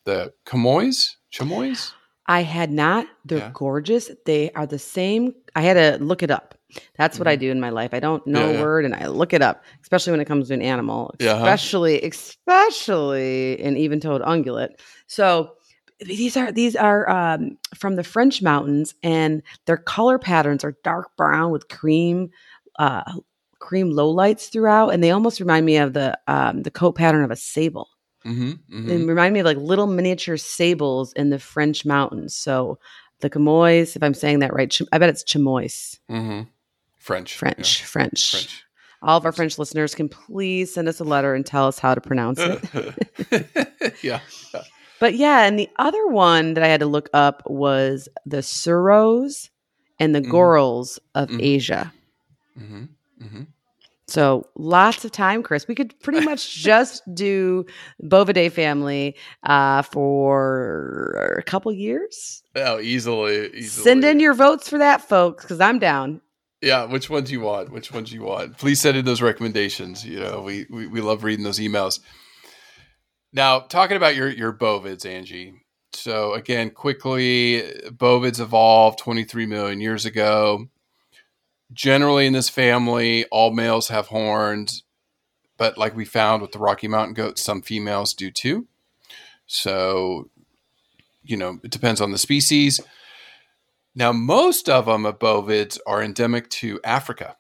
the 0.05 0.33
chamois, 0.49 1.15
chamois. 1.29 1.91
I 2.25 2.41
had 2.41 2.71
not. 2.71 3.07
They're 3.25 3.39
yeah. 3.39 3.51
gorgeous. 3.53 4.09
They 4.25 4.51
are 4.51 4.65
the 4.65 4.79
same. 4.79 5.33
I 5.55 5.61
had 5.61 5.73
to 5.73 6.03
look 6.03 6.23
it 6.23 6.31
up. 6.31 6.57
That's 6.95 7.19
what 7.19 7.27
mm-hmm. 7.27 7.33
I 7.33 7.35
do 7.35 7.51
in 7.51 7.59
my 7.59 7.69
life. 7.69 7.93
I 7.93 7.99
don't 7.99 8.25
know 8.25 8.51
yeah, 8.51 8.59
a 8.59 8.61
word 8.61 8.85
and 8.85 8.95
I 8.95 9.07
look 9.07 9.33
it 9.33 9.41
up, 9.41 9.63
especially 9.81 10.11
when 10.11 10.21
it 10.21 10.25
comes 10.25 10.47
to 10.47 10.53
an 10.53 10.61
animal, 10.61 11.13
especially 11.19 11.95
yeah, 11.95 12.01
huh? 12.01 12.07
especially 12.07 13.61
an 13.61 13.77
even-toed 13.77 14.21
ungulate. 14.21 14.75
So 15.05 15.51
these 15.99 16.35
are 16.35 16.51
these 16.51 16.75
are 16.75 17.09
um, 17.09 17.57
from 17.75 17.95
the 17.95 18.03
French 18.03 18.41
mountains, 18.41 18.95
and 19.03 19.43
their 19.65 19.77
color 19.77 20.17
patterns 20.17 20.63
are 20.63 20.75
dark 20.83 21.15
brown 21.15 21.51
with 21.51 21.67
cream 21.67 22.29
uh, 22.79 23.03
cream 23.59 23.91
lowlights 23.91 24.51
throughout, 24.51 24.89
and 24.89 25.03
they 25.03 25.11
almost 25.11 25.39
remind 25.39 25.65
me 25.65 25.77
of 25.77 25.93
the 25.93 26.17
um, 26.27 26.63
the 26.63 26.71
coat 26.71 26.93
pattern 26.93 27.23
of 27.23 27.31
a 27.31 27.35
sable. 27.35 27.87
Mm-hmm, 28.25 28.49
mm-hmm. 28.49 28.87
They 28.87 28.97
remind 28.97 29.33
me 29.33 29.41
of 29.41 29.45
like 29.45 29.57
little 29.57 29.87
miniature 29.87 30.37
sables 30.37 31.13
in 31.13 31.29
the 31.29 31.39
French 31.39 31.85
mountains. 31.85 32.35
So 32.35 32.79
the 33.19 33.29
chamois, 33.29 33.95
if 33.95 34.01
I'm 34.01 34.13
saying 34.13 34.39
that 34.39 34.53
right, 34.53 34.77
I 34.91 34.97
bet 34.97 35.09
it's 35.09 35.23
chamois. 35.23 35.97
Mm-hmm. 36.09 36.41
French, 36.97 37.35
French, 37.35 37.81
yeah. 37.81 37.85
French. 37.85 38.31
French. 38.31 38.63
All 39.01 39.17
of 39.17 39.25
our 39.25 39.33
French 39.33 39.59
listeners 39.59 39.93
can 39.93 40.07
please 40.07 40.73
send 40.73 40.87
us 40.87 41.01
a 41.01 41.03
letter 41.03 41.35
and 41.35 41.45
tell 41.45 41.67
us 41.67 41.77
how 41.77 41.93
to 41.93 41.99
pronounce 41.99 42.39
it. 42.39 43.97
yeah. 44.01 44.19
yeah. 44.53 44.61
But 44.99 45.15
yeah, 45.15 45.43
and 45.45 45.59
the 45.59 45.69
other 45.77 46.07
one 46.07 46.53
that 46.53 46.63
I 46.63 46.67
had 46.67 46.79
to 46.79 46.85
look 46.85 47.09
up 47.13 47.43
was 47.45 48.07
the 48.25 48.37
Serows 48.37 49.49
and 49.99 50.15
the 50.15 50.21
mm-hmm. 50.21 50.33
Gorals 50.33 50.99
of 51.13 51.27
mm-hmm. 51.27 51.39
Asia. 51.41 51.93
Mm-hmm. 52.57 52.83
mm-hmm. 53.21 53.41
So 54.13 54.47
lots 54.55 55.03
of 55.05 55.11
time, 55.11 55.41
Chris. 55.41 55.67
We 55.67 55.73
could 55.73 55.99
pretty 56.01 56.19
much 56.25 56.53
just 56.53 57.01
do 57.15 57.65
Bovidae 58.03 58.51
family 58.51 59.15
uh, 59.41 59.81
for 59.81 61.35
a 61.39 61.41
couple 61.41 61.71
years. 61.71 62.43
Oh, 62.55 62.79
easily, 62.79 63.47
easily. 63.47 63.61
Send 63.61 64.03
in 64.03 64.19
your 64.19 64.35
votes 64.35 64.69
for 64.69 64.77
that, 64.77 65.01
folks, 65.01 65.43
because 65.43 65.59
I'm 65.59 65.79
down. 65.79 66.21
Yeah, 66.61 66.85
which 66.85 67.09
ones 67.09 67.31
you 67.31 67.41
want? 67.41 67.71
Which 67.71 67.91
ones 67.91 68.13
you 68.13 68.21
want? 68.21 68.59
Please 68.59 68.79
send 68.79 68.97
in 68.97 69.03
those 69.03 69.21
recommendations. 69.23 70.05
You 70.05 70.19
know, 70.19 70.41
we 70.41 70.67
we, 70.69 70.85
we 70.85 71.01
love 71.01 71.23
reading 71.23 71.43
those 71.43 71.59
emails. 71.59 71.99
Now, 73.33 73.61
talking 73.61 73.97
about 73.97 74.15
your 74.15 74.29
your 74.29 74.53
bovids, 74.53 75.07
Angie. 75.07 75.55
So 75.93 76.35
again, 76.35 76.69
quickly, 76.69 77.63
bovids 77.87 78.39
evolved 78.39 78.99
23 78.99 79.47
million 79.47 79.81
years 79.81 80.05
ago. 80.05 80.67
Generally, 81.73 82.27
in 82.27 82.33
this 82.33 82.49
family, 82.49 83.25
all 83.25 83.51
males 83.51 83.87
have 83.87 84.07
horns, 84.07 84.83
but 85.57 85.77
like 85.77 85.95
we 85.95 86.05
found 86.05 86.41
with 86.41 86.51
the 86.51 86.59
Rocky 86.59 86.87
Mountain 86.87 87.15
goats, 87.15 87.41
some 87.41 87.61
females 87.61 88.13
do 88.13 88.31
too. 88.31 88.67
So, 89.47 90.29
you 91.23 91.37
know, 91.37 91.59
it 91.63 91.71
depends 91.71 92.01
on 92.01 92.11
the 92.11 92.17
species. 92.17 92.79
Now, 93.95 94.11
most 94.11 94.69
of 94.69 94.85
them 94.85 95.05
of 95.05 95.19
bovids 95.19 95.79
are 95.85 96.01
endemic 96.01 96.49
to 96.51 96.79
Africa. 96.83 97.37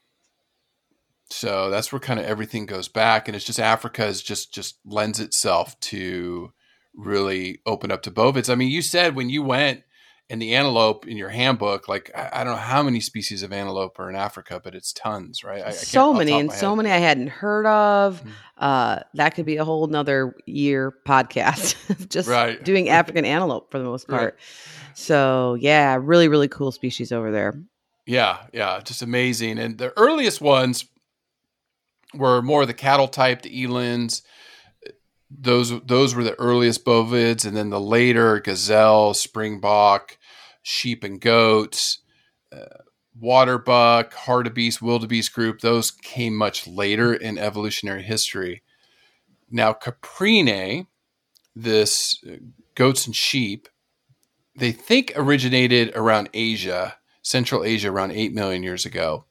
So 1.29 1.69
that's 1.69 1.91
where 1.91 1.99
kind 1.99 2.19
of 2.19 2.25
everything 2.25 2.67
goes 2.67 2.87
back, 2.87 3.27
and 3.27 3.35
it's 3.35 3.45
just 3.45 3.59
Africa 3.59 4.05
is 4.05 4.21
just 4.21 4.53
just 4.53 4.77
lends 4.85 5.19
itself 5.19 5.79
to 5.81 6.53
really 6.95 7.59
open 7.65 7.91
up 7.91 8.03
to 8.03 8.11
bovids. 8.11 8.51
I 8.51 8.55
mean, 8.55 8.69
you 8.69 8.83
said 8.83 9.15
when 9.15 9.29
you 9.29 9.41
went 9.41 9.81
in 10.29 10.39
the 10.39 10.55
antelope 10.55 11.07
in 11.07 11.17
your 11.17 11.29
handbook, 11.29 11.87
like 11.87 12.09
I, 12.15 12.29
I 12.33 12.43
don't 12.43 12.53
know 12.53 12.59
how 12.59 12.81
many 12.81 12.99
species 12.99 13.43
of 13.43 13.51
antelope 13.51 13.99
are 13.99 14.09
in 14.09 14.15
Africa, 14.15 14.61
but 14.63 14.73
it's 14.73 14.93
tons, 14.93 15.43
right? 15.43 15.63
I, 15.63 15.71
so 15.71 16.13
many, 16.13 16.31
and 16.31 16.51
so 16.51 16.75
many 16.75 16.91
I 16.91 16.97
hadn't 16.97 17.27
heard 17.27 17.65
of. 17.65 18.19
Mm-hmm. 18.19 18.29
Uh, 18.57 18.99
that 19.15 19.35
could 19.35 19.45
be 19.45 19.57
a 19.57 19.65
whole 19.65 19.85
nother 19.87 20.35
year 20.45 20.93
podcast, 21.05 22.09
just 22.09 22.29
right. 22.29 22.63
doing 22.63 22.89
African 22.89 23.25
antelope 23.25 23.69
for 23.71 23.79
the 23.79 23.85
most 23.85 24.07
part. 24.07 24.35
Right. 24.35 24.95
So 24.95 25.55
yeah, 25.59 25.97
really, 26.01 26.27
really 26.27 26.47
cool 26.47 26.71
species 26.71 27.11
over 27.11 27.31
there. 27.31 27.53
Yeah, 28.05 28.37
yeah, 28.53 28.79
just 28.83 29.01
amazing. 29.01 29.59
And 29.59 29.77
the 29.77 29.97
earliest 29.97 30.41
ones 30.41 30.85
were 32.13 32.41
more 32.41 32.61
of 32.61 32.67
the 32.67 32.73
cattle 32.73 33.07
type, 33.07 33.41
the 33.41 33.65
elands. 33.65 34.21
Those 35.35 35.81
those 35.81 36.15
were 36.15 36.23
the 36.23 36.39
earliest 36.39 36.85
bovids, 36.85 37.45
and 37.45 37.55
then 37.55 37.69
the 37.69 37.79
later 37.79 38.39
gazelle, 38.39 39.13
springbok, 39.13 40.17
sheep 40.61 41.03
and 41.03 41.19
goats, 41.19 41.99
uh, 42.51 42.83
waterbuck, 43.19 44.13
hartebeest, 44.13 44.81
wildebeest 44.81 45.33
group. 45.33 45.61
Those 45.61 45.91
came 45.91 46.35
much 46.35 46.67
later 46.67 47.13
in 47.13 47.37
evolutionary 47.37 48.03
history. 48.03 48.63
Now 49.49 49.73
caprinae, 49.73 50.87
this 51.55 52.23
uh, 52.27 52.37
goats 52.75 53.05
and 53.05 53.15
sheep, 53.15 53.67
they 54.55 54.71
think 54.71 55.13
originated 55.15 55.95
around 55.95 56.29
Asia, 56.33 56.95
Central 57.21 57.63
Asia, 57.63 57.91
around 57.91 58.11
eight 58.11 58.33
million 58.33 58.63
years 58.63 58.85
ago 58.85 59.25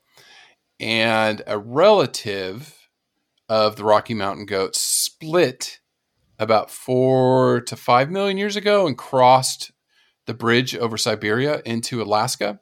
and 0.82 1.42
a 1.46 1.57
relative 1.57 2.88
of 3.48 3.76
the 3.76 3.84
Rocky 3.84 4.14
Mountain 4.14 4.46
goats 4.46 4.80
split 4.80 5.78
about 6.43 6.70
four 6.70 7.61
to 7.62 7.76
five 7.76 8.11
million 8.11 8.36
years 8.36 8.57
ago 8.57 8.86
and 8.86 8.99
crossed 8.99 9.72
the 10.26 10.34
bridge 10.34 10.76
over 10.76 10.97
Siberia 10.97 11.62
into 11.64 12.03
Alaska, 12.03 12.61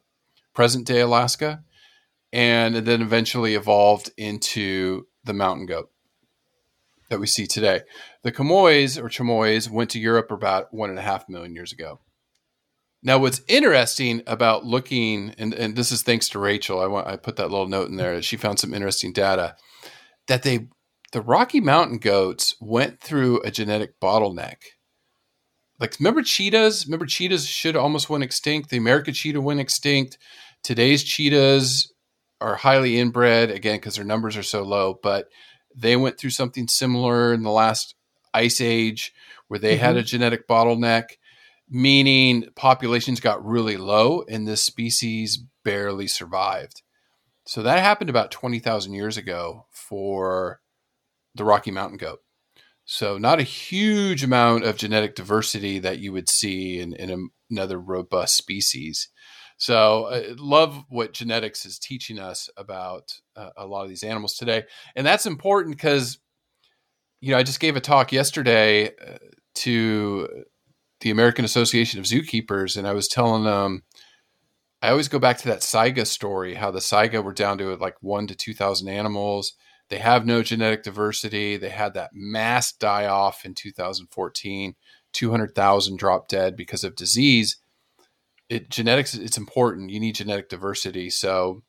present 0.53 0.87
day 0.87 1.01
Alaska, 1.01 1.63
and 2.31 2.75
then 2.75 3.01
eventually 3.01 3.55
evolved 3.55 4.11
into 4.17 5.07
the 5.23 5.33
mountain 5.33 5.65
goat 5.65 5.91
that 7.09 7.19
we 7.19 7.27
see 7.27 7.45
today. 7.45 7.81
The 8.23 8.31
Chamois 8.31 8.97
or 8.97 9.09
Chamois 9.09 9.67
went 9.69 9.89
to 9.91 9.99
Europe 9.99 10.31
about 10.31 10.73
one 10.73 10.89
and 10.89 10.97
a 10.97 11.03
half 11.03 11.27
million 11.27 11.53
years 11.53 11.73
ago. 11.73 11.99
Now, 13.03 13.17
what's 13.17 13.41
interesting 13.47 14.21
about 14.27 14.63
looking, 14.63 15.33
and, 15.37 15.53
and 15.53 15.75
this 15.75 15.91
is 15.91 16.03
thanks 16.03 16.29
to 16.29 16.39
Rachel, 16.39 16.79
I 16.79 16.85
want 16.85 17.07
I 17.07 17.17
put 17.17 17.35
that 17.37 17.49
little 17.49 17.67
note 17.67 17.89
in 17.89 17.97
there. 17.97 18.21
She 18.21 18.37
found 18.37 18.59
some 18.59 18.73
interesting 18.73 19.11
data 19.11 19.55
that 20.27 20.43
they, 20.43 20.67
the 21.11 21.21
Rocky 21.21 21.59
Mountain 21.59 21.97
goats, 21.97 22.55
went 22.61 23.01
through 23.01 23.41
a 23.41 23.51
genetic 23.51 23.99
bottleneck. 23.99 24.57
Like, 25.79 25.97
remember 25.99 26.21
cheetahs? 26.21 26.85
Remember 26.85 27.05
cheetahs 27.05 27.47
should 27.47 27.75
almost 27.75 28.09
went 28.09 28.23
extinct. 28.23 28.69
The 28.69 28.77
American 28.77 29.13
cheetah 29.13 29.41
went 29.41 29.59
extinct. 29.59 30.17
Today's 30.63 31.03
cheetahs 31.03 31.91
are 32.39 32.55
highly 32.55 32.99
inbred 32.99 33.51
again 33.51 33.77
because 33.77 33.95
their 33.95 34.05
numbers 34.05 34.37
are 34.37 34.43
so 34.43 34.63
low, 34.63 34.99
but 35.01 35.27
they 35.75 35.95
went 35.95 36.17
through 36.17 36.29
something 36.29 36.67
similar 36.67 37.33
in 37.33 37.43
the 37.43 37.51
last 37.51 37.95
ice 38.33 38.61
age 38.61 39.13
where 39.47 39.59
they 39.59 39.75
mm-hmm. 39.75 39.85
had 39.85 39.97
a 39.97 40.03
genetic 40.03 40.47
bottleneck, 40.47 41.03
meaning 41.69 42.45
populations 42.55 43.19
got 43.19 43.45
really 43.45 43.77
low 43.77 44.23
and 44.29 44.47
this 44.47 44.63
species 44.63 45.43
barely 45.63 46.07
survived. 46.07 46.83
So 47.45 47.63
that 47.63 47.79
happened 47.79 48.09
about 48.09 48.31
20,000 48.31 48.93
years 48.93 49.17
ago 49.17 49.65
for 49.71 50.60
the 51.35 51.45
Rocky 51.45 51.71
Mountain 51.71 51.97
goat. 51.97 52.19
So 52.85 53.17
not 53.17 53.39
a 53.39 53.43
huge 53.43 54.23
amount 54.23 54.65
of 54.65 54.77
genetic 54.77 55.15
diversity 55.15 55.79
that 55.79 55.99
you 55.99 56.11
would 56.13 56.29
see 56.29 56.79
in, 56.79 56.93
in 56.93 57.29
another 57.49 57.79
robust 57.79 58.35
species. 58.35 59.09
So 59.57 60.05
I 60.05 60.17
uh, 60.21 60.35
love 60.37 60.83
what 60.89 61.13
genetics 61.13 61.67
is 61.67 61.77
teaching 61.77 62.17
us 62.17 62.49
about 62.57 63.13
uh, 63.35 63.51
a 63.55 63.67
lot 63.67 63.83
of 63.83 63.89
these 63.89 64.01
animals 64.01 64.33
today, 64.35 64.63
and 64.95 65.05
that's 65.05 65.27
important 65.27 65.77
because 65.77 66.17
you 67.19 67.31
know 67.31 67.37
I 67.37 67.43
just 67.43 67.59
gave 67.59 67.75
a 67.75 67.79
talk 67.79 68.11
yesterday 68.11 68.87
uh, 68.87 69.19
to 69.57 70.45
the 71.01 71.11
American 71.11 71.45
Association 71.45 71.99
of 71.99 72.07
Zookeepers, 72.07 72.75
and 72.75 72.87
I 72.87 72.93
was 72.93 73.07
telling 73.07 73.43
them 73.43 73.83
I 74.81 74.89
always 74.89 75.09
go 75.09 75.19
back 75.19 75.37
to 75.37 75.47
that 75.49 75.59
Saiga 75.59 76.07
story, 76.07 76.55
how 76.55 76.71
the 76.71 76.79
Saiga 76.79 77.23
were 77.23 77.33
down 77.33 77.59
to 77.59 77.75
like 77.75 77.97
one 78.01 78.25
to 78.27 78.35
two 78.35 78.55
thousand 78.55 78.89
animals. 78.89 79.53
They 79.91 79.99
have 79.99 80.25
no 80.25 80.41
genetic 80.41 80.81
diversity. 80.81 81.57
They 81.57 81.69
had 81.69 81.93
that 81.93 82.09
mass 82.13 82.71
die 82.71 83.05
off 83.05 83.45
in 83.45 83.53
2014. 83.53 84.73
200,000 85.13 85.99
dropped 85.99 86.29
dead 86.29 86.55
because 86.55 86.83
of 86.83 86.95
disease 86.95 87.57
it 88.51 88.69
genetics 88.69 89.13
it's 89.13 89.37
important. 89.37 89.91
You 89.91 90.01
need 90.01 90.15
genetic 90.15 90.49
diversity. 90.49 91.09
So 91.09 91.63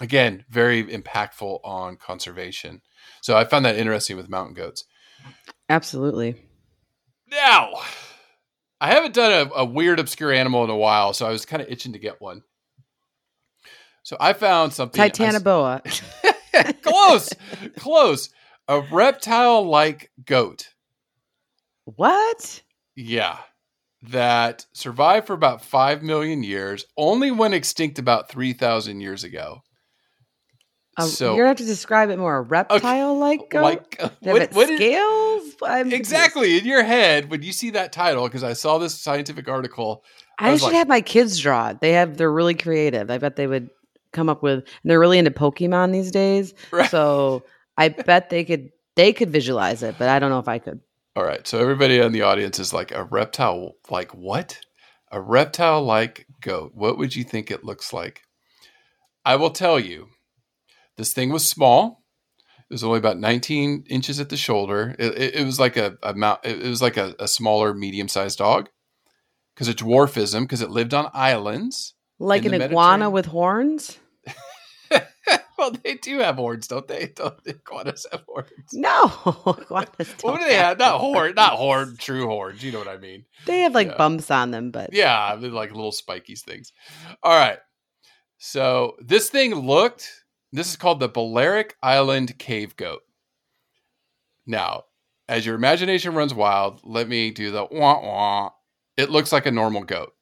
again, 0.00 0.44
very 0.48 0.84
impactful 0.84 1.58
on 1.64 1.96
conservation. 1.96 2.80
So 3.22 3.36
I 3.36 3.44
found 3.44 3.64
that 3.64 3.76
interesting 3.76 4.16
with 4.16 4.28
mountain 4.28 4.54
goats. 4.54 4.84
Absolutely. 5.68 6.36
Now, 7.28 7.72
I 8.80 8.92
haven't 8.94 9.14
done 9.14 9.32
a, 9.32 9.62
a 9.62 9.64
weird, 9.64 9.98
obscure 9.98 10.30
animal 10.30 10.62
in 10.62 10.70
a 10.70 10.76
while, 10.76 11.12
so 11.12 11.26
I 11.26 11.30
was 11.30 11.44
kind 11.44 11.60
of 11.60 11.68
itching 11.68 11.94
to 11.94 11.98
get 11.98 12.20
one. 12.20 12.42
So 14.04 14.16
I 14.20 14.32
found 14.32 14.72
something. 14.72 15.00
Titanoboa. 15.10 15.82
Close, 16.82 17.30
close. 17.76 18.30
A 18.68 18.80
reptile-like 18.80 20.10
goat. 20.24 20.68
What? 21.84 22.62
Yeah 22.96 23.38
that 24.10 24.66
survived 24.72 25.26
for 25.26 25.32
about 25.32 25.64
5 25.64 26.02
million 26.02 26.42
years, 26.42 26.84
only 26.96 27.30
went 27.30 27.54
extinct 27.54 27.98
about 27.98 28.28
3,000 28.28 29.00
years 29.00 29.24
ago. 29.24 29.62
Uh, 30.96 31.06
so 31.06 31.34
you're 31.34 31.38
gonna 31.38 31.48
have 31.48 31.56
to 31.56 31.64
describe 31.64 32.10
it 32.10 32.18
more. 32.18 32.36
A 32.36 32.42
reptile 32.42 33.18
like 33.18 33.50
goat? 33.50 33.62
Like, 33.62 33.96
uh, 33.98 34.10
what, 34.20 34.52
what 34.52 34.68
scales? 34.68 35.42
Is, 35.42 35.92
exactly 35.92 36.56
in 36.58 36.64
your 36.64 36.84
head 36.84 37.30
when 37.30 37.42
you 37.42 37.50
see 37.50 37.70
that 37.70 37.92
title, 37.92 38.24
because 38.28 38.44
I 38.44 38.52
saw 38.52 38.78
this 38.78 39.00
scientific 39.00 39.48
article. 39.48 40.04
I, 40.38 40.52
I 40.52 40.56
should 40.56 40.66
like, 40.66 40.74
have 40.74 40.88
my 40.88 41.00
kids 41.00 41.40
draw 41.40 41.70
it. 41.70 41.80
They 41.80 41.92
have 41.92 42.16
they're 42.16 42.30
really 42.30 42.54
creative. 42.54 43.10
I 43.10 43.18
bet 43.18 43.34
they 43.34 43.48
would 43.48 43.70
come 44.14 44.28
up 44.28 44.42
with. 44.42 44.58
And 44.58 44.90
they're 44.90 45.00
really 45.00 45.18
into 45.18 45.30
Pokemon 45.30 45.92
these 45.92 46.10
days, 46.10 46.54
right. 46.70 46.90
so 46.90 47.42
I 47.76 47.90
bet 47.90 48.30
they 48.30 48.44
could 48.44 48.70
they 48.96 49.12
could 49.12 49.30
visualize 49.30 49.82
it, 49.82 49.96
but 49.98 50.08
I 50.08 50.18
don't 50.18 50.30
know 50.30 50.38
if 50.38 50.48
I 50.48 50.58
could. 50.58 50.80
All 51.16 51.24
right. 51.24 51.46
So 51.46 51.58
everybody 51.58 51.98
in 51.98 52.12
the 52.12 52.22
audience 52.22 52.58
is 52.58 52.72
like 52.72 52.92
a 52.92 53.04
reptile, 53.04 53.74
like 53.90 54.12
what? 54.14 54.58
A 55.12 55.20
reptile 55.20 55.82
like 55.82 56.26
goat. 56.40 56.72
What 56.74 56.98
would 56.98 57.14
you 57.14 57.24
think 57.24 57.50
it 57.50 57.64
looks 57.64 57.92
like? 57.92 58.22
I 59.24 59.36
will 59.36 59.50
tell 59.50 59.78
you, 59.78 60.08
this 60.96 61.12
thing 61.12 61.30
was 61.30 61.48
small. 61.48 62.02
It 62.70 62.74
was 62.74 62.84
only 62.84 62.98
about 62.98 63.18
19 63.18 63.84
inches 63.88 64.18
at 64.20 64.28
the 64.28 64.36
shoulder. 64.36 64.96
It, 64.98 65.18
it, 65.18 65.34
it 65.36 65.44
was 65.44 65.60
like 65.60 65.76
a, 65.76 65.96
a 66.02 66.14
mount, 66.14 66.40
it 66.44 66.62
was 66.62 66.82
like 66.82 66.96
a, 66.96 67.14
a 67.18 67.28
smaller, 67.28 67.74
medium 67.74 68.08
sized 68.08 68.38
dog 68.38 68.68
because 69.54 69.68
it's 69.68 69.82
dwarfism 69.82 70.42
because 70.42 70.62
it 70.62 70.70
lived 70.70 70.94
on 70.94 71.10
islands. 71.14 71.94
Like 72.18 72.44
an 72.44 72.54
iguana 72.54 73.10
with 73.10 73.26
horns? 73.26 73.98
Well, 75.64 75.80
they 75.82 75.94
do 75.94 76.18
have 76.18 76.36
horns, 76.36 76.68
don't 76.68 76.86
they? 76.86 77.06
Don't 77.14 77.42
the 77.44 77.50
iguanas 77.50 78.06
have 78.10 78.24
horns? 78.28 78.50
No, 78.72 79.04
iguanas 79.60 80.14
What 80.20 80.40
do 80.40 80.46
they 80.46 80.54
have? 80.54 80.78
Not 80.78 81.00
horn, 81.00 81.34
not 81.34 81.54
horn, 81.54 81.96
true 81.98 82.26
horns. 82.26 82.62
You 82.62 82.72
know 82.72 82.78
what 82.78 82.88
I 82.88 82.98
mean? 82.98 83.24
They 83.46 83.60
have 83.60 83.74
like 83.74 83.88
yeah. 83.88 83.96
bumps 83.96 84.30
on 84.30 84.50
them, 84.50 84.70
but 84.70 84.92
yeah, 84.92 85.36
they're 85.36 85.50
like 85.50 85.74
little 85.74 85.92
spiky 85.92 86.34
things. 86.36 86.72
All 87.22 87.36
right. 87.36 87.58
So 88.38 88.96
this 89.00 89.30
thing 89.30 89.54
looked. 89.54 90.10
This 90.52 90.68
is 90.68 90.76
called 90.76 91.00
the 91.00 91.08
Balearic 91.08 91.76
Island 91.82 92.38
cave 92.38 92.76
goat. 92.76 93.00
Now, 94.46 94.84
as 95.28 95.44
your 95.44 95.56
imagination 95.56 96.14
runs 96.14 96.34
wild, 96.34 96.80
let 96.84 97.08
me 97.08 97.30
do 97.30 97.50
the 97.50 97.64
wah 97.64 98.00
wah. 98.00 98.50
It 98.96 99.10
looks 99.10 99.32
like 99.32 99.46
a 99.46 99.50
normal 99.50 99.82
goat. 99.82 100.12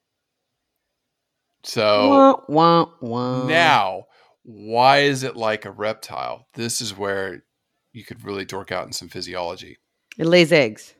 So 1.63 2.09
wah, 2.09 2.35
wah, 2.47 2.85
wah. 3.01 3.47
now 3.47 4.05
why 4.43 4.99
is 4.99 5.23
it 5.23 5.35
like 5.35 5.65
a 5.65 5.71
reptile? 5.71 6.47
This 6.53 6.81
is 6.81 6.97
where 6.97 7.43
you 7.91 8.03
could 8.03 8.23
really 8.23 8.45
dork 8.45 8.71
out 8.71 8.85
in 8.85 8.93
some 8.93 9.09
physiology. 9.09 9.77
It 10.17 10.25
lays 10.25 10.51
eggs. 10.51 10.93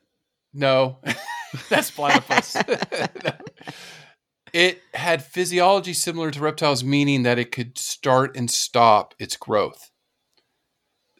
No, 0.54 0.98
that's 1.70 1.92
platypus. 1.92 2.56
no. 2.56 3.32
It 4.54 4.84
had 4.94 5.26
physiology 5.26 5.94
similar 5.94 6.30
to 6.30 6.40
reptiles, 6.40 6.84
meaning 6.84 7.24
that 7.24 7.40
it 7.40 7.52
could 7.52 7.76
start 7.76 8.38
and 8.38 8.52
stop 8.52 9.16
its 9.18 9.36
growth. 9.36 9.90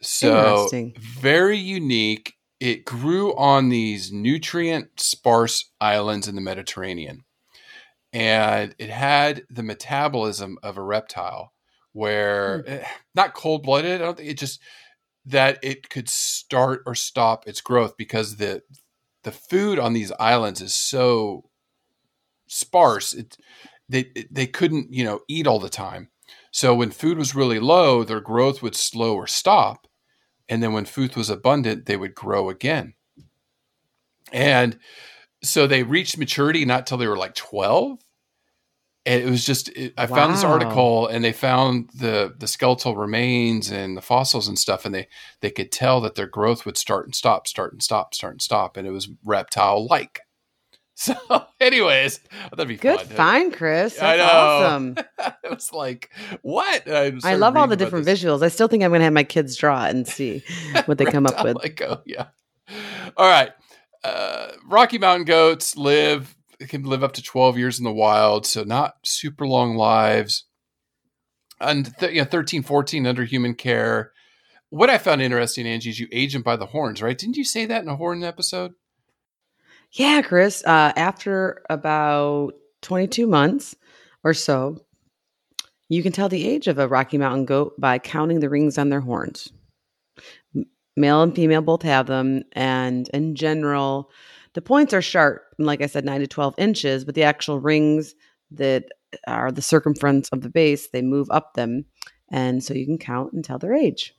So 0.00 0.68
very 0.96 1.58
unique. 1.58 2.34
It 2.60 2.84
grew 2.84 3.34
on 3.34 3.70
these 3.70 4.12
nutrient 4.12 5.00
sparse 5.00 5.68
islands 5.80 6.28
in 6.28 6.36
the 6.36 6.40
Mediterranean. 6.40 7.24
And 8.12 8.76
it 8.78 8.90
had 8.90 9.42
the 9.50 9.64
metabolism 9.64 10.56
of 10.62 10.76
a 10.76 10.82
reptile 10.82 11.53
where 11.94 12.64
mm. 12.64 12.84
not 13.14 13.32
cold 13.32 13.62
blooded. 13.62 14.02
I 14.02 14.04
don't 14.04 14.18
think 14.18 14.28
it 14.28 14.38
just 14.38 14.60
that 15.24 15.58
it 15.62 15.88
could 15.88 16.10
start 16.10 16.82
or 16.84 16.94
stop 16.94 17.48
its 17.48 17.62
growth 17.62 17.96
because 17.96 18.36
the 18.36 18.62
the 19.22 19.32
food 19.32 19.78
on 19.78 19.94
these 19.94 20.12
islands 20.20 20.60
is 20.60 20.74
so 20.74 21.48
sparse. 22.46 23.14
It 23.14 23.38
they 23.88 24.10
they 24.30 24.46
couldn't 24.46 24.92
you 24.92 25.04
know 25.04 25.20
eat 25.28 25.46
all 25.46 25.58
the 25.58 25.70
time. 25.70 26.10
So 26.50 26.74
when 26.74 26.90
food 26.90 27.16
was 27.16 27.34
really 27.34 27.58
low, 27.58 28.04
their 28.04 28.20
growth 28.20 28.62
would 28.62 28.76
slow 28.76 29.14
or 29.14 29.26
stop, 29.26 29.86
and 30.48 30.62
then 30.62 30.72
when 30.72 30.84
food 30.84 31.16
was 31.16 31.30
abundant, 31.30 31.86
they 31.86 31.96
would 31.96 32.14
grow 32.14 32.50
again. 32.50 32.94
And 34.32 34.78
so 35.42 35.66
they 35.66 35.82
reached 35.82 36.18
maturity 36.18 36.64
not 36.64 36.86
till 36.86 36.98
they 36.98 37.06
were 37.06 37.16
like 37.16 37.34
twelve, 37.34 37.98
and 39.06 39.22
it 39.22 39.28
was 39.28 39.44
just 39.44 39.68
it, 39.70 39.92
I 39.98 40.06
wow. 40.06 40.16
found 40.16 40.34
this 40.34 40.44
article 40.44 41.06
and 41.06 41.24
they 41.24 41.32
found 41.32 41.90
the 41.94 42.34
the 42.38 42.46
skeletal 42.46 42.96
remains 42.96 43.70
and 43.70 43.96
the 43.96 44.02
fossils 44.02 44.48
and 44.48 44.58
stuff 44.58 44.84
and 44.84 44.94
they 44.94 45.08
they 45.40 45.50
could 45.50 45.70
tell 45.70 46.00
that 46.02 46.14
their 46.14 46.26
growth 46.26 46.64
would 46.64 46.76
start 46.78 47.06
and 47.06 47.14
stop 47.14 47.46
start 47.46 47.72
and 47.72 47.82
stop 47.82 48.14
start 48.14 48.34
and 48.34 48.42
stop 48.42 48.76
and 48.76 48.86
it 48.86 48.90
was 48.90 49.08
reptile 49.24 49.86
like 49.86 50.20
so 50.96 51.14
anyways 51.60 52.20
that'd 52.50 52.68
be 52.68 52.76
good 52.76 53.00
fun. 53.00 53.16
fine 53.16 53.50
chris. 53.50 53.96
That's 53.96 54.22
awesome. 54.22 54.96
It 55.44 55.50
was 55.50 55.72
like 55.72 56.10
what? 56.42 56.88
I, 56.88 57.12
I 57.22 57.34
love 57.34 57.56
all 57.56 57.66
the 57.66 57.76
different 57.76 58.06
visuals. 58.06 58.42
I 58.42 58.48
still 58.48 58.68
think 58.68 58.82
i'm 58.82 58.92
gonna 58.92 59.04
have 59.04 59.12
my 59.12 59.24
kids 59.24 59.56
draw 59.56 59.86
it 59.86 59.90
and 59.90 60.06
see 60.06 60.42
what 60.86 60.98
they 60.98 61.04
come 61.04 61.26
up 61.26 61.44
with. 61.44 61.56
Like 61.56 61.82
oh 61.82 62.00
yeah. 62.06 62.28
All 63.16 63.28
right. 63.28 63.50
Uh, 64.02 64.52
rocky 64.66 64.98
mountain 64.98 65.24
goats 65.24 65.76
live 65.76 66.34
it 66.64 66.70
can 66.70 66.82
live 66.82 67.04
up 67.04 67.12
to 67.12 67.22
12 67.22 67.58
years 67.58 67.78
in 67.78 67.84
the 67.84 67.92
wild, 67.92 68.46
so 68.46 68.64
not 68.64 68.96
super 69.04 69.46
long 69.46 69.76
lives. 69.76 70.44
And 71.60 71.96
th- 71.98 72.12
you 72.12 72.22
know, 72.22 72.26
13, 72.26 72.62
14 72.62 73.06
under 73.06 73.24
human 73.24 73.54
care. 73.54 74.12
what 74.70 74.90
I 74.90 74.98
found 74.98 75.22
interesting, 75.22 75.66
Angie, 75.66 75.90
is 75.90 76.00
you 76.00 76.08
age 76.10 76.32
them 76.32 76.42
by 76.42 76.56
the 76.56 76.66
horns, 76.66 77.00
right? 77.00 77.16
Didn't 77.16 77.36
you 77.36 77.44
say 77.44 77.66
that 77.66 77.82
in 77.82 77.88
a 77.88 77.96
horn 77.96 78.24
episode? 78.24 78.72
Yeah, 79.92 80.22
Chris. 80.22 80.64
Uh, 80.64 80.92
after 80.96 81.62
about 81.70 82.54
22 82.82 83.28
months 83.28 83.76
or 84.24 84.34
so, 84.34 84.84
you 85.88 86.02
can 86.02 86.10
tell 86.10 86.28
the 86.28 86.48
age 86.48 86.66
of 86.66 86.78
a 86.78 86.88
Rocky 86.88 87.18
Mountain 87.18 87.44
goat 87.44 87.74
by 87.78 87.98
counting 87.98 88.40
the 88.40 88.48
rings 88.48 88.78
on 88.78 88.88
their 88.88 89.00
horns. 89.00 89.52
Male 90.96 91.22
and 91.22 91.34
female 91.34 91.62
both 91.62 91.82
have 91.82 92.06
them, 92.06 92.42
and 92.52 93.08
in 93.10 93.34
general, 93.36 94.10
the 94.54 94.62
points 94.62 94.92
are 94.94 95.02
sharp, 95.02 95.42
like 95.58 95.82
I 95.82 95.86
said, 95.86 96.04
nine 96.04 96.20
to 96.20 96.26
12 96.26 96.54
inches, 96.58 97.04
but 97.04 97.14
the 97.14 97.24
actual 97.24 97.60
rings 97.60 98.14
that 98.52 98.84
are 99.26 99.52
the 99.52 99.62
circumference 99.62 100.28
of 100.30 100.40
the 100.42 100.48
base, 100.50 100.88
they 100.88 101.02
move 101.02 101.28
up 101.30 101.54
them. 101.54 101.84
And 102.30 102.62
so 102.64 102.74
you 102.74 102.86
can 102.86 102.98
count 102.98 103.32
and 103.32 103.44
tell 103.44 103.58
their 103.58 103.74
age. 103.74 104.14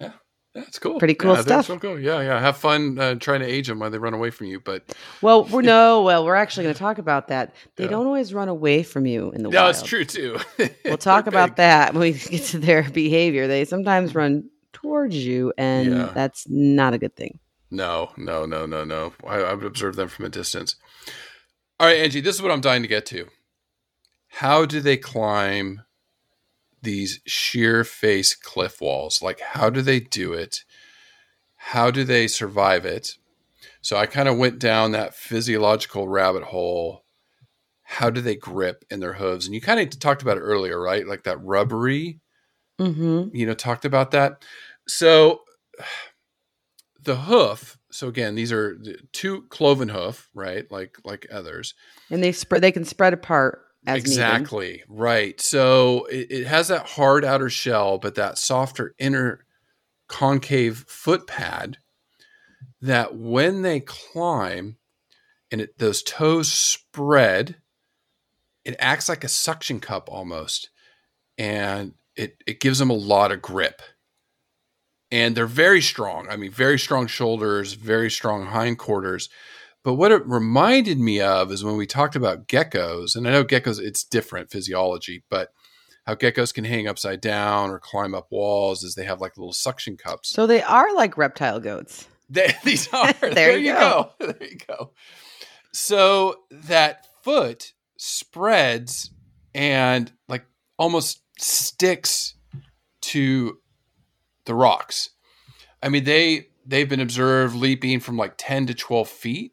Yeah, 0.00 0.12
that's 0.54 0.78
cool. 0.78 0.98
Pretty 0.98 1.14
cool 1.14 1.34
yeah, 1.34 1.40
stuff. 1.42 1.66
So 1.66 1.78
cool. 1.78 1.98
Yeah, 1.98 2.20
yeah. 2.20 2.38
Have 2.40 2.56
fun 2.56 2.98
uh, 2.98 3.14
trying 3.16 3.40
to 3.40 3.46
age 3.46 3.66
them 3.68 3.78
while 3.78 3.90
they 3.90 3.98
run 3.98 4.14
away 4.14 4.30
from 4.30 4.46
you. 4.46 4.60
But 4.60 4.94
Well, 5.22 5.44
we're 5.44 5.62
no, 5.76 6.02
well, 6.02 6.24
we're 6.24 6.34
actually 6.36 6.64
going 6.64 6.74
to 6.74 6.78
talk 6.78 6.98
about 6.98 7.28
that. 7.28 7.54
They 7.76 7.84
Yeah. 7.84 7.90
don't 7.90 8.06
always 8.06 8.34
run 8.34 8.48
away 8.48 8.82
from 8.82 9.06
you 9.06 9.30
in 9.32 9.42
the 9.42 9.50
no, 9.50 9.62
wild. 9.62 9.74
it's 9.74 9.82
true 9.82 10.04
too. 10.04 10.38
We'll 10.84 10.96
talk 10.98 11.26
about 11.26 11.56
that 11.56 11.92
when 11.94 12.00
we 12.00 12.12
get 12.30 12.42
to 12.46 12.58
their 12.58 12.82
behavior. 12.90 13.46
They 13.48 13.64
sometimes 13.64 14.14
run 14.14 14.48
towards 14.72 15.16
you, 15.16 15.52
and 15.56 15.90
Yeah. 15.92 16.10
that's 16.14 16.46
not 16.48 16.92
a 16.94 16.98
good 16.98 17.16
thing. 17.16 17.38
No, 17.70 18.10
no, 18.16 18.46
no, 18.46 18.66
no, 18.66 18.84
no. 18.84 19.12
I, 19.26 19.38
I 19.38 19.54
would 19.54 19.64
observe 19.64 19.96
them 19.96 20.08
from 20.08 20.24
a 20.24 20.28
distance. 20.30 20.76
All 21.80 21.86
right, 21.86 21.98
Angie, 21.98 22.20
this 22.20 22.36
is 22.36 22.42
what 22.42 22.52
I'm 22.52 22.60
dying 22.60 22.82
to 22.82 22.88
get 22.88 23.06
to. 23.06 23.26
How 24.28 24.64
do 24.64 24.80
they 24.80 24.96
climb 24.96 25.82
these 26.82 27.20
sheer 27.26 27.84
face 27.84 28.34
cliff 28.34 28.80
walls? 28.80 29.20
Like, 29.22 29.40
how 29.40 29.70
do 29.70 29.82
they 29.82 30.00
do 30.00 30.32
it? 30.32 30.64
How 31.56 31.90
do 31.90 32.04
they 32.04 32.28
survive 32.28 32.84
it? 32.84 33.16
So 33.82 33.96
I 33.96 34.06
kind 34.06 34.28
of 34.28 34.38
went 34.38 34.58
down 34.58 34.92
that 34.92 35.14
physiological 35.14 36.08
rabbit 36.08 36.44
hole. 36.44 37.04
How 37.82 38.10
do 38.10 38.20
they 38.20 38.36
grip 38.36 38.84
in 38.90 39.00
their 39.00 39.14
hooves? 39.14 39.46
And 39.46 39.54
you 39.54 39.60
kind 39.60 39.80
of 39.80 39.98
talked 39.98 40.22
about 40.22 40.36
it 40.36 40.40
earlier, 40.42 40.80
right? 40.80 41.06
Like 41.06 41.24
that 41.24 41.42
rubbery 41.42 42.20
Mm-hmm. 42.78 43.34
you 43.34 43.46
know 43.46 43.54
talked 43.54 43.86
about 43.86 44.10
that 44.10 44.44
so 44.86 45.40
the 47.06 47.16
hoof 47.16 47.78
so 47.90 48.08
again 48.08 48.34
these 48.34 48.52
are 48.52 48.76
the 48.78 48.98
two 49.12 49.42
cloven 49.48 49.88
hoof 49.88 50.28
right 50.34 50.70
like 50.70 50.98
like 51.04 51.26
others 51.32 51.74
And 52.10 52.22
they 52.22 52.32
spread. 52.32 52.62
They 52.62 52.72
can 52.72 52.84
spread 52.84 53.14
apart 53.14 53.62
as 53.86 53.94
needed. 53.94 54.08
exactly 54.08 54.82
right 54.88 55.40
so 55.40 56.04
it, 56.06 56.26
it 56.30 56.46
has 56.46 56.68
that 56.68 56.86
hard 56.86 57.24
outer 57.24 57.48
shell 57.48 57.98
but 57.98 58.16
that 58.16 58.36
softer 58.36 58.94
inner 58.98 59.46
concave 60.08 60.84
foot 60.88 61.26
pad 61.26 61.78
that 62.82 63.16
when 63.16 63.62
they 63.62 63.80
climb 63.80 64.76
and 65.50 65.60
it, 65.62 65.78
those 65.78 66.02
toes 66.02 66.52
spread 66.52 67.56
it 68.64 68.76
acts 68.80 69.08
like 69.08 69.22
a 69.24 69.28
suction 69.28 69.80
cup 69.80 70.08
almost 70.10 70.70
and 71.38 71.94
it, 72.16 72.42
it 72.46 72.60
gives 72.60 72.78
them 72.78 72.90
a 72.90 72.94
lot 72.94 73.30
of 73.30 73.42
grip 73.42 73.82
and 75.10 75.36
they're 75.36 75.46
very 75.46 75.80
strong 75.80 76.26
i 76.30 76.36
mean 76.36 76.50
very 76.50 76.78
strong 76.78 77.06
shoulders 77.06 77.74
very 77.74 78.10
strong 78.10 78.46
hindquarters 78.46 79.28
but 79.84 79.94
what 79.94 80.10
it 80.10 80.26
reminded 80.26 80.98
me 80.98 81.20
of 81.20 81.52
is 81.52 81.62
when 81.62 81.76
we 81.76 81.86
talked 81.86 82.16
about 82.16 82.48
geckos 82.48 83.14
and 83.14 83.26
i 83.28 83.30
know 83.32 83.44
geckos 83.44 83.78
it's 83.80 84.02
different 84.04 84.50
physiology 84.50 85.22
but 85.30 85.50
how 86.06 86.14
geckos 86.14 86.54
can 86.54 86.64
hang 86.64 86.86
upside 86.86 87.20
down 87.20 87.70
or 87.70 87.78
climb 87.80 88.14
up 88.14 88.26
walls 88.30 88.82
is 88.84 88.94
they 88.94 89.04
have 89.04 89.20
like 89.20 89.36
little 89.36 89.52
suction 89.52 89.96
cups 89.96 90.30
So 90.30 90.46
they 90.46 90.62
are 90.62 90.94
like 90.94 91.16
reptile 91.18 91.60
goats. 91.60 92.06
they, 92.30 92.54
these 92.64 92.88
are. 92.92 93.12
there, 93.20 93.34
There 93.34 93.56
you 93.58 93.68
you 93.68 93.72
go. 93.72 94.10
There 94.20 94.36
you 94.40 94.58
go. 94.68 94.92
So 95.72 96.40
that 96.50 97.06
foot 97.22 97.72
spreads 97.98 99.10
and 99.54 100.10
like 100.28 100.44
almost 100.78 101.22
sticks 101.38 102.34
to 103.02 103.58
the 104.46 104.54
rocks. 104.54 105.10
I 105.82 105.88
mean, 105.88 106.04
they 106.04 106.48
they've 106.64 106.88
been 106.88 107.00
observed 107.00 107.54
leaping 107.54 108.00
from 108.00 108.16
like 108.16 108.34
ten 108.36 108.66
to 108.66 108.74
twelve 108.74 109.08
feet. 109.08 109.52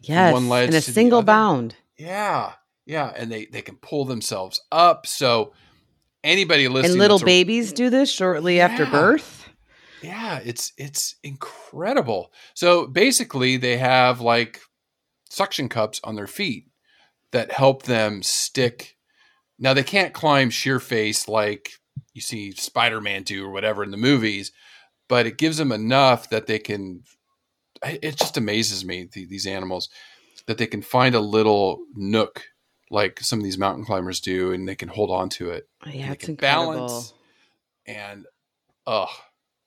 Yes, 0.00 0.32
one 0.32 0.48
ledge 0.48 0.68
in 0.68 0.74
a 0.74 0.80
single 0.80 1.22
bound. 1.22 1.76
Yeah, 1.98 2.52
yeah, 2.86 3.12
and 3.16 3.30
they 3.30 3.46
they 3.46 3.62
can 3.62 3.76
pull 3.76 4.04
themselves 4.04 4.60
up. 4.70 5.06
So 5.06 5.52
anybody 6.22 6.68
listening, 6.68 6.92
And 6.92 6.98
little 7.00 7.20
a- 7.20 7.24
babies 7.24 7.72
do 7.72 7.90
this 7.90 8.10
shortly 8.10 8.60
after 8.60 8.86
birth. 8.86 9.48
Yeah, 10.02 10.40
it's 10.44 10.72
it's 10.76 11.16
incredible. 11.22 12.32
So 12.54 12.86
basically, 12.86 13.56
they 13.56 13.78
have 13.78 14.20
like 14.20 14.60
suction 15.30 15.68
cups 15.68 16.00
on 16.04 16.14
their 16.14 16.26
feet 16.26 16.66
that 17.32 17.52
help 17.52 17.84
them 17.84 18.22
stick. 18.22 18.96
Now 19.58 19.72
they 19.72 19.82
can't 19.82 20.12
climb 20.12 20.50
sheer 20.50 20.78
face 20.80 21.26
like 21.28 21.72
you 22.14 22.20
see 22.20 22.52
Spider-Man 22.52 23.24
do 23.24 23.44
or 23.44 23.50
whatever 23.50 23.82
in 23.82 23.90
the 23.90 23.96
movies, 23.96 24.52
but 25.08 25.26
it 25.26 25.36
gives 25.36 25.58
them 25.58 25.72
enough 25.72 26.30
that 26.30 26.46
they 26.46 26.58
can. 26.58 27.02
It 27.84 28.16
just 28.16 28.36
amazes 28.36 28.84
me 28.84 29.08
the, 29.12 29.26
these 29.26 29.46
animals 29.46 29.90
that 30.46 30.56
they 30.56 30.66
can 30.66 30.80
find 30.80 31.14
a 31.14 31.20
little 31.20 31.84
nook 31.94 32.44
like 32.90 33.20
some 33.20 33.40
of 33.40 33.44
these 33.44 33.58
mountain 33.58 33.84
climbers 33.84 34.20
do, 34.20 34.52
and 34.52 34.66
they 34.66 34.76
can 34.76 34.88
hold 34.88 35.10
on 35.10 35.28
to 35.30 35.50
it. 35.50 35.68
Yeah, 35.86 36.12
it's 36.12 36.28
incredible. 36.28 37.04
and 37.86 38.24
oh 38.86 39.10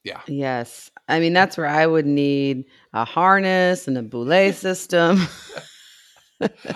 yeah 0.04 0.22
Yes. 0.28 0.89
I 1.08 1.20
mean, 1.20 1.34
that's 1.34 1.58
where 1.58 1.68
I 1.68 1.86
would 1.86 2.06
need 2.06 2.66
a 2.93 3.06
harness 3.06 3.88
and 3.88 3.98
a 3.98 4.04
belay 4.04 4.52
system. 4.52 5.20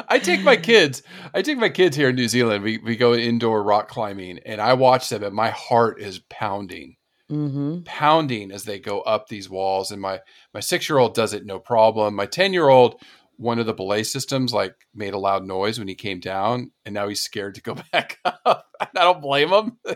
I 0.07 0.19
take 0.19 0.43
my 0.43 0.55
kids. 0.57 1.03
I 1.33 1.41
take 1.41 1.57
my 1.57 1.69
kids 1.69 1.95
here 1.95 2.09
in 2.09 2.15
New 2.15 2.27
Zealand. 2.27 2.63
We 2.63 2.77
we 2.79 2.95
go 2.95 3.13
indoor 3.13 3.61
rock 3.63 3.87
climbing, 3.89 4.39
and 4.45 4.59
I 4.61 4.73
watch 4.73 5.09
them, 5.09 5.23
and 5.23 5.35
my 5.35 5.49
heart 5.49 6.01
is 6.01 6.19
pounding, 6.29 6.97
hmm 7.29 7.79
pounding 7.85 8.51
as 8.51 8.63
they 8.63 8.79
go 8.79 9.01
up 9.01 9.27
these 9.27 9.49
walls. 9.49 9.91
And 9.91 10.01
my 10.01 10.19
my 10.53 10.59
six 10.59 10.89
year 10.89 10.99
old 10.99 11.13
does 11.13 11.33
it 11.33 11.45
no 11.45 11.59
problem. 11.59 12.15
My 12.15 12.25
ten 12.25 12.53
year 12.53 12.69
old, 12.69 13.01
one 13.37 13.59
of 13.59 13.65
the 13.65 13.73
belay 13.73 14.03
systems, 14.03 14.53
like 14.53 14.75
made 14.93 15.13
a 15.13 15.19
loud 15.19 15.45
noise 15.45 15.77
when 15.79 15.87
he 15.87 15.95
came 15.95 16.19
down, 16.19 16.71
and 16.85 16.93
now 16.93 17.07
he's 17.07 17.23
scared 17.23 17.55
to 17.55 17.61
go 17.61 17.75
back 17.91 18.19
up. 18.23 18.67
I 18.79 18.87
don't 18.93 19.21
blame 19.21 19.49
him. 19.49 19.77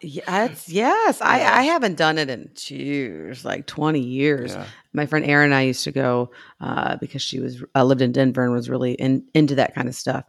Yes, 0.00 0.68
yes. 0.68 1.20
I. 1.20 1.40
I 1.42 1.62
haven't 1.62 1.96
done 1.96 2.18
it 2.18 2.30
in 2.30 2.50
years, 2.68 3.44
like 3.44 3.66
20 3.66 4.00
years. 4.00 4.54
Yeah. 4.54 4.66
My 4.92 5.06
friend 5.06 5.24
Erin 5.24 5.46
and 5.46 5.54
I 5.54 5.62
used 5.62 5.84
to 5.84 5.92
go 5.92 6.30
uh, 6.60 6.96
because 6.96 7.22
she 7.22 7.40
was 7.40 7.62
uh, 7.74 7.84
lived 7.84 8.02
in 8.02 8.12
Denver 8.12 8.44
and 8.44 8.52
was 8.52 8.70
really 8.70 8.92
in, 8.92 9.24
into 9.34 9.54
that 9.56 9.74
kind 9.74 9.88
of 9.88 9.94
stuff. 9.94 10.24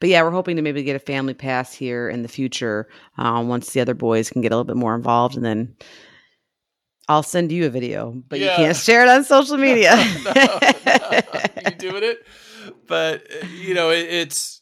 But 0.00 0.08
yeah, 0.08 0.22
we're 0.22 0.30
hoping 0.30 0.56
to 0.56 0.62
maybe 0.62 0.82
get 0.82 0.96
a 0.96 1.00
family 1.00 1.34
pass 1.34 1.74
here 1.74 2.08
in 2.08 2.22
the 2.22 2.28
future 2.28 2.88
um, 3.18 3.48
once 3.48 3.72
the 3.72 3.80
other 3.80 3.94
boys 3.94 4.30
can 4.30 4.40
get 4.42 4.50
a 4.50 4.56
little 4.56 4.64
bit 4.64 4.76
more 4.76 4.94
involved, 4.94 5.36
and 5.36 5.44
then 5.44 5.76
I'll 7.08 7.22
send 7.22 7.52
you 7.52 7.66
a 7.66 7.70
video, 7.70 8.12
but 8.28 8.38
Yeah. 8.38 8.52
you 8.52 8.56
can't 8.64 8.76
share 8.76 9.02
it 9.02 9.08
on 9.08 9.24
social 9.24 9.56
media. 9.68 9.94
no, 10.24 10.32
no, 10.34 10.58
you 11.66 11.70
doing 11.78 12.02
it, 12.02 12.18
but 12.86 13.22
uh, 13.42 13.46
you 13.46 13.74
know 13.74 13.90
it, 13.90 14.06
it's 14.08 14.57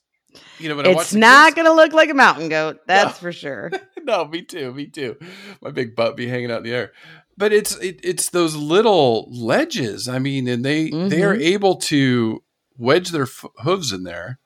you 0.59 0.68
know 0.68 0.76
when 0.76 0.87
it's 0.87 1.14
not 1.14 1.55
going 1.55 1.66
to 1.66 1.72
look 1.72 1.93
like 1.93 2.11
a 2.11 2.14
mountain 2.14 2.49
goat, 2.49 2.80
that's 2.87 3.18
for 3.18 3.32
sure. 3.32 3.70
no, 4.03 4.24
me 4.24 4.43
too, 4.43 4.72
me 4.72 4.87
too. 4.87 5.16
My 5.61 5.70
big 5.70 5.95
butt 5.97 6.16
be 6.16 6.26
hanging 6.28 6.51
out 6.51 6.59
in 6.59 6.64
the 6.64 6.74
air. 6.74 6.93
But 7.39 7.53
it's 7.53 7.76
it, 7.76 8.01
it's 8.03 8.30
those 8.30 8.57
little 8.57 9.28
ledges. 9.30 10.09
I 10.09 10.18
mean, 10.18 10.49
and 10.49 10.64
they 10.64 10.91
they 10.91 11.22
are 11.22 11.37
Mhm. 11.37 11.43
able 11.43 11.76
to 11.76 12.43
wedge 12.78 13.11
their 13.11 13.22
f- 13.24 13.45
hooves 13.59 13.93
in 13.93 14.05
there 14.05 14.39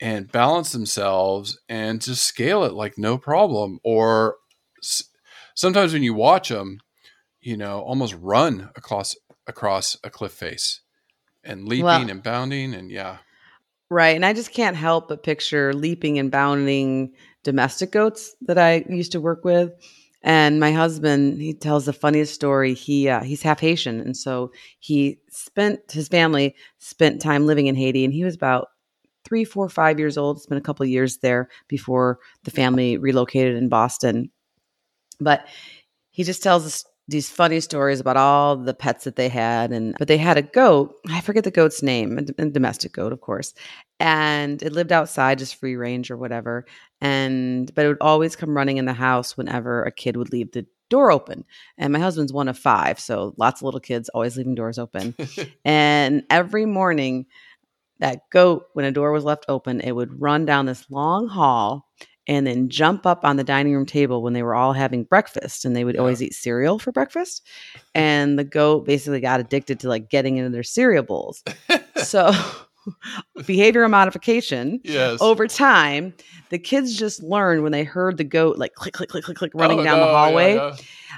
and 0.00 0.30
balance 0.30 0.72
themselves 0.72 1.60
and 1.68 2.00
just 2.00 2.24
scale 2.24 2.64
it 2.64 2.72
like 2.72 2.98
no 2.98 3.16
problem. 3.18 3.78
Or 3.84 4.36
s- 4.82 5.04
sometimes 5.54 5.92
when 5.92 6.02
you 6.02 6.14
watch 6.14 6.48
them, 6.50 6.78
you 7.40 7.56
know, 7.56 7.80
almost 7.80 8.14
run 8.20 8.70
across 8.76 9.14
across 9.46 9.96
a 10.04 10.10
cliff 10.10 10.32
face 10.32 10.80
and 11.42 11.66
leaping 11.68 11.84
Well- 11.84 12.10
and 12.10 12.22
bounding 12.22 12.74
and 12.74 12.90
yeah, 12.90 13.18
Right. 13.90 14.16
And 14.16 14.24
I 14.24 14.32
just 14.32 14.52
can't 14.52 14.76
help 14.76 15.08
but 15.08 15.22
picture 15.22 15.72
leaping 15.74 16.18
and 16.18 16.30
bounding 16.30 17.12
domestic 17.42 17.92
goats 17.92 18.34
that 18.42 18.58
I 18.58 18.84
used 18.88 19.12
to 19.12 19.20
work 19.20 19.44
with. 19.44 19.72
And 20.22 20.58
my 20.58 20.72
husband, 20.72 21.40
he 21.40 21.52
tells 21.52 21.84
the 21.84 21.92
funniest 21.92 22.34
story. 22.34 22.72
He 22.72 23.08
uh, 23.10 23.22
he's 23.22 23.42
half 23.42 23.60
Haitian, 23.60 24.00
and 24.00 24.16
so 24.16 24.52
he 24.80 25.18
spent 25.28 25.92
his 25.92 26.08
family 26.08 26.56
spent 26.78 27.20
time 27.20 27.44
living 27.44 27.66
in 27.66 27.74
Haiti, 27.76 28.06
and 28.06 28.14
he 28.14 28.24
was 28.24 28.34
about 28.34 28.68
three, 29.26 29.44
four, 29.44 29.68
five 29.68 29.98
years 29.98 30.16
old. 30.16 30.40
Spent 30.40 30.58
a 30.58 30.62
couple 30.64 30.84
of 30.84 30.88
years 30.90 31.18
there 31.18 31.50
before 31.68 32.20
the 32.44 32.50
family 32.50 32.96
relocated 32.96 33.56
in 33.56 33.68
Boston. 33.68 34.30
But 35.20 35.46
he 36.10 36.24
just 36.24 36.42
tells 36.42 36.66
us 36.66 36.84
these 37.06 37.28
funny 37.28 37.60
stories 37.60 38.00
about 38.00 38.16
all 38.16 38.56
the 38.56 38.74
pets 38.74 39.04
that 39.04 39.16
they 39.16 39.28
had, 39.28 39.72
and 39.72 39.94
but 39.98 40.08
they 40.08 40.16
had 40.16 40.38
a 40.38 40.42
goat. 40.42 40.96
I 41.08 41.20
forget 41.20 41.44
the 41.44 41.50
goat's 41.50 41.82
name, 41.82 42.18
a 42.18 42.46
domestic 42.46 42.92
goat, 42.92 43.12
of 43.12 43.20
course 43.20 43.54
and 44.00 44.60
it 44.60 44.72
lived 44.72 44.90
outside 44.90 45.38
just 45.38 45.54
free 45.54 45.76
range 45.76 46.10
or 46.10 46.16
whatever 46.16 46.66
and 47.00 47.72
but 47.76 47.84
it 47.84 47.88
would 47.88 47.96
always 48.00 48.34
come 48.34 48.56
running 48.56 48.76
in 48.76 48.86
the 48.86 48.92
house 48.92 49.36
whenever 49.36 49.84
a 49.84 49.92
kid 49.92 50.16
would 50.16 50.32
leave 50.32 50.50
the 50.50 50.66
door 50.90 51.10
open. 51.10 51.44
And 51.78 51.92
my 51.92 51.98
husband's 51.98 52.32
one 52.32 52.48
of 52.48 52.58
five, 52.58 53.00
so 53.00 53.34
lots 53.36 53.60
of 53.60 53.64
little 53.64 53.80
kids 53.80 54.08
always 54.10 54.36
leaving 54.36 54.54
doors 54.54 54.78
open. 54.78 55.14
and 55.64 56.22
every 56.30 56.66
morning, 56.66 57.26
that 58.00 58.28
goat, 58.30 58.66
when 58.74 58.84
a 58.84 58.92
door 58.92 59.12
was 59.12 59.24
left 59.24 59.44
open, 59.48 59.80
it 59.80 59.92
would 59.92 60.20
run 60.20 60.44
down 60.44 60.66
this 60.66 60.90
long 60.90 61.28
hall 61.28 61.88
and 62.26 62.46
then 62.46 62.68
jump 62.68 63.04
up 63.06 63.24
on 63.24 63.36
the 63.36 63.44
dining 63.44 63.74
room 63.74 63.84
table 63.86 64.22
when 64.22 64.32
they 64.32 64.42
were 64.42 64.54
all 64.54 64.72
having 64.72 65.04
breakfast 65.04 65.64
and 65.64 65.76
they 65.76 65.84
would 65.84 65.94
Yeah. 65.94 66.00
always 66.00 66.22
eat 66.22 66.34
cereal 66.34 66.78
for 66.78 66.90
breakfast 66.92 67.46
and 67.94 68.38
the 68.38 68.44
goat 68.44 68.86
basically 68.86 69.20
got 69.20 69.40
addicted 69.40 69.80
to 69.80 69.88
like 69.88 70.08
getting 70.10 70.36
into 70.38 70.50
their 70.50 70.62
cereal 70.62 71.02
bowls 71.04 71.42
so 71.96 72.32
behavioral 73.38 73.90
modification 73.90 74.80
yes. 74.84 75.20
over 75.20 75.46
time 75.48 76.14
the 76.50 76.58
kids 76.58 76.96
just 76.96 77.22
learned 77.22 77.62
when 77.62 77.72
they 77.72 77.84
heard 77.84 78.16
the 78.16 78.24
goat 78.24 78.58
like 78.58 78.74
click 78.74 78.94
click 78.94 79.08
click 79.08 79.24
click 79.24 79.36
click 79.36 79.52
running 79.54 79.80
Oh, 79.80 79.84
down 79.84 79.98
no, 79.98 80.06
the 80.06 80.12
yeah, 80.12 80.18
hallway 80.18 80.54
yeah. 80.56 80.76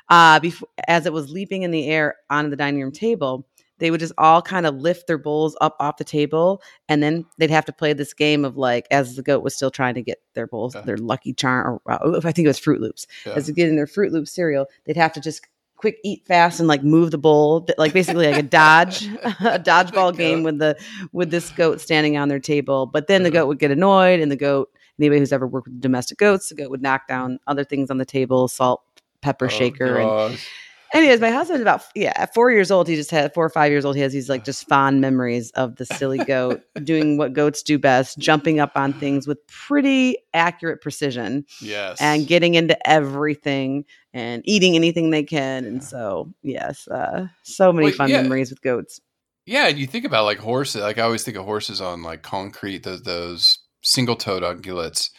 uh 0.09 0.41
before 0.41 0.69
as 0.89 1.07
it 1.07 1.13
was 1.13 1.31
leaping 1.31 1.63
in 1.63 1.71
the 1.73 1.87
air 1.89 2.17
onto 2.31 2.51
the 2.51 2.57
dining 2.57 2.81
room 2.83 2.93
table 2.93 3.47
they 3.79 3.91
would 3.91 4.01
just 4.01 4.13
all 4.19 4.41
kind 4.43 4.67
of 4.67 4.75
lift 4.77 5.07
their 5.07 5.19
bowls 5.19 5.57
up 5.61 5.77
off 5.81 5.97
the 5.99 6.05
table 6.05 6.63
and 6.89 7.03
then 7.03 7.25
they'd 7.39 7.51
have 7.51 7.65
to 7.67 7.73
play 7.73 7.93
this 7.93 8.15
game 8.15 8.45
of 8.45 8.57
like 8.57 8.87
as 8.91 9.17
the 9.17 9.23
goat 9.23 9.43
was 9.43 9.55
still 9.55 9.71
trying 9.71 9.95
to 9.95 10.03
get 10.03 10.19
their 10.35 10.47
bowls 10.47 10.75
Yeah. 10.75 10.83
their 10.83 10.97
lucky 10.97 11.33
charm 11.33 11.79
or 11.85 11.93
uh, 11.93 12.21
i 12.25 12.33
think 12.33 12.45
it 12.47 12.49
was 12.49 12.61
Froot 12.61 12.81
Loops 12.81 13.07
Yeah. 13.27 13.35
as 13.35 13.47
they're 13.47 13.55
getting 13.55 13.77
their 13.77 13.87
Froot 13.87 14.13
Loop 14.13 14.27
cereal 14.29 14.67
they'd 14.85 14.97
have 14.97 15.13
to 15.15 15.21
just 15.21 15.47
quick 15.77 15.99
eat 16.05 16.25
fast 16.27 16.59
and 16.59 16.69
like 16.69 16.83
move 16.83 17.11
the 17.11 17.19
bowl 17.19 17.67
like 17.77 17.93
basically 17.93 18.27
like 18.27 18.39
a 18.39 18.43
dodge 18.43 19.07
a 19.25 19.59
dodgeball 19.61 20.17
game 20.17 20.43
with 20.43 20.59
the 20.59 20.75
with 21.13 21.31
this 21.31 21.51
goat 21.51 21.81
standing 21.81 22.17
on 22.17 22.29
their 22.29 22.41
table 22.41 22.87
but 22.87 23.09
then 23.09 23.23
the 23.25 23.31
goat 23.31 23.47
would 23.47 23.59
get 23.59 23.71
annoyed 23.71 24.19
and 24.21 24.33
the 24.33 24.37
goat 24.37 24.71
anybody 24.99 25.19
who's 25.19 25.33
ever 25.35 25.47
worked 25.47 25.69
with 25.69 25.79
domestic 25.81 26.17
goats 26.17 26.49
the 26.49 26.55
goat 26.55 26.71
would 26.71 26.81
knock 26.81 27.07
down 27.07 27.39
other 27.47 27.63
things 27.63 27.91
on 27.91 27.99
the 27.99 28.07
table 28.07 28.49
salt 28.49 28.83
pepper 29.21 29.45
Oh, 29.45 29.49
shaker 29.49 29.97
and 29.99 30.09
gosh. 30.09 30.49
Anyways 30.95 31.21
my 31.21 31.31
husband's 31.31 31.63
about 31.63 31.83
yeah 31.95 32.13
at 32.17 32.33
four 32.35 32.51
years 32.51 32.71
old 32.71 32.89
he 32.89 32.95
just 32.95 33.11
had 33.11 33.33
four 33.35 33.45
or 33.45 33.51
five 33.51 33.71
years 33.71 33.85
old 33.85 33.97
he 33.97 34.03
has 34.03 34.13
these 34.13 34.29
like 34.29 34.45
just 34.45 34.69
fond 34.69 35.01
memories 35.01 35.51
of 35.53 35.77
the 35.77 35.87
silly 35.87 36.19
goat 36.19 36.63
doing 36.85 37.17
what 37.17 37.33
goats 37.33 37.63
do 37.63 37.79
best 37.79 38.19
jumping 38.19 38.61
up 38.61 38.73
on 38.77 38.93
things 38.93 39.27
with 39.27 39.45
pretty 39.47 40.17
accurate 40.35 40.81
precision 40.81 41.45
yes. 41.61 41.99
and 42.01 42.27
getting 42.27 42.55
into 42.55 42.77
everything 42.89 43.85
and 44.13 44.43
eating 44.47 44.75
anything 44.77 45.11
they 45.11 45.23
can 45.25 45.65
and 45.65 45.83
so 45.83 46.33
yes 46.43 46.87
uh 46.89 47.27
so 47.43 47.73
many 47.73 47.87
Well, 47.87 47.95
fun 47.95 48.11
yeah. 48.11 48.23
memories 48.23 48.51
with 48.51 48.63
goats 48.63 49.01
Yeah, 49.47 49.69
and 49.69 49.79
you 49.79 49.87
think 49.87 50.05
about 50.05 50.25
like 50.25 50.39
horses. 50.39 50.83
Like 50.83 50.99
I 50.99 51.03
always 51.03 51.23
think 51.23 51.37
of 51.37 51.45
horses 51.45 51.81
on 51.81 52.03
like 52.03 52.23
concrete. 52.23 52.83
Those 52.83 53.03
those 53.03 53.59
single 53.83 54.17
toed 54.17 54.43
ungulates. 54.43 55.11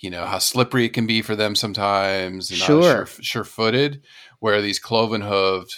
You 0.00 0.10
know 0.10 0.24
how 0.24 0.38
slippery 0.38 0.84
it 0.86 0.94
can 0.94 1.06
be 1.06 1.22
for 1.22 1.36
them 1.36 1.54
sometimes. 1.54 2.50
and 2.50 2.58
Sure. 2.58 3.06
sure 3.06 3.44
footed. 3.44 4.02
Where 4.38 4.62
these 4.62 4.78
cloven 4.78 5.22
hooved 5.22 5.74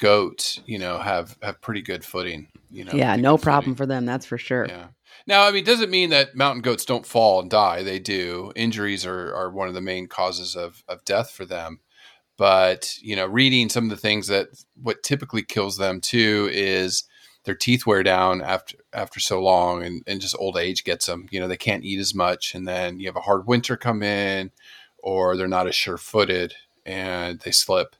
goats, 0.00 0.60
you 0.66 0.78
know, 0.78 0.98
have 0.98 1.36
have 1.42 1.60
pretty 1.60 1.82
good 1.82 2.04
footing. 2.04 2.48
You 2.70 2.84
know, 2.84 2.92
yeah 2.94 3.16
no 3.16 3.36
problem 3.36 3.74
footing. 3.74 3.76
for 3.76 3.86
them 3.86 4.06
that's 4.06 4.26
for 4.26 4.38
sure 4.38 4.66
Yeah. 4.66 4.88
Now, 5.26 5.46
I 5.46 5.50
mean, 5.50 5.64
doesn't 5.64 5.90
mean 5.90 6.10
that 6.10 6.34
mountain 6.34 6.62
goats 6.62 6.84
don't 6.84 7.06
fall 7.06 7.40
and 7.40 7.50
die. 7.50 7.82
They 7.82 7.98
do. 7.98 8.52
Injuries 8.56 9.04
are, 9.04 9.34
are 9.34 9.50
one 9.50 9.68
of 9.68 9.74
the 9.74 9.80
main 9.80 10.06
causes 10.06 10.56
of, 10.56 10.82
of 10.88 11.04
death 11.04 11.30
for 11.30 11.44
them. 11.44 11.80
But, 12.38 12.94
you 13.02 13.16
know, 13.16 13.26
reading 13.26 13.68
some 13.68 13.84
of 13.84 13.90
the 13.90 13.96
things 13.96 14.28
that 14.28 14.48
what 14.80 15.02
typically 15.02 15.42
kills 15.42 15.76
them 15.76 16.00
too 16.00 16.48
is 16.52 17.04
their 17.44 17.54
teeth 17.54 17.86
wear 17.86 18.02
down 18.02 18.42
after 18.42 18.76
after 18.92 19.20
so 19.20 19.42
long 19.42 19.82
and, 19.82 20.02
and 20.06 20.20
just 20.20 20.36
old 20.38 20.56
age 20.56 20.84
gets 20.84 21.06
them. 21.06 21.26
You 21.30 21.40
know, 21.40 21.48
they 21.48 21.56
can't 21.56 21.84
eat 21.84 21.98
as 21.98 22.14
much 22.14 22.54
and 22.54 22.66
then 22.66 23.00
you 23.00 23.06
have 23.06 23.16
a 23.16 23.20
hard 23.20 23.46
winter 23.46 23.76
come 23.76 24.02
in 24.02 24.50
or 24.98 25.36
they're 25.36 25.48
not 25.48 25.66
as 25.66 25.74
sure 25.74 25.96
footed 25.96 26.54
and 26.84 27.40
they 27.40 27.50
slip, 27.50 27.96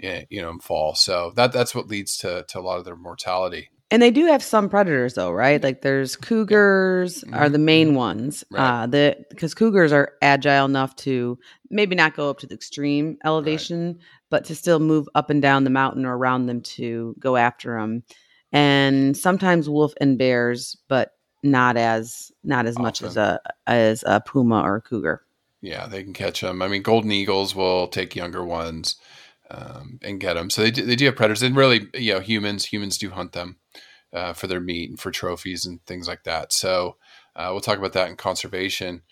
eh, 0.00 0.24
you 0.28 0.42
know, 0.42 0.50
and 0.50 0.62
fall. 0.62 0.94
So 0.94 1.32
that 1.36 1.52
that's 1.52 1.74
what 1.74 1.88
leads 1.88 2.16
to, 2.18 2.44
to 2.48 2.58
a 2.58 2.62
lot 2.62 2.78
of 2.78 2.84
their 2.84 2.96
mortality. 2.96 3.70
And 3.90 4.00
they 4.00 4.10
do 4.10 4.24
have 4.24 4.42
some 4.42 4.70
predators 4.70 5.14
though, 5.14 5.30
right? 5.30 5.62
Like 5.62 5.82
there's 5.82 6.16
cougars 6.16 7.22
are 7.32 7.50
the 7.50 7.58
main 7.58 7.94
ones. 7.94 8.42
Mm-hmm. 8.44 8.56
Right. 8.56 8.82
Uh 8.82 8.86
the 8.86 9.16
because 9.30 9.54
cougars 9.54 9.92
are 9.92 10.12
agile 10.20 10.64
enough 10.64 10.96
to 10.96 11.38
maybe 11.70 11.94
not 11.94 12.16
go 12.16 12.30
up 12.30 12.38
to 12.40 12.46
the 12.46 12.54
extreme 12.54 13.18
elevation, 13.24 13.98
but 14.30 14.44
to 14.46 14.54
still 14.54 14.80
move 14.80 15.08
up 15.14 15.28
and 15.30 15.42
down 15.42 15.64
the 15.64 15.70
mountain 15.70 16.06
or 16.06 16.16
around 16.16 16.46
them 16.46 16.62
to 16.62 17.14
go 17.18 17.36
after 17.36 17.78
them. 17.78 18.02
And 18.52 19.16
sometimes 19.16 19.68
wolf 19.68 19.94
and 20.00 20.18
bears, 20.18 20.76
but 20.88 21.12
not 21.42 21.76
as 21.76 22.30
not 22.44 22.66
as 22.66 22.78
much 22.78 23.02
as 23.02 23.16
a 23.16 23.40
as 23.66 24.04
a 24.06 24.20
puma 24.20 24.60
or 24.62 24.76
a 24.76 24.80
cougar. 24.82 25.22
Yeah, 25.60 25.86
they 25.86 26.02
can 26.02 26.12
catch 26.12 26.40
them. 26.40 26.60
I 26.60 26.68
mean, 26.68 26.82
golden 26.82 27.12
eagles 27.12 27.54
will 27.54 27.86
take 27.88 28.14
younger 28.16 28.44
ones 28.44 28.96
um, 29.50 29.98
and 30.02 30.20
get 30.20 30.34
them. 30.34 30.50
So 30.50 30.62
they 30.62 30.70
do, 30.70 30.84
they 30.84 30.96
do 30.96 31.06
have 31.06 31.16
predators, 31.16 31.42
and 31.42 31.54
really, 31.56 31.88
you 31.94 32.12
know, 32.14 32.20
humans 32.20 32.64
humans 32.66 32.98
do 32.98 33.10
hunt 33.10 33.32
them 33.32 33.56
uh, 34.12 34.32
for 34.34 34.46
their 34.48 34.60
meat 34.60 34.90
and 34.90 35.00
for 35.00 35.10
trophies 35.10 35.64
and 35.64 35.84
things 35.86 36.06
like 36.08 36.24
that. 36.24 36.52
So 36.52 36.96
uh, 37.36 37.48
we'll 37.52 37.60
talk 37.60 37.78
about 37.78 37.92
that 37.94 38.08
in 38.08 38.16
conservation. 38.16 39.02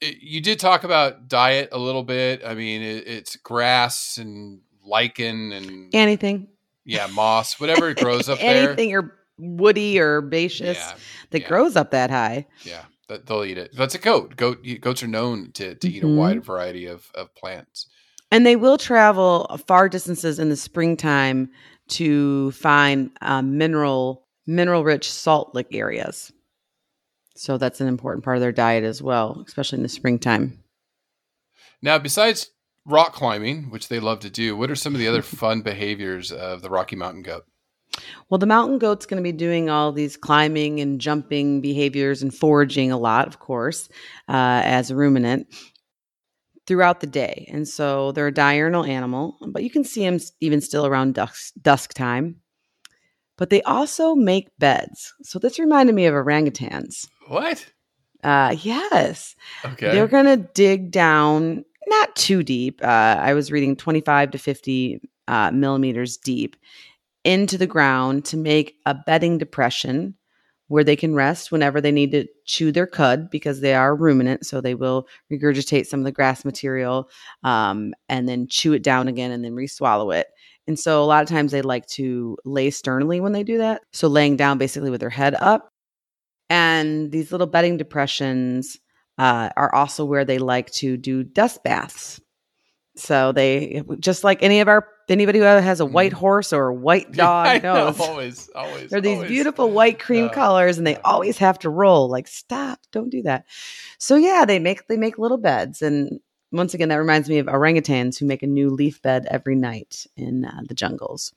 It- 0.00 0.18
you 0.20 0.40
did 0.40 0.58
talk 0.58 0.84
about 0.84 1.28
diet 1.28 1.68
a 1.72 1.78
little 1.78 2.02
bit. 2.02 2.42
I 2.44 2.54
mean, 2.54 2.82
it, 2.82 3.06
it's 3.06 3.36
grass 3.36 4.18
and 4.18 4.60
lichen 4.84 5.52
and 5.52 5.94
Anything. 5.94 6.48
Yeah, 6.84 7.06
moss, 7.08 7.58
whatever 7.60 7.94
grows 7.94 8.28
up 8.28 8.38
there. 8.40 8.68
Anything 8.68 8.94
or 8.94 9.14
woody 9.38 9.98
or 9.98 10.18
herbaceous 10.18 10.78
Yeah, 10.78 10.94
that 11.30 11.42
yeah. 11.42 11.48
grows 11.48 11.76
up 11.76 11.90
that 11.90 12.10
high. 12.10 12.46
yeah, 12.64 12.84
that 13.08 13.26
they'll 13.26 13.44
eat 13.44 13.58
it. 13.58 13.70
That's 13.76 13.94
a 13.94 13.98
goat. 13.98 14.36
Goat 14.36 14.64
goats 14.80 15.02
are 15.02 15.08
known 15.08 15.50
to, 15.52 15.74
to 15.74 15.88
eat 15.88 16.02
a 16.02 16.06
Mhm. 16.06 16.16
wide 16.16 16.44
variety 16.44 16.86
of, 16.86 17.10
of 17.14 17.34
plants. 17.34 17.86
And 18.30 18.44
they 18.46 18.56
will 18.56 18.78
travel 18.78 19.60
far 19.66 19.88
distances 19.88 20.38
in 20.38 20.48
the 20.48 20.56
springtime 20.56 21.50
to 21.88 22.50
find 22.52 23.10
uh, 23.20 23.42
mineral 23.42 24.26
mineral 24.46 24.84
rich 24.84 25.10
salt 25.10 25.54
lick 25.54 25.68
areas. 25.72 26.32
So 27.36 27.58
that's 27.58 27.80
an 27.80 27.88
important 27.88 28.24
part 28.24 28.36
of 28.36 28.40
their 28.40 28.52
diet 28.52 28.84
as 28.84 29.02
well, 29.02 29.42
especially 29.46 29.78
in 29.78 29.82
the 29.82 29.88
springtime. 29.88 30.62
Now, 31.82 31.98
besides 31.98 32.50
rock 32.86 33.12
climbing, 33.12 33.70
which 33.70 33.88
they 33.88 34.00
love 34.00 34.20
to 34.20 34.30
do, 34.30 34.56
what 34.56 34.70
are 34.70 34.76
some 34.76 34.94
of 34.94 34.98
the 34.98 35.08
other 35.08 35.22
fun 35.22 35.62
behaviors 35.62 36.32
of 36.32 36.62
the 36.62 36.70
Rocky 36.70 36.96
Mountain 36.96 37.22
goat? 37.22 37.44
Well, 38.28 38.38
the 38.38 38.46
mountain 38.46 38.78
goat's 38.78 39.06
going 39.06 39.22
to 39.22 39.22
be 39.22 39.36
doing 39.36 39.70
all 39.70 39.92
these 39.92 40.16
climbing 40.16 40.80
and 40.80 41.00
jumping 41.00 41.60
behaviors 41.60 42.22
and 42.22 42.34
foraging 42.34 42.90
a 42.90 42.98
lot, 42.98 43.28
of 43.28 43.38
course, 43.38 43.88
uh, 44.28 44.62
as 44.64 44.90
a 44.90 44.96
ruminant 44.96 45.46
throughout 46.66 47.00
the 47.00 47.06
day. 47.06 47.48
And 47.52 47.68
so 47.68 48.12
they're 48.12 48.28
a 48.28 48.34
diurnal 48.34 48.84
animal, 48.84 49.36
but 49.48 49.62
you 49.62 49.70
can 49.70 49.84
see 49.84 50.02
them 50.02 50.18
even 50.40 50.60
still 50.60 50.86
around 50.86 51.14
dusk, 51.14 51.52
dusk 51.60 51.94
time. 51.94 52.36
But 53.36 53.50
they 53.50 53.62
also 53.62 54.14
make 54.14 54.48
beds. 54.58 55.12
So 55.22 55.38
this 55.38 55.58
reminded 55.58 55.94
me 55.94 56.06
of 56.06 56.14
orangutans. 56.14 57.08
What? 57.26 57.66
Uh, 58.22 58.56
yes. 58.62 59.34
Okay. 59.64 59.90
They're 59.90 60.08
going 60.08 60.24
to 60.24 60.36
dig 60.54 60.90
down, 60.90 61.64
not 61.86 62.14
too 62.16 62.42
deep. 62.42 62.80
Uh, 62.82 63.16
I 63.18 63.34
was 63.34 63.52
reading 63.52 63.76
25 63.76 64.32
to 64.32 64.38
50 64.38 65.00
uh, 65.28 65.50
millimeters 65.52 66.16
deep 66.16 66.56
into 67.24 67.56
the 67.56 67.66
ground 67.66 68.24
to 68.26 68.36
make 68.36 68.76
a 68.86 68.94
bedding 68.94 69.38
depression 69.38 70.14
where 70.68 70.84
they 70.84 70.96
can 70.96 71.14
rest 71.14 71.52
whenever 71.52 71.80
they 71.80 71.92
need 71.92 72.10
to 72.12 72.26
chew 72.46 72.72
their 72.72 72.86
cud 72.86 73.30
because 73.30 73.60
they 73.60 73.74
are 73.74 73.94
ruminant. 73.94 74.46
So 74.46 74.60
they 74.60 74.74
will 74.74 75.06
regurgitate 75.30 75.86
some 75.86 76.00
of 76.00 76.04
the 76.04 76.12
grass 76.12 76.44
material 76.44 77.10
um, 77.42 77.94
and 78.08 78.28
then 78.28 78.48
chew 78.48 78.72
it 78.72 78.82
down 78.82 79.08
again 79.08 79.30
and 79.30 79.44
then 79.44 79.54
re-swallow 79.54 80.10
it. 80.10 80.28
And 80.66 80.78
so 80.78 81.02
a 81.02 81.04
lot 81.04 81.22
of 81.22 81.28
times 81.28 81.52
they 81.52 81.60
like 81.60 81.86
to 81.88 82.38
lay 82.44 82.70
sternly 82.70 83.20
when 83.20 83.32
they 83.32 83.42
do 83.42 83.58
that. 83.58 83.82
So 83.92 84.08
laying 84.08 84.36
down 84.36 84.56
basically 84.56 84.90
with 84.90 85.00
their 85.00 85.10
head 85.10 85.34
up. 85.34 85.68
And 86.48 87.12
these 87.12 87.32
little 87.32 87.46
bedding 87.46 87.76
depressions 87.76 88.78
uh, 89.18 89.50
are 89.56 89.74
also 89.74 90.04
where 90.04 90.24
they 90.24 90.38
like 90.38 90.70
to 90.72 90.96
do 90.96 91.22
dust 91.22 91.62
baths. 91.62 92.20
So 92.96 93.32
they 93.32 93.82
just 93.98 94.22
like 94.22 94.42
any 94.42 94.60
of 94.60 94.68
our 94.68 94.86
anybody 95.08 95.40
who 95.40 95.44
has 95.44 95.80
a 95.80 95.84
white 95.86 96.12
horse 96.12 96.52
or 96.52 96.68
a 96.68 96.74
white 96.74 97.10
dog 97.24 97.46
Mm-hmm. 97.46 97.66
Know, 97.66 97.74
knows. 97.86 98.00
always, 98.00 98.50
always. 98.54 98.90
They're 98.90 99.00
these 99.00 99.16
always. 99.16 99.30
beautiful 99.30 99.70
white 99.70 99.98
cream 99.98 100.26
Uh, 100.26 100.32
colors 100.32 100.78
and 100.78 100.86
they 100.86 100.96
always 100.98 101.36
have 101.38 101.58
to 101.60 101.70
roll. 101.70 102.08
Like, 102.08 102.28
stop, 102.28 102.78
don't 102.92 103.10
do 103.10 103.22
that. 103.22 103.46
So 103.98 104.14
yeah, 104.16 104.44
they 104.44 104.58
make 104.60 104.86
they 104.86 104.96
make 104.96 105.18
little 105.18 105.38
beds. 105.38 105.82
And 105.82 106.20
once 106.52 106.72
again, 106.72 106.88
that 106.90 106.96
reminds 106.96 107.28
me 107.28 107.38
of 107.38 107.46
orangutans 107.46 108.16
who 108.18 108.26
make 108.26 108.44
a 108.44 108.46
new 108.46 108.70
leaf 108.70 109.02
bed 109.02 109.26
every 109.28 109.56
night 109.56 110.06
in 110.16 110.44
uh, 110.44 110.60
the 110.68 110.74
jungles. 110.74 111.34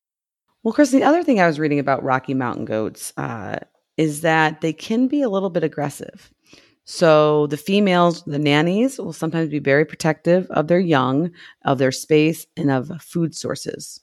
Well, 0.63 0.73
Chris, 0.75 0.91
the 0.91 1.03
other 1.03 1.23
thing 1.23 1.39
I 1.39 1.47
was 1.47 1.59
reading 1.59 1.79
about 1.79 2.03
Rocky 2.03 2.35
Mountain 2.35 2.65
goats 2.65 3.13
uh, 3.17 3.57
is 3.95 4.21
that 4.21 4.61
they 4.61 4.73
can 4.73 5.07
be 5.07 5.23
a 5.23 5.29
little 5.29 5.49
bit 5.49 5.63
aggressive. 5.63 6.31
So 6.89 7.47
the 7.47 7.57
females, 7.57 8.23
the 8.23 8.39
nannies, 8.39 8.97
will 8.97 9.11
sometimes 9.11 9.49
be 9.49 9.59
very 9.59 9.83
protective 9.83 10.49
of 10.51 10.67
their 10.67 10.79
young, 10.79 11.31
of 11.65 11.79
their 11.79 11.91
space, 11.91 12.47
and 12.55 12.71
of 12.71 12.89
food 13.01 13.35
sources. 13.35 13.99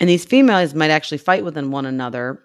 And 0.00 0.10
these 0.10 0.24
females 0.24 0.74
might 0.74 0.90
actually 0.90 1.18
fight 1.18 1.44
within 1.44 1.70
one 1.70 1.86
another 1.86 2.42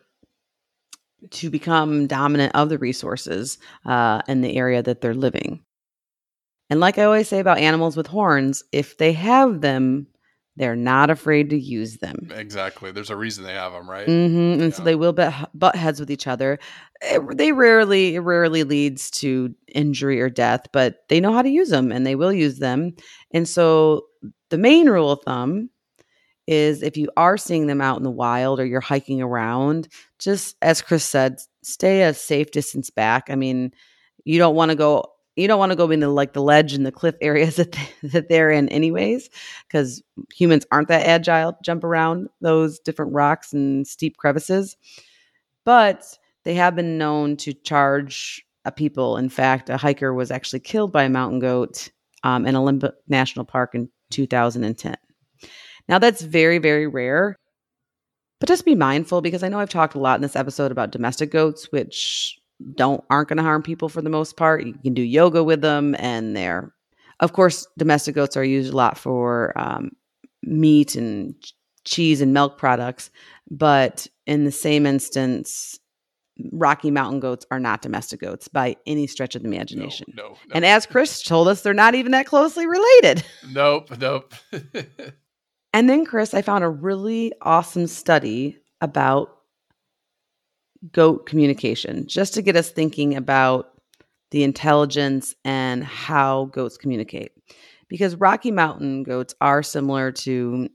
to 1.31 1.49
become 1.49 2.05
dominant 2.05 2.53
of 2.53 2.69
the 2.69 2.77
resources 2.77 3.57
uh, 3.85 4.21
in 4.27 4.41
the 4.41 4.57
area 4.57 4.83
that 4.83 5.01
they're 5.01 5.15
living. 5.15 5.63
And 6.69 6.79
like 6.79 6.99
I 6.99 7.03
always 7.05 7.27
say 7.27 7.39
about 7.39 7.57
animals 7.57 7.97
with 7.97 8.07
horns, 8.07 8.63
if 8.71 8.99
they 8.99 9.13
have 9.13 9.61
them, 9.61 10.05
They're 10.55 10.75
not 10.75 11.09
afraid 11.09 11.49
to 11.49 11.59
use 11.59 11.97
them. 11.97 12.29
Exactly. 12.31 12.91
There's 12.91 13.09
a 13.09 13.15
reason 13.15 13.43
they 13.43 13.53
have 13.53 13.73
them, 13.73 13.89
right? 13.89 14.07
Mm-hmm. 14.07 14.61
And 14.61 14.73
so 14.73 14.83
they 14.83 14.93
will 14.95 15.13
butt, 15.13 15.49
butt 15.55 15.75
heads 15.75 15.99
with 15.99 16.11
each 16.11 16.27
other. 16.27 16.59
It- 17.01 17.37
they 17.37 17.51
rarely, 17.51 18.15
it 18.15 18.19
rarely 18.19 18.63
leads 18.63 19.09
to 19.11 19.53
injury 19.73 20.21
or 20.21 20.29
death, 20.29 20.67
but 20.71 20.99
they 21.09 21.19
know 21.19 21.33
how 21.33 21.41
to 21.41 21.49
use 21.49 21.69
them 21.69 21.91
and 21.91 22.05
they 22.05 22.15
will 22.15 22.31
use 22.31 22.59
them. 22.59 22.93
And 23.31 23.47
so 23.47 24.05
the 24.51 24.57
main 24.59 24.87
rule 24.87 25.11
of 25.11 25.21
thumb 25.25 25.69
is 26.45 26.83
if 26.83 26.97
you 26.97 27.09
are 27.17 27.37
seeing 27.37 27.67
them 27.67 27.81
out 27.81 27.97
in 27.97 28.03
the 28.03 28.11
wild 28.11 28.59
or 28.59 28.65
you're 28.65 28.81
hiking 28.81 29.21
around, 29.21 29.87
just 30.19 30.55
as 30.61 30.81
Chris 30.81 31.03
said, 31.05 31.39
stay 31.63 32.03
a 32.03 32.13
safe 32.13 32.51
distance 32.51 32.89
back. 32.89 33.29
I 33.29 33.35
mean, 33.35 33.71
you 34.25 34.37
don't 34.37 34.55
want 34.55 34.69
to 34.69 34.75
go. 34.75 35.05
You 35.35 35.47
don't 35.47 35.59
want 35.59 35.71
to 35.71 35.75
go 35.75 35.89
into 35.89 36.07
like 36.09 36.33
the 36.33 36.43
ledge 36.43 36.73
and 36.73 36.85
the 36.85 36.91
cliff 36.91 37.15
areas 37.21 37.55
that 37.55 37.71
they, 37.71 38.07
that 38.09 38.29
they're 38.29 38.51
in, 38.51 38.69
anyways, 38.69 39.29
because 39.67 40.03
humans 40.33 40.65
aren't 40.71 40.89
that 40.89 41.07
agile. 41.07 41.57
Jump 41.63 41.83
around 41.83 42.29
those 42.41 42.79
different 42.79 43.13
rocks 43.13 43.53
and 43.53 43.87
steep 43.87 44.17
crevices, 44.17 44.77
but 45.65 46.17
they 46.43 46.53
have 46.55 46.75
been 46.75 46.97
known 46.97 47.37
to 47.37 47.53
charge 47.53 48.45
a 48.65 48.71
people. 48.71 49.17
In 49.17 49.29
fact, 49.29 49.69
a 49.69 49.77
hiker 49.77 50.13
was 50.13 50.31
actually 50.31 50.59
killed 50.59 50.91
by 50.91 51.03
a 51.03 51.09
mountain 51.09 51.39
goat 51.39 51.89
um, 52.23 52.45
in 52.45 52.55
Olympic 52.55 52.93
National 53.07 53.45
Park 53.45 53.75
in 53.75 53.89
2010. 54.11 54.95
Now, 55.89 55.99
that's 55.99 56.21
very, 56.21 56.59
very 56.59 56.87
rare, 56.87 57.35
but 58.39 58.47
just 58.47 58.65
be 58.65 58.75
mindful 58.75 59.21
because 59.21 59.43
I 59.43 59.49
know 59.49 59.59
I've 59.59 59.69
talked 59.69 59.95
a 59.95 59.99
lot 59.99 60.15
in 60.15 60.21
this 60.21 60.35
episode 60.35 60.71
about 60.71 60.91
domestic 60.91 61.31
goats, 61.31 61.71
which 61.71 62.39
don't 62.75 63.03
aren't 63.09 63.29
going 63.29 63.37
to 63.37 63.43
harm 63.43 63.61
people 63.63 63.89
for 63.89 64.01
the 64.01 64.09
most 64.09 64.37
part. 64.37 64.65
You 64.65 64.73
can 64.73 64.93
do 64.93 65.01
yoga 65.01 65.43
with 65.43 65.61
them, 65.61 65.95
and 65.99 66.35
they're, 66.35 66.73
of 67.19 67.33
course, 67.33 67.67
domestic 67.77 68.15
goats 68.15 68.35
are 68.37 68.43
used 68.43 68.73
a 68.73 68.75
lot 68.75 68.97
for 68.97 69.53
um, 69.59 69.91
meat 70.43 70.95
and 70.95 71.39
ch- 71.41 71.53
cheese 71.85 72.21
and 72.21 72.33
milk 72.33 72.57
products. 72.57 73.09
But 73.51 74.07
in 74.25 74.45
the 74.45 74.51
same 74.51 74.85
instance, 74.85 75.77
Rocky 76.51 76.89
Mountain 76.89 77.19
goats 77.19 77.45
are 77.51 77.59
not 77.59 77.81
domestic 77.81 78.19
goats 78.21 78.47
by 78.47 78.75
any 78.87 79.05
stretch 79.05 79.35
of 79.35 79.43
the 79.43 79.49
No, 79.49 79.55
imagination. 79.55 80.07
no, 80.15 80.29
no. 80.29 80.35
And 80.53 80.65
as 80.65 80.85
Chris 80.85 81.21
told 81.21 81.47
us, 81.47 81.61
they're 81.61 81.73
not 81.73 81.93
even 81.93 82.11
that 82.13 82.25
closely 82.25 82.65
related. 82.65 83.23
nope, 83.51 83.89
nope. 83.99 84.33
And 85.75 85.89
then, 85.89 86.05
Chris, 86.05 86.35
I 86.35 86.43
found 86.43 86.63
a 86.63 86.69
really 86.69 87.33
awesome 87.41 87.87
study 87.87 88.59
about 88.79 89.35
goat 90.91 91.25
communication, 91.25 92.07
just 92.07 92.33
to 92.33 92.41
get 92.41 92.55
us 92.55 92.69
thinking 92.69 93.15
about 93.15 93.69
the 94.31 94.43
intelligence 94.43 95.35
and 95.45 95.83
how 95.83 96.45
goats 96.45 96.77
communicate. 96.77 97.31
Because 97.87 98.15
Rocky 98.15 98.51
Mountain 98.51 99.03
goats 99.03 99.35
are 99.39 99.61
similar 99.61 100.11
to 100.11 100.67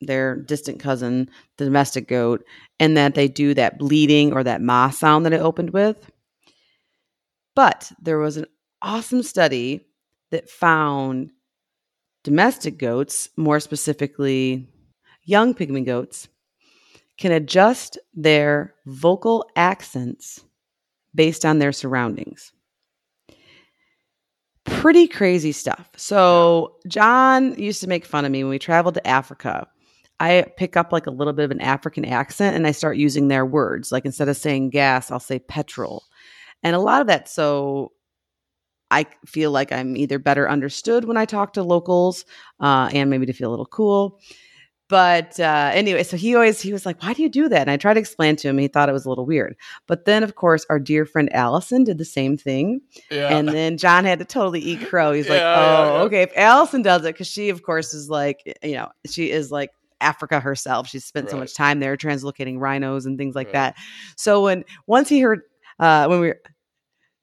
their 0.00 0.36
distant 0.36 0.80
cousin, 0.80 1.30
the 1.56 1.64
domestic 1.64 2.08
goat, 2.08 2.44
in 2.78 2.94
that 2.94 3.14
they 3.14 3.28
do 3.28 3.54
that 3.54 3.78
bleeding 3.78 4.32
or 4.32 4.44
that 4.44 4.60
ma 4.60 4.90
sound 4.90 5.24
that 5.24 5.34
I 5.34 5.38
opened 5.38 5.70
with. 5.70 6.10
But 7.54 7.90
there 8.00 8.18
was 8.18 8.36
an 8.36 8.46
awesome 8.82 9.22
study 9.22 9.86
that 10.30 10.50
found 10.50 11.30
domestic 12.24 12.78
goats, 12.78 13.28
more 13.36 13.60
specifically 13.60 14.68
young 15.24 15.54
pygmy 15.54 15.84
goats, 15.84 16.28
can 17.22 17.30
adjust 17.30 17.96
their 18.14 18.74
vocal 18.86 19.48
accents 19.54 20.44
based 21.14 21.44
on 21.44 21.60
their 21.60 21.70
surroundings. 21.70 22.52
Pretty 24.64 25.06
crazy 25.06 25.52
stuff. 25.52 25.88
So, 25.96 26.74
John 26.88 27.54
used 27.54 27.80
to 27.80 27.86
make 27.86 28.04
fun 28.04 28.24
of 28.24 28.32
me 28.32 28.42
when 28.42 28.50
we 28.50 28.58
traveled 28.58 28.94
to 28.94 29.06
Africa. 29.06 29.68
I 30.18 30.46
pick 30.56 30.76
up 30.76 30.90
like 30.90 31.06
a 31.06 31.12
little 31.12 31.32
bit 31.32 31.44
of 31.44 31.52
an 31.52 31.60
African 31.60 32.04
accent 32.04 32.56
and 32.56 32.66
I 32.66 32.72
start 32.72 32.96
using 32.96 33.28
their 33.28 33.46
words. 33.46 33.92
Like 33.92 34.04
instead 34.04 34.28
of 34.28 34.36
saying 34.36 34.70
gas, 34.70 35.12
I'll 35.12 35.20
say 35.20 35.38
petrol. 35.38 36.02
And 36.64 36.74
a 36.74 36.80
lot 36.80 37.02
of 37.02 37.06
that 37.06 37.28
so 37.28 37.92
I 38.90 39.06
feel 39.26 39.52
like 39.52 39.70
I'm 39.70 39.96
either 39.96 40.18
better 40.18 40.50
understood 40.50 41.04
when 41.04 41.16
I 41.16 41.24
talk 41.24 41.52
to 41.52 41.62
locals 41.62 42.24
uh, 42.58 42.90
and 42.92 43.10
maybe 43.10 43.26
to 43.26 43.32
feel 43.32 43.48
a 43.48 43.52
little 43.52 43.66
cool. 43.66 44.18
But 44.92 45.40
uh, 45.40 45.70
anyway, 45.72 46.02
so 46.02 46.18
he 46.18 46.34
always 46.34 46.60
he 46.60 46.70
was 46.70 46.84
like, 46.84 47.02
"Why 47.02 47.14
do 47.14 47.22
you 47.22 47.30
do 47.30 47.48
that?" 47.48 47.62
And 47.62 47.70
I 47.70 47.78
tried 47.78 47.94
to 47.94 48.00
explain 48.00 48.36
to 48.36 48.48
him. 48.48 48.58
He 48.58 48.68
thought 48.68 48.90
it 48.90 48.92
was 48.92 49.06
a 49.06 49.08
little 49.08 49.24
weird. 49.24 49.56
But 49.86 50.04
then, 50.04 50.22
of 50.22 50.34
course, 50.34 50.66
our 50.68 50.78
dear 50.78 51.06
friend 51.06 51.32
Allison 51.32 51.82
did 51.82 51.96
the 51.96 52.04
same 52.04 52.36
thing, 52.36 52.82
yeah. 53.10 53.34
and 53.34 53.48
then 53.48 53.78
John 53.78 54.04
had 54.04 54.18
to 54.18 54.26
totally 54.26 54.60
eat 54.60 54.86
crow. 54.86 55.14
He's 55.14 55.30
like, 55.30 55.40
"Oh, 55.40 55.44
yeah, 55.44 55.94
yeah. 55.94 56.02
okay." 56.02 56.22
If 56.24 56.36
Allison 56.36 56.82
does 56.82 57.06
it, 57.06 57.14
because 57.14 57.26
she, 57.26 57.48
of 57.48 57.62
course, 57.62 57.94
is 57.94 58.10
like, 58.10 58.42
you 58.62 58.74
know, 58.74 58.90
she 59.06 59.30
is 59.30 59.50
like 59.50 59.70
Africa 60.02 60.40
herself. 60.40 60.88
She's 60.88 61.06
spent 61.06 61.30
so 61.30 61.38
much 61.38 61.54
time 61.54 61.80
there 61.80 61.96
translocating 61.96 62.58
rhinos 62.60 63.06
and 63.06 63.16
things 63.16 63.34
like 63.34 63.46
Right. 63.46 63.52
that. 63.54 63.76
So 64.18 64.42
when 64.42 64.62
once 64.86 65.08
he 65.08 65.20
heard 65.20 65.40
uh, 65.78 66.04
when 66.04 66.20
we 66.20 66.26
were 66.28 66.40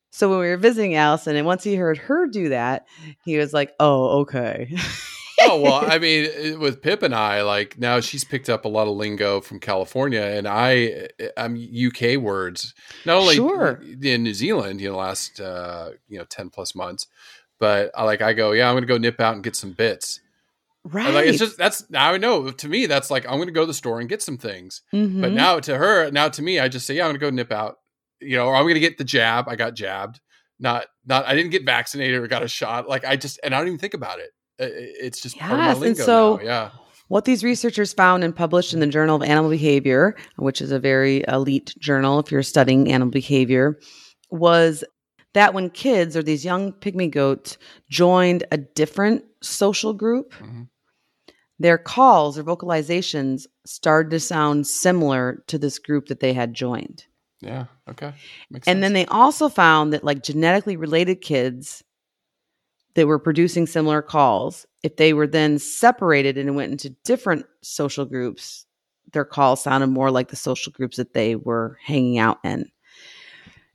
so 0.09 0.27
when 0.27 0.39
we 0.39 0.47
were 0.47 0.57
visiting 0.57 0.95
Allison, 0.95 1.35
and 1.35 1.45
once 1.45 1.63
he 1.63 1.75
heard 1.75 1.99
her 1.99 2.25
do 2.25 2.49
that, 2.49 2.87
he 3.25 3.37
was 3.37 3.53
like, 3.53 3.73
"Oh, 3.79 4.21
okay." 4.21 4.75
oh 5.41 5.59
well, 5.61 5.85
I 5.89 5.99
mean, 5.99 6.59
with 6.59 6.81
Pip 6.81 7.03
and 7.03 7.13
I, 7.15 7.41
like 7.43 7.77
now 7.79 7.99
she's 7.99 8.23
picked 8.23 8.49
up 8.49 8.65
a 8.65 8.67
lot 8.69 8.87
of 8.87 8.95
lingo 8.95 9.41
from 9.41 9.59
California, 9.59 10.21
and 10.21 10.47
I, 10.47 11.07
I'm 11.37 11.55
UK 11.55 12.17
words. 12.17 12.73
Not 13.05 13.17
only 13.17 13.35
Sure. 13.35 13.81
in 14.01 14.23
New 14.23 14.33
Zealand, 14.33 14.81
you 14.81 14.89
know, 14.91 14.97
last 14.97 15.39
uh, 15.39 15.91
you 16.07 16.17
know 16.17 16.25
ten 16.25 16.49
plus 16.49 16.75
months, 16.75 17.07
but 17.59 17.91
I 17.95 18.03
like 18.03 18.21
I 18.21 18.33
go, 18.33 18.51
yeah, 18.51 18.69
I'm 18.69 18.75
gonna 18.75 18.85
go 18.85 18.97
nip 18.97 19.19
out 19.19 19.35
and 19.35 19.43
get 19.43 19.55
some 19.55 19.71
bits. 19.73 20.19
right. 20.85 21.05
And, 21.07 21.15
like 21.15 21.25
it's 21.25 21.39
just 21.39 21.57
that's 21.57 21.89
now 21.89 22.11
I 22.13 22.17
know 22.17 22.51
to 22.51 22.67
me 22.69 22.85
that's 22.85 23.11
like 23.11 23.25
I'm 23.27 23.37
gonna 23.39 23.51
go 23.51 23.61
to 23.61 23.67
the 23.67 23.73
store 23.73 23.99
and 23.99 24.07
get 24.09 24.21
some 24.21 24.37
things. 24.37 24.81
But 24.91 24.97
Mhm. 24.99 25.33
now 25.33 25.59
to 25.59 25.77
her, 25.77 26.09
now 26.11 26.29
to 26.29 26.41
me, 26.41 26.59
I 26.59 26.67
just 26.67 26.85
say, 26.87 26.95
yeah, 26.95 27.03
I'm 27.05 27.09
gonna 27.09 27.19
go 27.19 27.29
nip 27.29 27.51
out, 27.51 27.77
you 28.21 28.37
know, 28.37 28.47
or 28.47 28.55
I'm 28.55 28.65
gonna 28.67 28.79
get 28.79 28.97
the 28.97 29.03
jab. 29.03 29.47
I 29.49 29.55
got 29.55 29.73
jabbed, 29.75 30.19
not 30.59 30.85
not 31.05 31.25
I 31.25 31.35
didn't 31.35 31.51
get 31.51 31.65
vaccinated 31.65 32.21
or 32.21 32.27
got 32.27 32.43
a 32.43 32.47
shot. 32.47 32.87
Like 32.87 33.03
I 33.05 33.15
just 33.17 33.39
and 33.43 33.53
I 33.53 33.57
don't 33.59 33.67
even 33.67 33.79
think 33.79 33.93
about 33.93 34.19
it. 34.19 34.29
It's 34.59 35.21
just 35.21 35.37
part 35.37 35.53
of 35.53 35.57
my 35.59 35.67
Yes, 35.67 35.81
and 35.81 35.97
so- 35.97 36.35
now. 36.37 36.43
Yeah. 36.43 36.69
What 37.07 37.25
these 37.25 37.43
researchers 37.43 37.91
found 37.91 38.23
and 38.23 38.35
published 38.35 38.71
in 38.71 38.81
the 38.81 38.85
Journal 38.87 39.15
of 39.15 39.23
Animal 39.23 39.49
Behavior, 39.49 40.15
which 40.35 40.61
is 40.61 40.71
a 40.71 40.77
very 40.79 41.23
elite 41.27 41.73
journal 41.79 42.19
if 42.19 42.31
you're 42.31 42.43
studying 42.43 42.91
animal 42.91 43.09
behavior, 43.09 43.79
was 44.29 44.83
that 45.33 45.55
when 45.55 45.71
kids 45.71 46.15
or 46.15 46.21
these 46.21 46.45
young 46.45 46.71
pygmy 46.71 47.09
goats 47.09 47.57
joined 47.89 48.43
a 48.51 48.57
different 48.57 49.23
social 49.41 49.91
group, 49.93 50.33
Mhm. 50.35 50.67
their 51.57 51.79
calls 51.79 52.37
or 52.37 52.43
vocalizations 52.43 53.47
started 53.65 54.11
to 54.11 54.19
sound 54.19 54.67
similar 54.67 55.43
to 55.47 55.57
this 55.57 55.79
group 55.79 56.07
that 56.09 56.19
they 56.19 56.33
had 56.33 56.53
joined. 56.53 57.05
Yeah. 57.41 57.65
Okay. 57.89 58.13
Makes 58.51 58.67
And 58.67 58.83
then 58.83 58.93
they 58.93 59.05
also 59.07 59.49
found 59.49 59.93
that 59.93 60.03
like 60.03 60.21
genetically 60.21 60.75
related 60.77 61.21
kids 61.21 61.83
that 62.95 63.07
were 63.07 63.19
producing 63.19 63.67
similar 63.67 64.01
calls, 64.01 64.65
if 64.83 64.95
they 64.97 65.13
were 65.13 65.27
then 65.27 65.59
separated 65.59 66.37
and 66.37 66.55
went 66.55 66.71
into 66.71 66.89
different 67.03 67.45
social 67.61 68.05
groups, 68.05 68.65
their 69.13 69.25
calls 69.25 69.63
sounded 69.63 69.87
more 69.87 70.11
like 70.11 70.29
the 70.29 70.35
social 70.35 70.71
groups 70.71 70.97
that 70.97 71.13
they 71.13 71.35
were 71.35 71.77
hanging 71.83 72.17
out 72.17 72.39
in. 72.43 72.69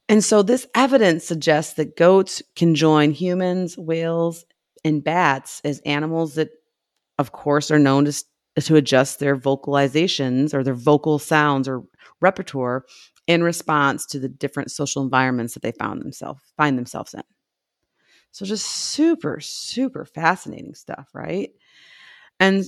And 0.09 0.23
so 0.23 0.43
this 0.43 0.67
evidence 0.75 1.25
suggests 1.25 1.75
that 1.75 1.97
goats 1.97 2.43
can 2.57 2.75
join 2.75 3.11
humans, 3.11 3.79
whales, 3.79 4.45
and 4.85 5.03
bats 5.03 5.63
as 5.65 5.81
animals 5.81 6.35
that, 6.35 6.51
of 7.19 7.33
course, 7.33 7.71
are 7.71 7.79
known 7.79 8.05
to, 8.05 8.25
to 8.61 8.77
adjust 8.77 9.19
their 9.19 9.37
vocalizations 9.37 10.53
or 10.53 10.63
their 10.63 10.75
vocal 10.75 11.19
sounds 11.19 11.67
or 11.67 11.83
repertoire 12.21 12.85
in 13.27 13.43
response 13.43 14.05
to 14.07 14.19
the 14.19 14.29
different 14.29 14.71
social 14.71 15.03
environments 15.03 15.55
that 15.55 15.63
they 15.63 15.73
found 15.73 16.03
themselves 16.03 16.43
find 16.57 16.77
themselves 16.77 17.15
in. 17.15 17.23
So 18.35 18.45
just 18.47 18.67
super, 18.67 19.41
super 19.41 20.05
fascinating 20.05 20.75
stuff, 20.75 21.09
right? 21.15 21.53
And 22.41 22.65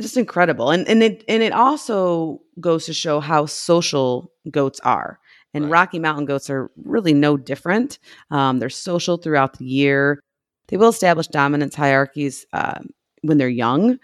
just 0.00 0.16
incredible. 0.16 0.70
And 0.70 0.88
and 0.88 1.02
it 1.02 1.24
and 1.28 1.42
it 1.42 1.52
also 1.52 2.40
goes 2.60 2.86
to 2.86 2.94
show 2.94 3.20
how 3.20 3.46
social 3.46 4.32
goats 4.50 4.80
are. 4.80 5.18
And 5.54 5.64
Right. 5.66 5.72
Rocky 5.72 5.98
Mountain 6.00 6.26
goats 6.26 6.50
are 6.50 6.70
really 6.76 7.14
no 7.14 7.36
different. 7.36 7.98
Um, 8.30 8.58
they're 8.58 8.70
social 8.70 9.18
throughout 9.18 9.58
the 9.58 9.66
year. 9.66 10.20
They 10.68 10.76
will 10.78 10.90
establish 10.90 11.28
dominance 11.28 11.74
hierarchies 11.74 12.46
um, 12.52 12.90
when 13.22 13.38
they're 13.38 13.48
young, 13.48 13.98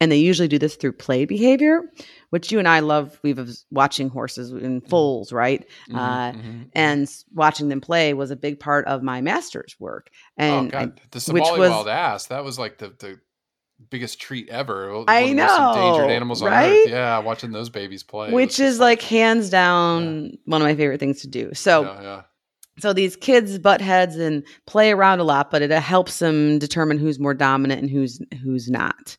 and 0.00 0.12
they 0.12 0.16
usually 0.16 0.48
do 0.48 0.58
this 0.58 0.76
through 0.76 0.92
play 0.92 1.24
behavior, 1.24 1.82
which 2.30 2.52
you 2.52 2.58
and 2.58 2.68
I 2.68 2.80
love. 2.80 3.18
We've 3.22 3.38
watching 3.70 4.08
horses 4.08 4.52
in 4.52 4.80
foals, 4.82 5.32
right? 5.32 5.66
Mhm, 5.90 5.96
uh, 5.98 6.32
mhm. 6.32 6.70
And 6.74 7.08
watching 7.34 7.68
them 7.68 7.80
play 7.80 8.14
was 8.14 8.30
a 8.30 8.36
big 8.36 8.60
part 8.60 8.86
of 8.86 9.02
my 9.02 9.20
master's 9.20 9.74
work. 9.80 10.10
oh 10.38 10.42
And 10.44 10.74
I- 10.74 10.84
god, 10.86 11.00
the 11.10 11.16
which 11.32 11.42
Somali 11.44 11.60
was- 11.60 11.70
wild 11.70 11.88
ass. 11.88 12.26
That 12.26 12.44
was 12.44 12.58
like 12.58 12.78
the 12.78 12.88
the 12.98 13.18
biggest 13.90 14.20
treat 14.20 14.48
ever. 14.48 14.92
One 14.92 15.04
I 15.06 15.20
most 15.22 15.30
endangered 15.30 16.08
know, 16.08 16.12
animals 16.14 16.42
on 16.42 16.50
right? 16.50 16.80
earth. 16.80 16.88
Yeah, 16.88 17.18
watching 17.18 17.52
those 17.52 17.70
babies 17.70 18.02
play 18.02 18.32
which 18.32 18.58
is 18.58 18.80
like 18.80 19.00
hands 19.02 19.50
down 19.50 20.36
one 20.46 20.60
of 20.60 20.66
my 20.66 20.74
favorite 20.74 20.98
things 20.98 21.20
to 21.22 21.28
do. 21.28 21.54
So 21.54 21.82
yeah, 21.82 22.02
yeah. 22.02 22.22
So 22.80 22.92
these 22.92 23.16
kids 23.16 23.58
butt 23.58 23.80
heads 23.80 24.16
and 24.16 24.44
play 24.66 24.92
around 24.92 25.20
a 25.20 25.24
lot, 25.24 25.50
but 25.50 25.62
it 25.62 25.70
helps 25.70 26.18
them 26.20 26.58
determine 26.58 26.98
who's 26.98 27.18
more 27.18 27.34
dominant 27.34 27.82
and 27.82 27.90
who's 27.90 28.20
who's 28.42 28.70
not. 28.70 29.16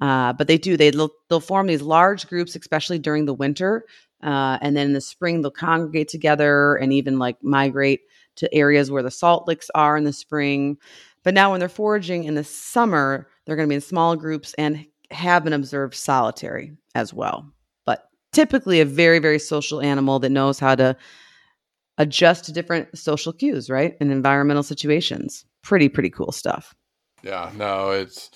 Uh, 0.00 0.32
but 0.32 0.48
they 0.48 0.58
do 0.58 0.76
they 0.76 0.90
they'll, 0.90 1.10
they'll 1.28 1.40
form 1.40 1.66
these 1.66 1.82
large 1.82 2.26
groups, 2.26 2.56
especially 2.56 2.98
during 2.98 3.26
the 3.26 3.34
winter, 3.34 3.84
uh, 4.22 4.58
and 4.62 4.76
then 4.76 4.88
in 4.88 4.92
the 4.92 5.00
spring 5.00 5.42
they'll 5.42 5.50
congregate 5.50 6.08
together 6.08 6.76
and 6.76 6.92
even 6.92 7.18
like 7.18 7.42
migrate 7.42 8.00
to 8.36 8.52
areas 8.54 8.90
where 8.90 9.02
the 9.02 9.10
salt 9.10 9.46
licks 9.46 9.70
are 9.74 9.96
in 9.96 10.04
the 10.04 10.12
spring. 10.12 10.78
But 11.22 11.34
now 11.34 11.50
when 11.50 11.60
they're 11.60 11.68
foraging 11.68 12.24
in 12.24 12.34
the 12.34 12.44
summer, 12.44 13.28
they're 13.44 13.56
going 13.56 13.68
to 13.68 13.70
be 13.70 13.76
in 13.76 13.80
small 13.80 14.16
groups 14.16 14.54
and 14.54 14.86
have 15.10 15.44
been 15.44 15.52
observed 15.52 15.94
solitary 15.94 16.72
as 16.94 17.12
well. 17.12 17.52
But 17.84 18.08
typically 18.32 18.80
a 18.80 18.86
very 18.86 19.18
very 19.18 19.38
social 19.38 19.82
animal 19.82 20.18
that 20.20 20.30
knows 20.30 20.58
how 20.58 20.74
to 20.76 20.96
adjust 22.02 22.44
to 22.46 22.52
different 22.52 22.96
social 22.98 23.32
cues, 23.32 23.70
right? 23.70 23.96
And 24.00 24.10
environmental 24.10 24.62
situations. 24.62 25.44
Pretty, 25.62 25.88
pretty 25.88 26.10
cool 26.10 26.32
stuff. 26.32 26.74
Yeah, 27.22 27.50
no, 27.56 27.90
it's 27.90 28.30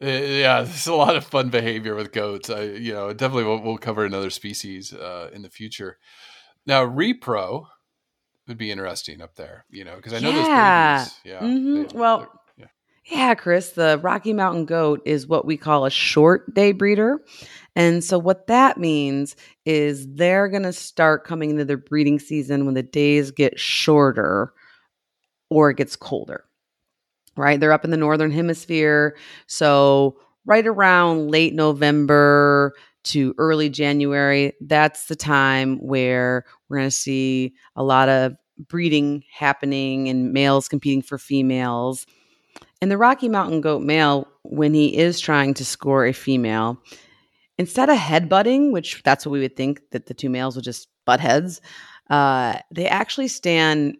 eh, 0.00 0.40
yeah, 0.40 0.62
there's 0.62 0.86
a 0.88 0.94
lot 0.94 1.16
of 1.16 1.24
fun 1.24 1.50
behavior 1.50 1.94
with 1.94 2.12
goats. 2.12 2.50
I, 2.50 2.62
you 2.62 2.92
know, 2.92 3.12
definitely 3.12 3.44
we'll, 3.44 3.60
we'll 3.62 3.78
cover 3.78 4.04
another 4.04 4.30
species 4.30 4.92
uh, 4.92 5.30
in 5.32 5.42
the 5.42 5.50
future. 5.50 5.98
Now, 6.66 6.84
repro 6.84 7.66
would 8.48 8.58
be 8.58 8.70
interesting 8.70 9.22
up 9.22 9.36
there, 9.36 9.64
you 9.70 9.84
know, 9.84 9.96
because 9.96 10.12
I 10.12 10.18
know 10.18 10.30
Yeah. 10.30 10.98
those 10.98 11.08
babies. 11.08 11.20
Yeah. 11.24 11.40
Mhm. 11.48 11.92
they- 11.92 11.98
Well, 11.98 12.40
yeah. 13.06 13.34
Chris, 13.34 13.70
the 13.70 13.98
Rocky 14.02 14.32
Mountain 14.32 14.64
goat 14.66 15.02
is 15.04 15.26
what 15.26 15.46
we 15.46 15.56
call 15.56 15.84
a 15.84 15.90
short 15.90 16.52
day 16.54 16.72
breeder. 16.72 17.20
And 17.76 18.04
so, 18.04 18.18
what 18.18 18.46
that 18.46 18.78
means 18.78 19.36
is 19.64 20.12
they're 20.14 20.48
going 20.48 20.62
to 20.62 20.72
start 20.72 21.24
coming 21.24 21.50
into 21.50 21.64
their 21.64 21.76
breeding 21.76 22.18
season 22.18 22.64
when 22.64 22.74
the 22.74 22.82
days 22.82 23.30
get 23.30 23.58
shorter 23.58 24.52
or 25.50 25.70
it 25.70 25.76
gets 25.76 25.96
colder, 25.96 26.44
right? 27.36 27.58
They're 27.58 27.72
up 27.72 27.84
in 27.84 27.90
the 27.90 27.96
northern 27.96 28.30
hemisphere. 28.30 29.16
So, 29.46 30.16
right 30.46 30.66
around 30.66 31.30
late 31.30 31.54
November 31.54 32.74
to 33.04 33.34
early 33.38 33.68
January, 33.68 34.52
that's 34.60 35.06
the 35.06 35.16
time 35.16 35.78
where 35.78 36.44
we're 36.68 36.78
going 36.78 36.88
to 36.88 36.96
see 36.96 37.54
a 37.76 37.82
lot 37.82 38.08
of 38.08 38.34
breeding 38.68 39.24
happening 39.32 40.08
and 40.08 40.32
males 40.32 40.68
competing 40.68 41.02
for 41.02 41.18
females. 41.18 42.06
And 42.84 42.90
the 42.90 42.98
Rocky 42.98 43.30
Mountain 43.30 43.62
goat 43.62 43.80
male, 43.80 44.28
when 44.42 44.74
he 44.74 44.94
is 44.94 45.18
trying 45.18 45.54
to 45.54 45.64
score 45.64 46.04
a 46.04 46.12
female, 46.12 46.76
instead 47.56 47.88
of 47.88 47.96
headbutting, 47.96 48.72
which 48.72 49.02
that's 49.02 49.24
what 49.24 49.32
we 49.32 49.40
would 49.40 49.56
think 49.56 49.80
that 49.92 50.04
the 50.04 50.12
two 50.12 50.28
males 50.28 50.54
would 50.54 50.66
just 50.66 50.88
butt 51.06 51.18
heads, 51.18 51.62
uh, 52.10 52.58
they 52.70 52.86
actually 52.86 53.28
stand 53.28 53.96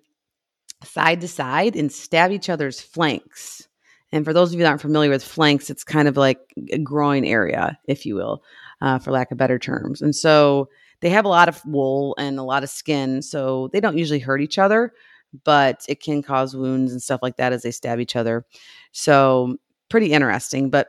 side 0.82 1.22
to 1.22 1.28
side 1.28 1.76
and 1.76 1.90
stab 1.90 2.30
each 2.30 2.50
other's 2.50 2.78
flanks. 2.78 3.66
And 4.12 4.22
for 4.22 4.34
those 4.34 4.50
of 4.50 4.58
you 4.58 4.64
that 4.64 4.68
aren't 4.68 4.82
familiar 4.82 5.08
with 5.08 5.24
flanks, 5.24 5.70
it's 5.70 5.82
kind 5.82 6.06
of 6.06 6.18
like 6.18 6.40
a 6.70 6.76
groin 6.76 7.24
area, 7.24 7.78
if 7.88 8.04
you 8.04 8.14
will, 8.14 8.42
uh, 8.82 8.98
for 8.98 9.12
lack 9.12 9.30
of 9.32 9.38
better 9.38 9.58
terms. 9.58 10.02
And 10.02 10.14
so 10.14 10.68
they 11.00 11.08
have 11.08 11.24
a 11.24 11.28
lot 11.28 11.48
of 11.48 11.64
wool 11.64 12.14
and 12.18 12.38
a 12.38 12.42
lot 12.42 12.62
of 12.62 12.68
skin, 12.68 13.22
so 13.22 13.70
they 13.72 13.80
don't 13.80 13.96
usually 13.96 14.20
hurt 14.20 14.42
each 14.42 14.58
other, 14.58 14.92
but 15.44 15.84
it 15.88 16.00
can 16.00 16.22
cause 16.22 16.54
wounds 16.54 16.92
and 16.92 17.02
stuff 17.02 17.20
like 17.22 17.36
that 17.36 17.52
as 17.52 17.62
they 17.62 17.70
stab 17.70 18.00
each 18.00 18.16
other. 18.16 18.44
So 18.92 19.56
pretty 19.88 20.12
interesting. 20.12 20.70
But 20.70 20.88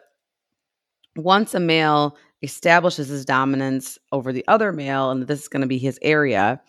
once 1.16 1.54
a 1.54 1.60
male 1.60 2.18
establishes 2.41 3.08
his 3.08 3.26
dominance 3.26 3.98
over 4.12 4.32
the 4.32 4.46
other 4.48 4.72
male, 4.72 5.12
and 5.12 5.28
this 5.28 5.41
is 5.41 5.48
going 5.48 5.62
to 5.62 5.68
be 5.68 5.78
his 5.78 5.98
area, 6.02 6.62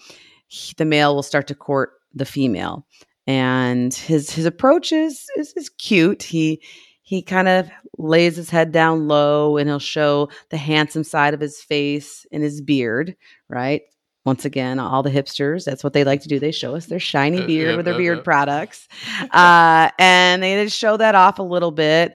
he- 0.49 0.75
the 0.79 0.85
male 0.85 1.15
will 1.15 1.23
start 1.23 1.47
to 1.49 1.55
court 1.55 1.93
the 2.15 2.25
female. 2.25 2.87
And 3.27 3.93
his 3.93 4.31
his 4.31 4.47
approach 4.47 4.93
is 4.93 5.27
is, 5.37 5.53
is 5.55 5.69
cute. 5.69 6.23
He 6.23 6.63
he 7.03 7.23
kind 7.23 7.49
of 7.49 7.69
lays 7.99 8.37
his 8.37 8.51
head 8.51 8.73
down 8.73 9.09
low 9.09 9.57
and 9.57 9.69
he'll 9.69 9.79
show 9.81 10.29
the 10.51 10.57
handsome 10.57 11.05
side 11.05 11.35
of 11.35 11.41
his 11.41 11.61
face 11.61 12.25
and 12.33 12.43
his 12.43 12.61
beard, 12.61 13.17
right? 13.49 13.83
Once 14.27 14.45
again, 14.45 14.81
all 14.81 15.05
the 15.05 15.11
hipsters, 15.11 15.65
that's 15.65 15.85
what 15.85 15.93
they 15.93 16.03
like 16.03 16.21
to 16.21 16.29
do. 16.29 16.41
They 16.41 16.51
show 16.51 16.75
us 16.75 16.87
their 16.87 16.99
shiny 16.99 17.43
Uh, 17.43 17.47
beard 17.47 17.69
yep, 17.69 17.77
with 17.77 17.85
their 17.87 17.95
yep, 17.95 18.01
beard 18.01 18.19
yep. 18.19 18.25
products. 18.25 18.89
Uh, 19.31 19.91
and 19.99 20.43
they 20.43 20.65
just 20.65 20.77
show 20.77 20.97
that 20.97 21.15
off 21.15 21.39
a 21.39 21.43
little 21.43 21.71
bit. 21.71 22.13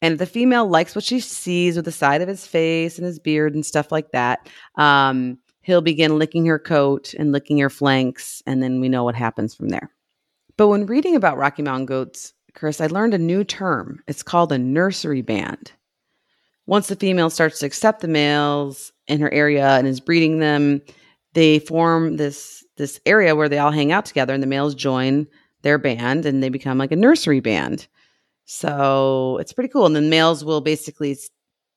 And 0.00 0.12
if 0.12 0.18
the 0.18 0.26
female 0.26 0.68
likes 0.68 0.94
what 0.94 1.04
she 1.04 1.20
sees 1.20 1.76
with 1.76 1.84
the 1.84 1.92
side 1.92 2.22
of 2.22 2.28
his 2.28 2.46
face 2.46 2.96
and 2.96 3.06
his 3.06 3.18
beard 3.18 3.54
and 3.54 3.66
stuff 3.66 3.90
like 3.90 4.12
that, 4.12 4.48
um, 4.76 5.38
he'll 5.62 5.80
begin 5.80 6.18
licking 6.18 6.46
her 6.46 6.58
coat 6.58 7.14
and 7.14 7.32
licking 7.32 7.58
her 7.58 7.70
flanks. 7.70 8.42
And 8.46 8.62
then 8.62 8.80
we 8.80 8.88
know 8.88 9.04
what 9.04 9.14
happens 9.14 9.54
from 9.54 9.68
there. 9.68 9.90
But 10.56 10.68
when 10.68 10.86
reading 10.86 11.16
about 11.16 11.36
Rocky 11.36 11.62
Mountain 11.62 11.86
goats, 11.86 12.32
Chris, 12.54 12.80
I 12.80 12.86
learned 12.86 13.14
a 13.14 13.18
new 13.18 13.44
term. 13.44 14.02
It's 14.06 14.22
called 14.22 14.52
a 14.52 14.58
nursery 14.58 15.22
band. 15.22 15.72
Once 16.66 16.88
the 16.88 16.96
female 16.96 17.30
starts 17.30 17.58
to 17.60 17.66
accept 17.66 18.00
the 18.00 18.08
males 18.08 18.92
in 19.08 19.20
her 19.20 19.32
area 19.32 19.70
and 19.70 19.86
is 19.86 20.00
breeding 20.00 20.38
them, 20.38 20.80
they 21.34 21.58
form 21.58 22.16
this 22.16 22.64
this 22.76 23.00
area 23.06 23.36
where 23.36 23.48
they 23.48 23.58
all 23.58 23.70
hang 23.70 23.92
out 23.92 24.04
together 24.04 24.32
and 24.32 24.42
the 24.42 24.46
males 24.46 24.74
join 24.74 25.26
their 25.62 25.78
band 25.78 26.24
and 26.24 26.42
they 26.42 26.48
become 26.48 26.78
like 26.78 26.92
a 26.92 26.96
nursery 26.96 27.40
band. 27.40 27.86
So 28.46 29.36
it's 29.38 29.52
pretty 29.52 29.68
cool. 29.68 29.86
And 29.86 29.94
then 29.94 30.10
males 30.10 30.44
will 30.44 30.60
basically 30.60 31.16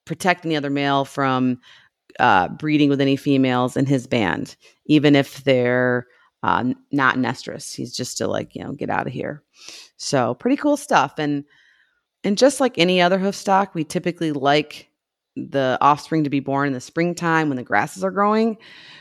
protect 0.06 0.42
the 0.42 0.56
other 0.56 0.70
male 0.70 1.04
from 1.04 1.60
uh, 2.18 2.48
breeding 2.48 2.88
with 2.88 3.00
any 3.00 3.16
females 3.16 3.76
in 3.76 3.86
his 3.86 4.06
band, 4.06 4.56
even 4.86 5.14
if 5.14 5.44
they're 5.44 6.06
uh, 6.42 6.72
not 6.90 7.16
nestrous. 7.16 7.74
He's 7.74 7.94
just 7.94 8.12
still 8.12 8.30
like, 8.30 8.54
you 8.54 8.62
know, 8.62 8.72
get 8.72 8.90
out 8.90 9.06
of 9.06 9.12
here. 9.12 9.42
So 9.96 10.34
pretty 10.34 10.56
cool 10.56 10.76
stuff. 10.76 11.14
And 11.18 11.44
and 12.22 12.38
just 12.38 12.58
like 12.58 12.78
any 12.78 13.02
other 13.02 13.18
hoof 13.18 13.34
stock, 13.34 13.74
we 13.74 13.84
typically 13.84 14.32
like 14.32 14.88
the 15.36 15.78
offspring 15.80 16.24
to 16.24 16.30
be 16.30 16.40
born 16.40 16.68
in 16.68 16.72
the 16.72 16.80
springtime 16.80 17.48
when 17.48 17.56
the 17.56 17.62
grasses 17.62 18.04
are 18.04 18.10
growing. 18.10 18.56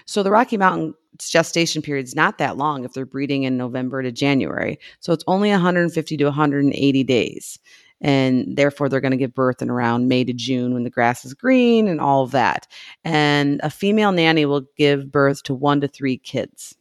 So 0.06 0.24
the 0.24 0.32
Rocky 0.32 0.58
Mountain 0.58 0.96
gestation 1.20 1.82
period 1.82 2.06
is 2.06 2.16
not 2.16 2.40
that 2.40 2.58
long 2.58 2.84
if 2.84 2.94
they're 2.94 3.06
breeding 3.06 3.44
in 3.44 3.56
November 3.56 4.02
to 4.02 4.12
January. 4.12 4.80
So 5.00 5.14
it's 5.14 5.24
only 5.28 5.52
150 5.52 6.18
to 6.18 6.26
180 6.26 7.04
days. 7.04 7.60
And 8.02 8.58
therefore, 8.58 8.90
they're 8.90 9.00
going 9.00 9.12
to 9.12 9.18
give 9.18 9.34
birth 9.34 9.62
in 9.62 9.70
around 9.70 10.10
May 10.10 10.26
to 10.26 10.34
June 10.34 10.74
when 10.74 10.84
the 10.84 10.90
grass 10.90 11.24
is 11.24 11.34
green 11.34 11.88
and 11.88 12.02
all 12.02 12.24
of 12.24 12.32
that. 12.32 12.68
And 13.06 13.62
a 13.64 13.70
female 13.70 14.12
nanny 14.12 14.46
will 14.46 14.66
give 14.76 15.10
birth 15.10 15.44
to 15.44 15.54
one 15.54 15.80
to 15.82 15.88
three 15.88 16.18
kids. 16.18 16.76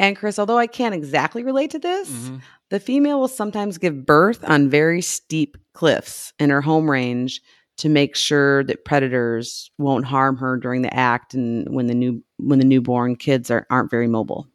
And 0.00 0.16
Chris, 0.16 0.40
although 0.40 0.58
I 0.58 0.66
can't 0.66 0.94
exactly 0.94 1.44
relate 1.44 1.70
to 1.72 1.78
this, 1.78 2.10
Mhm. 2.10 2.40
the 2.70 2.80
female 2.80 3.20
will 3.20 3.28
sometimes 3.28 3.78
give 3.78 4.04
birth 4.04 4.42
on 4.42 4.68
very 4.68 5.02
steep 5.02 5.56
cliffs 5.74 6.32
in 6.40 6.50
her 6.50 6.62
home 6.62 6.90
range 6.90 7.40
to 7.78 7.88
make 7.88 8.14
sure 8.14 8.64
that 8.64 8.84
predators 8.84 9.70
won't 9.78 10.04
harm 10.04 10.36
her 10.36 10.56
during 10.56 10.82
the 10.82 10.94
act 10.94 11.34
and 11.34 11.66
when 11.74 11.86
the 11.86 11.94
new 11.94 12.22
when 12.38 12.58
the 12.58 12.64
newborn 12.64 13.16
kids 13.16 13.50
are, 13.50 13.66
aren't 13.70 13.90
very 13.90 14.08
mobile. 14.08 14.48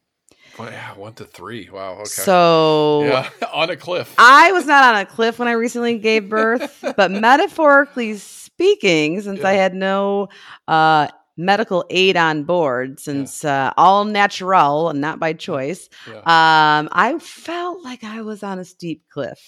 Well, 0.58 0.72
yeah, 0.72 0.96
one 0.96 1.14
to 1.16 1.26
three. 1.26 1.70
Wow. 1.70 1.94
Okay. 1.96 2.06
So 2.06 3.04
yeah, 3.04 3.30
on 3.54 3.70
a 3.70 3.76
cliff. 3.76 4.14
I 4.18 4.52
was 4.52 4.66
not 4.66 4.84
on 4.96 5.02
a 5.02 5.06
cliff 5.06 5.40
when 5.40 5.48
I 5.48 5.52
recently 5.52 5.98
gave 5.98 6.30
birth, 6.30 6.84
but 6.98 7.12
metaphorically 7.12 8.18
speaking, 8.18 9.22
since 9.22 9.44
I 9.44 9.54
had 9.54 9.76
no 9.76 10.30
uh, 10.68 11.10
medical 11.38 11.86
aid 11.92 12.18
on 12.18 12.44
board, 12.44 13.00
since 13.00 13.46
uh, 13.46 13.72
all 13.78 14.06
natural 14.06 14.90
and 14.90 15.00
not 15.00 15.20
by 15.20 15.34
choice, 15.34 15.90
yeah. 16.10 16.18
um, 16.20 16.90
I 16.92 17.18
felt 17.20 17.84
like 17.84 18.04
I 18.04 18.22
was 18.22 18.42
on 18.42 18.58
a 18.58 18.66
steep 18.66 19.04
cliff. 19.10 19.40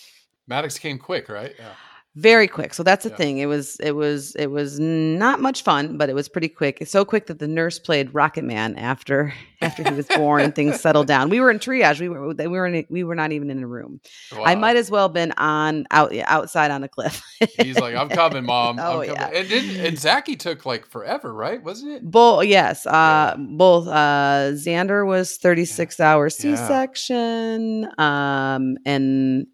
Maddox 0.47 0.77
came 0.77 0.99
quick, 0.99 1.27
right? 1.29 1.55
Yeah. 1.57 1.73
Very 2.15 2.47
quick 2.47 2.73
so 2.73 2.81
that's 2.83 3.03
the 3.03 3.09
Yeah. 3.11 3.15
thing 3.17 3.37
it 3.37 3.45
was 3.45 3.77
it 3.79 3.91
was 3.91 4.35
it 4.35 4.47
was 4.47 4.79
not 4.79 5.39
much 5.39 5.61
fun 5.63 5.95
but 5.97 6.09
it 6.09 6.13
was 6.15 6.27
pretty 6.27 6.49
quick 6.49 6.79
It's 6.81 6.91
so 6.91 7.05
quick 7.05 7.27
that 7.27 7.37
the 7.39 7.47
nurse 7.47 7.77
played 7.79 8.13
rocket 8.13 8.43
man 8.43 8.75
after 8.77 9.31
after 9.61 9.83
he 9.83 9.91
was 9.93 10.07
born 10.09 10.41
and 10.43 10.55
things 10.55 10.79
settled 10.79 11.05
down 11.07 11.29
we 11.29 11.39
were 11.39 11.51
in 11.51 11.59
triage 11.59 11.99
we 11.99 12.09
were 12.09 12.33
we 12.33 12.47
were 12.47 12.65
in, 12.65 12.85
we 12.89 13.03
were 13.03 13.13
not 13.15 13.31
even 13.31 13.51
in 13.51 13.61
a 13.61 13.67
room 13.67 14.01
i 14.43 14.55
might 14.55 14.75
as 14.75 14.89
well 14.89 15.07
been 15.07 15.31
on 15.33 15.85
out 15.91 16.11
outside 16.25 16.71
on 16.71 16.83
a 16.83 16.87
cliff 16.89 17.21
He's 17.55 17.79
like, 17.79 17.95
I'm 17.95 18.09
coming, 18.09 18.45
mom. 18.45 18.79
Oh, 18.81 18.99
I'm 19.01 19.07
coming. 19.07 19.13
yeah. 19.15 19.27
And 19.39 19.47
did 19.47 19.77
and 19.85 19.97
Zachy 19.97 20.35
took 20.35 20.65
like 20.65 20.85
forever, 20.85 21.33
right? 21.33 21.63
Wasn't 21.63 21.89
it? 21.91 22.03
both 22.11 22.45
yes 22.45 22.85
uh 22.85 22.89
Yeah. 22.91 23.35
both 23.37 23.87
uh 23.87 24.51
xander 24.53 25.05
was 25.07 25.37
36 25.37 25.99
hours 26.01 26.43
Yeah. 26.43 26.55
c-section 26.55 27.87
um 27.97 28.77
and 28.85 29.47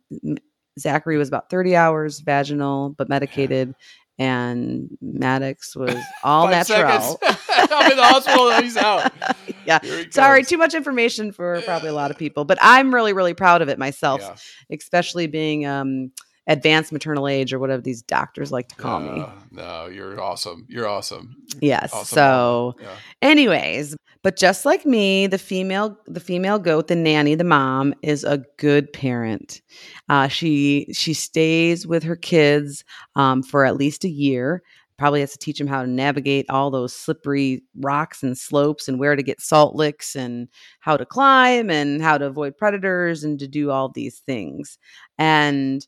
zachary 0.79 1.17
was 1.17 1.27
about 1.27 1.49
30 1.49 1.75
hours 1.75 2.19
vaginal 2.19 2.89
but 2.97 3.09
medicated 3.09 3.73
and 4.17 4.89
maddox 5.01 5.75
was 5.75 5.95
all 6.23 6.47
natural. 6.47 7.19
I'm 7.49 7.91
in 7.91 7.97
the 7.97 8.03
hospital. 8.03 8.49
and 8.49 8.63
He's 8.63 8.77
out. 8.77 9.11
yeah 9.65 9.79
he 9.81 10.09
sorry 10.11 10.43
too 10.43 10.57
much 10.57 10.73
information 10.73 11.31
for 11.31 11.61
probably 11.63 11.89
a 11.89 11.93
lot 11.93 12.11
of 12.11 12.17
people 12.17 12.45
but 12.45 12.57
i'm 12.61 12.93
really 12.93 13.13
really 13.13 13.33
proud 13.33 13.61
of 13.61 13.69
it 13.69 13.77
myself 13.79 14.21
Yeah. 14.21 14.35
especially 14.71 15.27
being 15.27 15.65
um 15.65 16.11
advanced 16.47 16.91
maternal 16.91 17.27
age 17.27 17.53
or 17.53 17.59
whatever 17.59 17.81
these 17.81 18.01
doctors 18.01 18.51
like 18.51 18.67
to 18.69 18.75
call 18.75 18.99
me. 18.99 19.21
Uh, 19.21 19.29
no, 19.51 19.85
you're 19.87 20.21
awesome. 20.21 20.65
You're 20.69 20.87
awesome. 20.87 21.35
Yes. 21.59 21.93
Awesome 21.93 22.15
so. 22.15 22.75
Yeah. 22.81 22.95
anyways, 23.21 23.95
but 24.21 24.37
just 24.37 24.65
like 24.65 24.85
me, 24.85 25.27
the 25.27 25.37
female 25.37 25.97
the 26.07 26.19
female 26.19 26.59
goat, 26.59 26.87
the 26.87 26.95
nanny, 26.95 27.35
the 27.35 27.43
mom 27.43 27.93
is 28.01 28.23
a 28.23 28.43
good 28.57 28.91
parent. 28.91 29.61
Uh, 30.09 30.27
she 30.27 30.87
she 30.93 31.13
stays 31.13 31.85
with 31.85 32.03
her 32.03 32.15
kids 32.15 32.83
um, 33.15 33.43
for 33.43 33.65
at 33.65 33.77
least 33.77 34.03
a 34.03 34.09
year. 34.09 34.63
Probably 34.97 35.19
has 35.19 35.33
to 35.33 35.37
teach 35.37 35.57
them 35.57 35.67
how 35.67 35.81
to 35.81 35.89
navigate 35.89 36.45
all 36.49 36.71
those 36.71 36.93
slippery 36.93 37.63
rocks 37.75 38.23
and 38.23 38.37
slopes 38.37 38.87
and 38.87 38.97
where 38.97 39.17
to 39.17 39.21
get 39.21 39.41
salt 39.41 39.75
licks 39.75 40.15
and 40.15 40.47
how 40.79 40.95
to 40.95 41.05
climb 41.05 41.69
and 41.69 42.01
how 42.01 42.17
to 42.17 42.25
avoid 42.25 42.57
predators 42.57 43.23
and 43.23 43.37
to 43.39 43.47
do 43.47 43.71
all 43.71 43.89
these 43.89 44.19
things. 44.19 44.77
And 45.17 45.85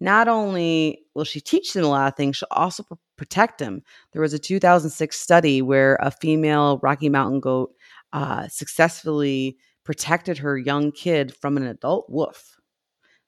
not 0.00 0.28
only 0.28 1.00
will 1.14 1.24
she 1.24 1.40
teach 1.40 1.72
them 1.72 1.84
a 1.84 1.88
lot 1.88 2.08
of 2.08 2.16
things, 2.16 2.36
she'll 2.36 2.48
also 2.50 2.82
pr- 2.82 2.94
protect 3.16 3.58
them. 3.58 3.82
There 4.12 4.22
was 4.22 4.34
a 4.34 4.38
2006 4.38 5.18
study 5.18 5.62
where 5.62 5.96
a 6.00 6.10
female 6.10 6.78
Rocky 6.82 7.08
Mountain 7.08 7.40
goat 7.40 7.72
uh, 8.12 8.48
successfully 8.48 9.56
protected 9.84 10.38
her 10.38 10.58
young 10.58 10.92
kid 10.92 11.34
from 11.34 11.56
an 11.56 11.64
adult 11.66 12.10
wolf. 12.10 12.56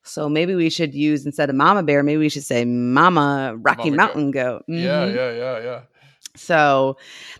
So 0.02 0.28
maybe 0.28 0.54
we 0.54 0.70
should 0.70 0.94
use 0.94 1.26
instead 1.26 1.50
of 1.50 1.56
mama 1.56 1.82
bear, 1.82 2.02
maybe 2.02 2.18
we 2.18 2.28
should 2.28 2.44
say 2.44 2.64
mama 2.64 3.54
Rocky 3.58 3.90
Mama. 3.90 3.96
Mountain 3.96 4.30
goat. 4.30 4.64
Yeah, 4.68 5.06
Mhm. 5.06 5.14
yeah, 5.14 5.32
yeah, 5.32 5.58
yeah. 5.62 5.80
So 6.36 6.96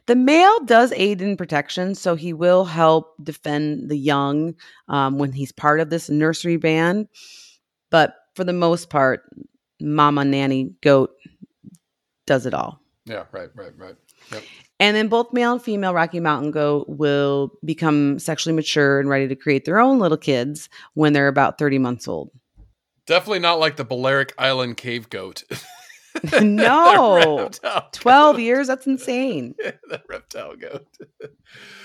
the 0.07 0.17
male 0.17 0.59
does 0.65 0.93
aid 0.93 1.23
in 1.23 1.37
protection. 1.37 1.95
So 1.95 2.15
he 2.17 2.33
will 2.33 2.65
help 2.65 3.15
defend 3.23 3.89
the 3.91 3.97
young 3.97 4.55
um, 4.89 5.19
when 5.19 5.33
he's 5.33 5.53
part 5.53 5.81
of 5.81 5.91
this 5.91 6.11
nursery 6.11 6.57
band. 6.57 7.09
But 7.91 8.15
for 8.39 8.45
the 8.45 8.53
most 8.53 8.89
part, 8.89 9.25
mama 9.81 10.25
nanny 10.25 10.71
goat 10.81 11.11
does 12.25 12.47
it 12.47 12.55
all. 12.55 12.81
Yeah, 13.05 13.25
right, 13.33 13.49
right, 13.57 13.73
right. 13.77 13.97
Yep. 14.31 14.45
And 14.79 14.97
then 14.97 15.09
both 15.09 15.33
male 15.33 15.55
and 15.55 15.61
female 15.61 15.93
Rocky 15.93 16.21
Mountain 16.21 16.53
goat 16.53 16.87
will 16.89 17.51
become 17.65 18.21
sexually 18.21 18.55
mature 18.55 19.01
and 19.01 19.09
ready 19.09 19.27
to 19.27 19.35
create 19.35 19.65
their 19.65 19.81
own 19.81 19.99
little 19.99 20.17
kids 20.17 20.69
when 20.95 21.15
they're 21.15 21.27
about 21.27 21.59
30 21.59 21.79
months 21.79 22.07
old. 22.07 22.31
Definitely 23.09 23.41
not 23.41 23.59
like 23.59 23.75
the 23.75 23.85
Balearic 23.85 24.35
Island 24.39 24.77
cave 24.77 25.11
goat. 25.11 25.43
No. 26.43 27.49
12 27.93 28.37
goat. 28.37 28.43
years? 28.43 28.67
That's 28.67 28.87
insane. 28.87 29.55
the 29.59 30.03
reptile 30.09 30.57
goat. 30.57 30.87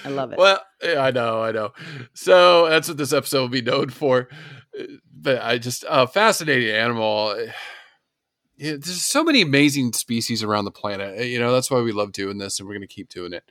I 0.05 0.09
love 0.09 0.31
it. 0.31 0.39
Well, 0.39 0.59
yeah, 0.81 0.99
I 0.99 1.11
know, 1.11 1.43
I 1.43 1.51
know. 1.51 1.73
So 2.13 2.67
that's 2.69 2.87
what 2.87 2.97
this 2.97 3.13
episode 3.13 3.41
will 3.41 3.49
be 3.49 3.61
known 3.61 3.89
for. 3.89 4.29
But 5.13 5.41
I 5.41 5.57
just 5.57 5.85
a 5.87 6.07
fascinating 6.07 6.73
animal. 6.73 7.35
Yeah, 8.55 8.71
there's 8.71 9.03
so 9.03 9.23
many 9.23 9.41
amazing 9.41 9.93
species 9.93 10.43
around 10.43 10.65
the 10.65 10.71
planet. 10.71 11.19
Uh, 11.19 11.23
You 11.23 11.39
know, 11.39 11.51
that's 11.51 11.71
why 11.71 11.81
we 11.81 11.91
love 11.91 12.11
doing 12.11 12.37
this, 12.37 12.59
and 12.59 12.67
we're 12.67 12.75
going 12.75 12.87
to 12.87 12.93
keep 12.93 13.09
doing 13.09 13.33
it. 13.33 13.43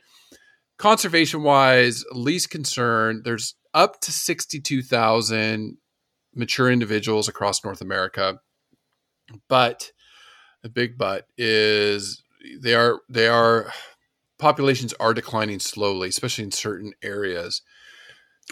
Conservation 0.77 1.43
wise, 1.43 2.03
least 2.11 2.49
concern. 2.49 3.21
There's 3.23 3.55
up 3.73 3.99
to 4.01 4.11
sixty-two 4.11 4.81
thousand 4.81 5.77
mature 6.35 6.71
individuals 6.71 7.27
across 7.27 7.63
North 7.63 7.81
America, 7.81 8.39
but 9.47 9.91
the 10.61 10.69
big 10.69 10.97
but 10.97 11.27
is 11.37 12.23
they 12.59 12.73
are 12.73 13.01
they 13.07 13.27
are 13.27 13.71
populations 14.39 14.93
are 14.93 15.13
declining 15.13 15.59
slowly, 15.59 16.09
especially 16.09 16.45
in 16.45 16.51
certain 16.51 16.93
areas. 17.03 17.61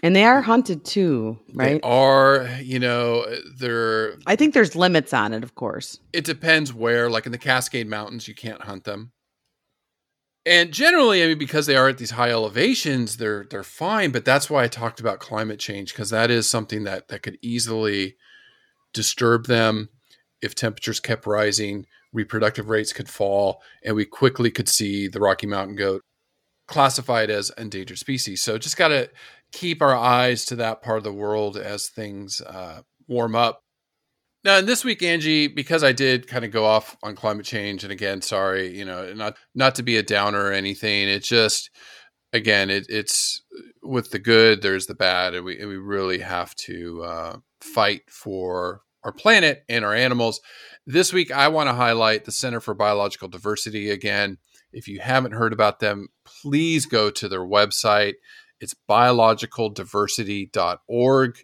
And 0.03 0.15
they 0.15 0.23
are 0.23 0.41
hunted 0.41 0.83
too, 0.85 1.39
right? 1.53 1.81
They 1.81 1.87
are, 1.87 2.49
you 2.61 2.79
know, 2.79 3.25
they're 3.59 4.15
I 4.25 4.35
think 4.35 4.53
there's 4.53 4.75
limits 4.75 5.13
on 5.13 5.33
it, 5.33 5.43
of 5.43 5.55
course. 5.55 5.99
it 6.13 6.25
depends 6.25 6.73
where, 6.73 7.09
like 7.09 7.25
in 7.25 7.31
the 7.31 7.37
Cascade 7.37 7.87
Mountains, 7.87 8.27
you 8.27 8.35
can't 8.35 8.61
hunt 8.63 8.83
them. 8.83 9.11
And 10.43 10.71
generally, 10.71 11.23
I 11.23 11.27
mean, 11.27 11.37
because 11.37 11.67
they 11.67 11.75
are 11.75 11.87
at 11.89 11.99
these 11.99 12.11
high 12.11 12.31
elevations, 12.31 13.17
they're 13.17 13.45
they're 13.49 13.63
fine. 13.63 14.11
But 14.11 14.25
that's 14.25 14.49
why 14.49 14.63
I 14.63 14.67
talked 14.67 14.99
about 14.99 15.19
climate 15.19 15.59
change 15.59 15.93
because 15.93 16.09
that 16.09 16.31
is 16.31 16.49
something 16.49 16.83
that 16.85 17.09
that 17.09 17.21
could 17.21 17.37
easily 17.43 18.15
disturb 18.93 19.45
them 19.45 19.89
if 20.41 20.55
temperatures 20.55 20.99
kept 20.99 21.27
rising. 21.27 21.85
Reproductive 22.11 22.69
rates 22.69 22.91
could 22.91 23.07
fall, 23.07 23.61
and 23.85 23.95
we 23.95 24.03
quickly 24.03 24.49
could 24.51 24.67
see 24.67 25.07
the 25.07 25.19
Rocky 25.19 25.47
Mountain 25.47 25.75
goat 25.75 26.01
classified 26.67 27.29
as 27.29 27.51
endangered 27.57 27.99
species. 27.99 28.41
So 28.41 28.57
just 28.57 28.77
got 28.77 28.89
to 28.89 29.09
keep 29.51 29.81
our 29.81 29.95
eyes 29.95 30.45
to 30.45 30.55
that 30.57 30.81
part 30.81 30.97
of 30.97 31.03
the 31.03 31.13
world 31.13 31.57
as 31.57 31.89
things 31.89 32.41
uh, 32.41 32.81
warm 33.07 33.35
up. 33.35 33.63
Now, 34.43 34.57
and 34.57 34.67
this 34.67 34.83
week, 34.83 35.03
Angie, 35.03 35.47
because 35.47 35.83
I 35.83 35.91
did 35.91 36.27
kind 36.27 36.43
of 36.43 36.51
go 36.51 36.65
off 36.65 36.97
on 37.03 37.15
climate 37.15 37.45
change, 37.45 37.83
and 37.83 37.91
again, 37.91 38.21
sorry, 38.21 38.75
you 38.75 38.85
know, 38.85 39.13
not 39.13 39.37
not 39.53 39.75
to 39.75 39.83
be 39.83 39.97
a 39.97 40.03
downer 40.03 40.45
or 40.45 40.51
anything. 40.51 41.09
It's 41.09 41.27
just, 41.27 41.69
again, 42.33 42.71
it, 42.71 42.87
it's 42.89 43.43
with 43.83 44.09
the 44.09 44.17
good, 44.17 44.63
there's 44.63 44.87
the 44.87 44.95
bad, 44.95 45.35
and 45.35 45.45
we 45.45 45.59
and 45.59 45.69
we 45.69 45.77
really 45.77 46.19
have 46.19 46.55
to 46.55 47.03
uh, 47.03 47.37
fight 47.61 48.01
for 48.09 48.81
our 49.03 49.11
planet 49.11 49.63
and 49.69 49.85
our 49.85 49.93
animals. 49.93 50.41
This 50.87 51.13
week, 51.13 51.31
I 51.31 51.47
want 51.47 51.69
to 51.69 51.75
highlight 51.75 52.25
the 52.25 52.31
Center 52.31 52.59
for 52.59 52.73
Biological 52.73 53.27
Diversity 53.27 53.91
again. 53.91 54.39
If 54.73 54.87
you 54.87 55.01
haven't 55.01 55.33
heard 55.33 55.53
about 55.53 55.79
them, 55.79 56.07
please 56.25 56.87
go 56.87 57.11
to 57.11 57.29
their 57.29 57.45
website. 57.45 58.13
It's 58.61 58.75
biologicaldiversity.org 58.89 61.37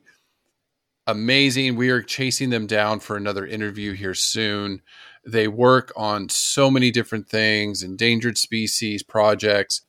amazing. 1.08 1.78
We 1.78 1.90
are 1.90 2.02
chasing 2.02 2.50
them 2.50 2.68
down 2.68 3.00
for 3.00 3.16
another 3.16 3.48
interview 3.48 3.94
here 3.94 4.14
soon. 4.14 4.82
They 5.26 5.48
work 5.48 5.92
on 5.96 6.30
so 6.30 6.70
many 6.70 6.92
different 6.92 7.30
things, 7.30 7.82
endangered 7.82 8.38
species 8.38 9.04
projects. 9.04 9.82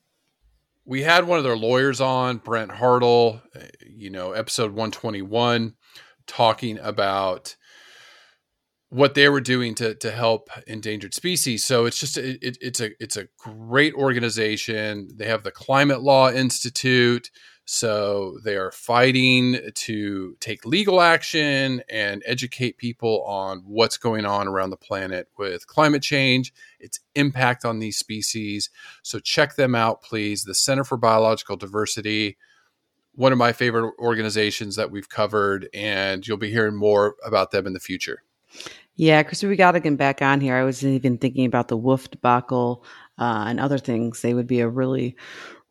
We 0.84 1.02
had 1.02 1.26
one 1.26 1.38
of 1.38 1.44
their 1.44 1.56
lawyers 1.56 2.00
on, 2.00 2.38
Brett 2.38 2.68
Hartl, 2.68 3.42
uh, 3.54 3.66
you 3.86 4.10
know, 4.10 4.32
episode 4.32 4.70
121, 4.70 5.74
talking 6.26 6.78
about 6.78 7.56
what 8.90 9.14
they 9.14 9.28
were 9.28 9.40
doing 9.40 9.74
to 9.76 9.94
to 9.96 10.10
help 10.10 10.48
endangered 10.66 11.14
species. 11.14 11.64
So 11.64 11.84
it's 11.84 11.98
just 11.98 12.16
it, 12.16 12.42
it, 12.42 12.58
it's 12.60 12.80
a 12.80 12.90
it's 13.02 13.16
a 13.16 13.28
great 13.38 13.94
organization. 13.94 15.08
They 15.14 15.26
have 15.26 15.42
the 15.42 15.50
Climate 15.50 16.02
Law 16.02 16.30
Institute. 16.30 17.30
So 17.70 18.38
they 18.44 18.56
are 18.56 18.72
fighting 18.72 19.58
to 19.74 20.36
take 20.40 20.64
legal 20.64 21.02
action 21.02 21.82
and 21.90 22.22
educate 22.24 22.78
people 22.78 23.22
on 23.24 23.58
what's 23.66 23.98
going 23.98 24.24
on 24.24 24.48
around 24.48 24.70
the 24.70 24.78
planet 24.78 25.28
with 25.36 25.66
climate 25.66 26.00
change, 26.00 26.54
its 26.80 27.00
impact 27.14 27.66
on 27.66 27.78
these 27.78 27.98
species. 27.98 28.70
So 29.02 29.18
check 29.18 29.56
them 29.56 29.74
out, 29.74 30.00
please. 30.00 30.44
The 30.44 30.54
Center 30.54 30.82
for 30.82 30.96
Biological 30.96 31.58
Diversity, 31.58 32.38
one 33.12 33.32
of 33.32 33.38
my 33.38 33.52
favorite 33.52 33.92
organizations 33.98 34.76
that 34.76 34.90
we've 34.90 35.10
covered, 35.10 35.68
and 35.74 36.26
you'll 36.26 36.38
be 36.38 36.50
hearing 36.50 36.74
more 36.74 37.16
about 37.22 37.50
them 37.50 37.66
in 37.66 37.74
the 37.74 37.80
future. 37.80 38.22
Yeah, 38.96 39.22
Chris, 39.22 39.44
we 39.44 39.54
got 39.54 39.72
to 39.72 39.80
get 39.80 39.96
back 39.96 40.22
on 40.22 40.40
here. 40.40 40.56
I 40.56 40.64
was 40.64 40.84
even 40.84 41.18
thinking 41.18 41.46
about 41.46 41.68
the 41.68 41.76
wolf 41.76 42.10
debacle 42.10 42.84
uh, 43.16 43.44
and 43.46 43.60
other 43.60 43.78
things. 43.78 44.22
They 44.22 44.34
would 44.34 44.48
be 44.48 44.58
a 44.60 44.68
really, 44.68 45.16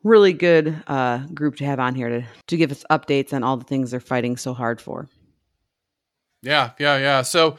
really 0.02 0.32
good 0.32 0.82
uh, 0.86 1.18
group 1.34 1.56
to 1.56 1.66
have 1.66 1.78
on 1.78 1.94
here 1.94 2.08
to, 2.08 2.24
to 2.46 2.56
give 2.56 2.72
us 2.72 2.84
updates 2.90 3.34
on 3.34 3.44
all 3.44 3.58
the 3.58 3.66
things 3.66 3.90
they're 3.90 4.00
fighting 4.00 4.38
so 4.38 4.54
hard 4.54 4.80
for. 4.80 5.10
Yeah, 6.42 6.70
yeah, 6.78 6.96
yeah. 6.96 7.22
So 7.22 7.58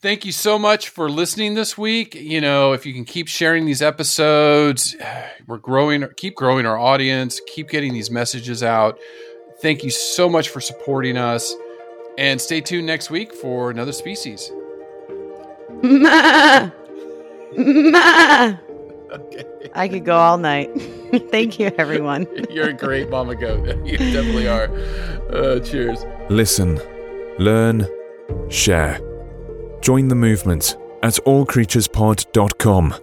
thank 0.00 0.24
you 0.24 0.32
so 0.32 0.58
much 0.58 0.88
for 0.88 1.08
listening 1.08 1.54
this 1.54 1.78
week. 1.78 2.14
You 2.14 2.40
know, 2.40 2.72
if 2.72 2.84
you 2.84 2.92
can 2.92 3.04
keep 3.04 3.28
sharing 3.28 3.66
these 3.66 3.82
episodes, 3.82 4.96
we're 5.46 5.58
growing, 5.58 6.06
keep 6.16 6.34
growing 6.34 6.66
our 6.66 6.78
audience, 6.78 7.40
keep 7.46 7.68
getting 7.68 7.92
these 7.92 8.10
messages 8.10 8.62
out. 8.62 8.98
Thank 9.62 9.84
you 9.84 9.90
so 9.90 10.28
much 10.28 10.48
for 10.48 10.60
supporting 10.60 11.16
us. 11.16 11.54
And 12.16 12.40
stay 12.40 12.60
tuned 12.60 12.86
next 12.86 13.10
week 13.10 13.34
for 13.34 13.70
another 13.70 13.92
species. 13.92 14.50
Ma! 15.82 16.70
Ma! 17.56 18.56
Okay. 19.10 19.44
I 19.74 19.88
could 19.88 20.04
go 20.04 20.16
all 20.16 20.38
night. 20.38 20.70
Thank 21.30 21.58
you, 21.58 21.72
everyone. 21.78 22.26
You're 22.50 22.68
a 22.70 22.72
great 22.72 23.10
mama 23.10 23.34
goat. 23.34 23.66
You 23.84 23.98
definitely 23.98 24.48
are. 24.48 24.70
Uh, 25.32 25.60
cheers. 25.60 26.04
Listen, 26.30 26.80
learn, 27.38 27.86
share. 28.48 28.98
Join 29.80 30.08
the 30.08 30.14
movement 30.14 30.76
at 31.02 31.14
allcreaturespod.com. 31.26 32.94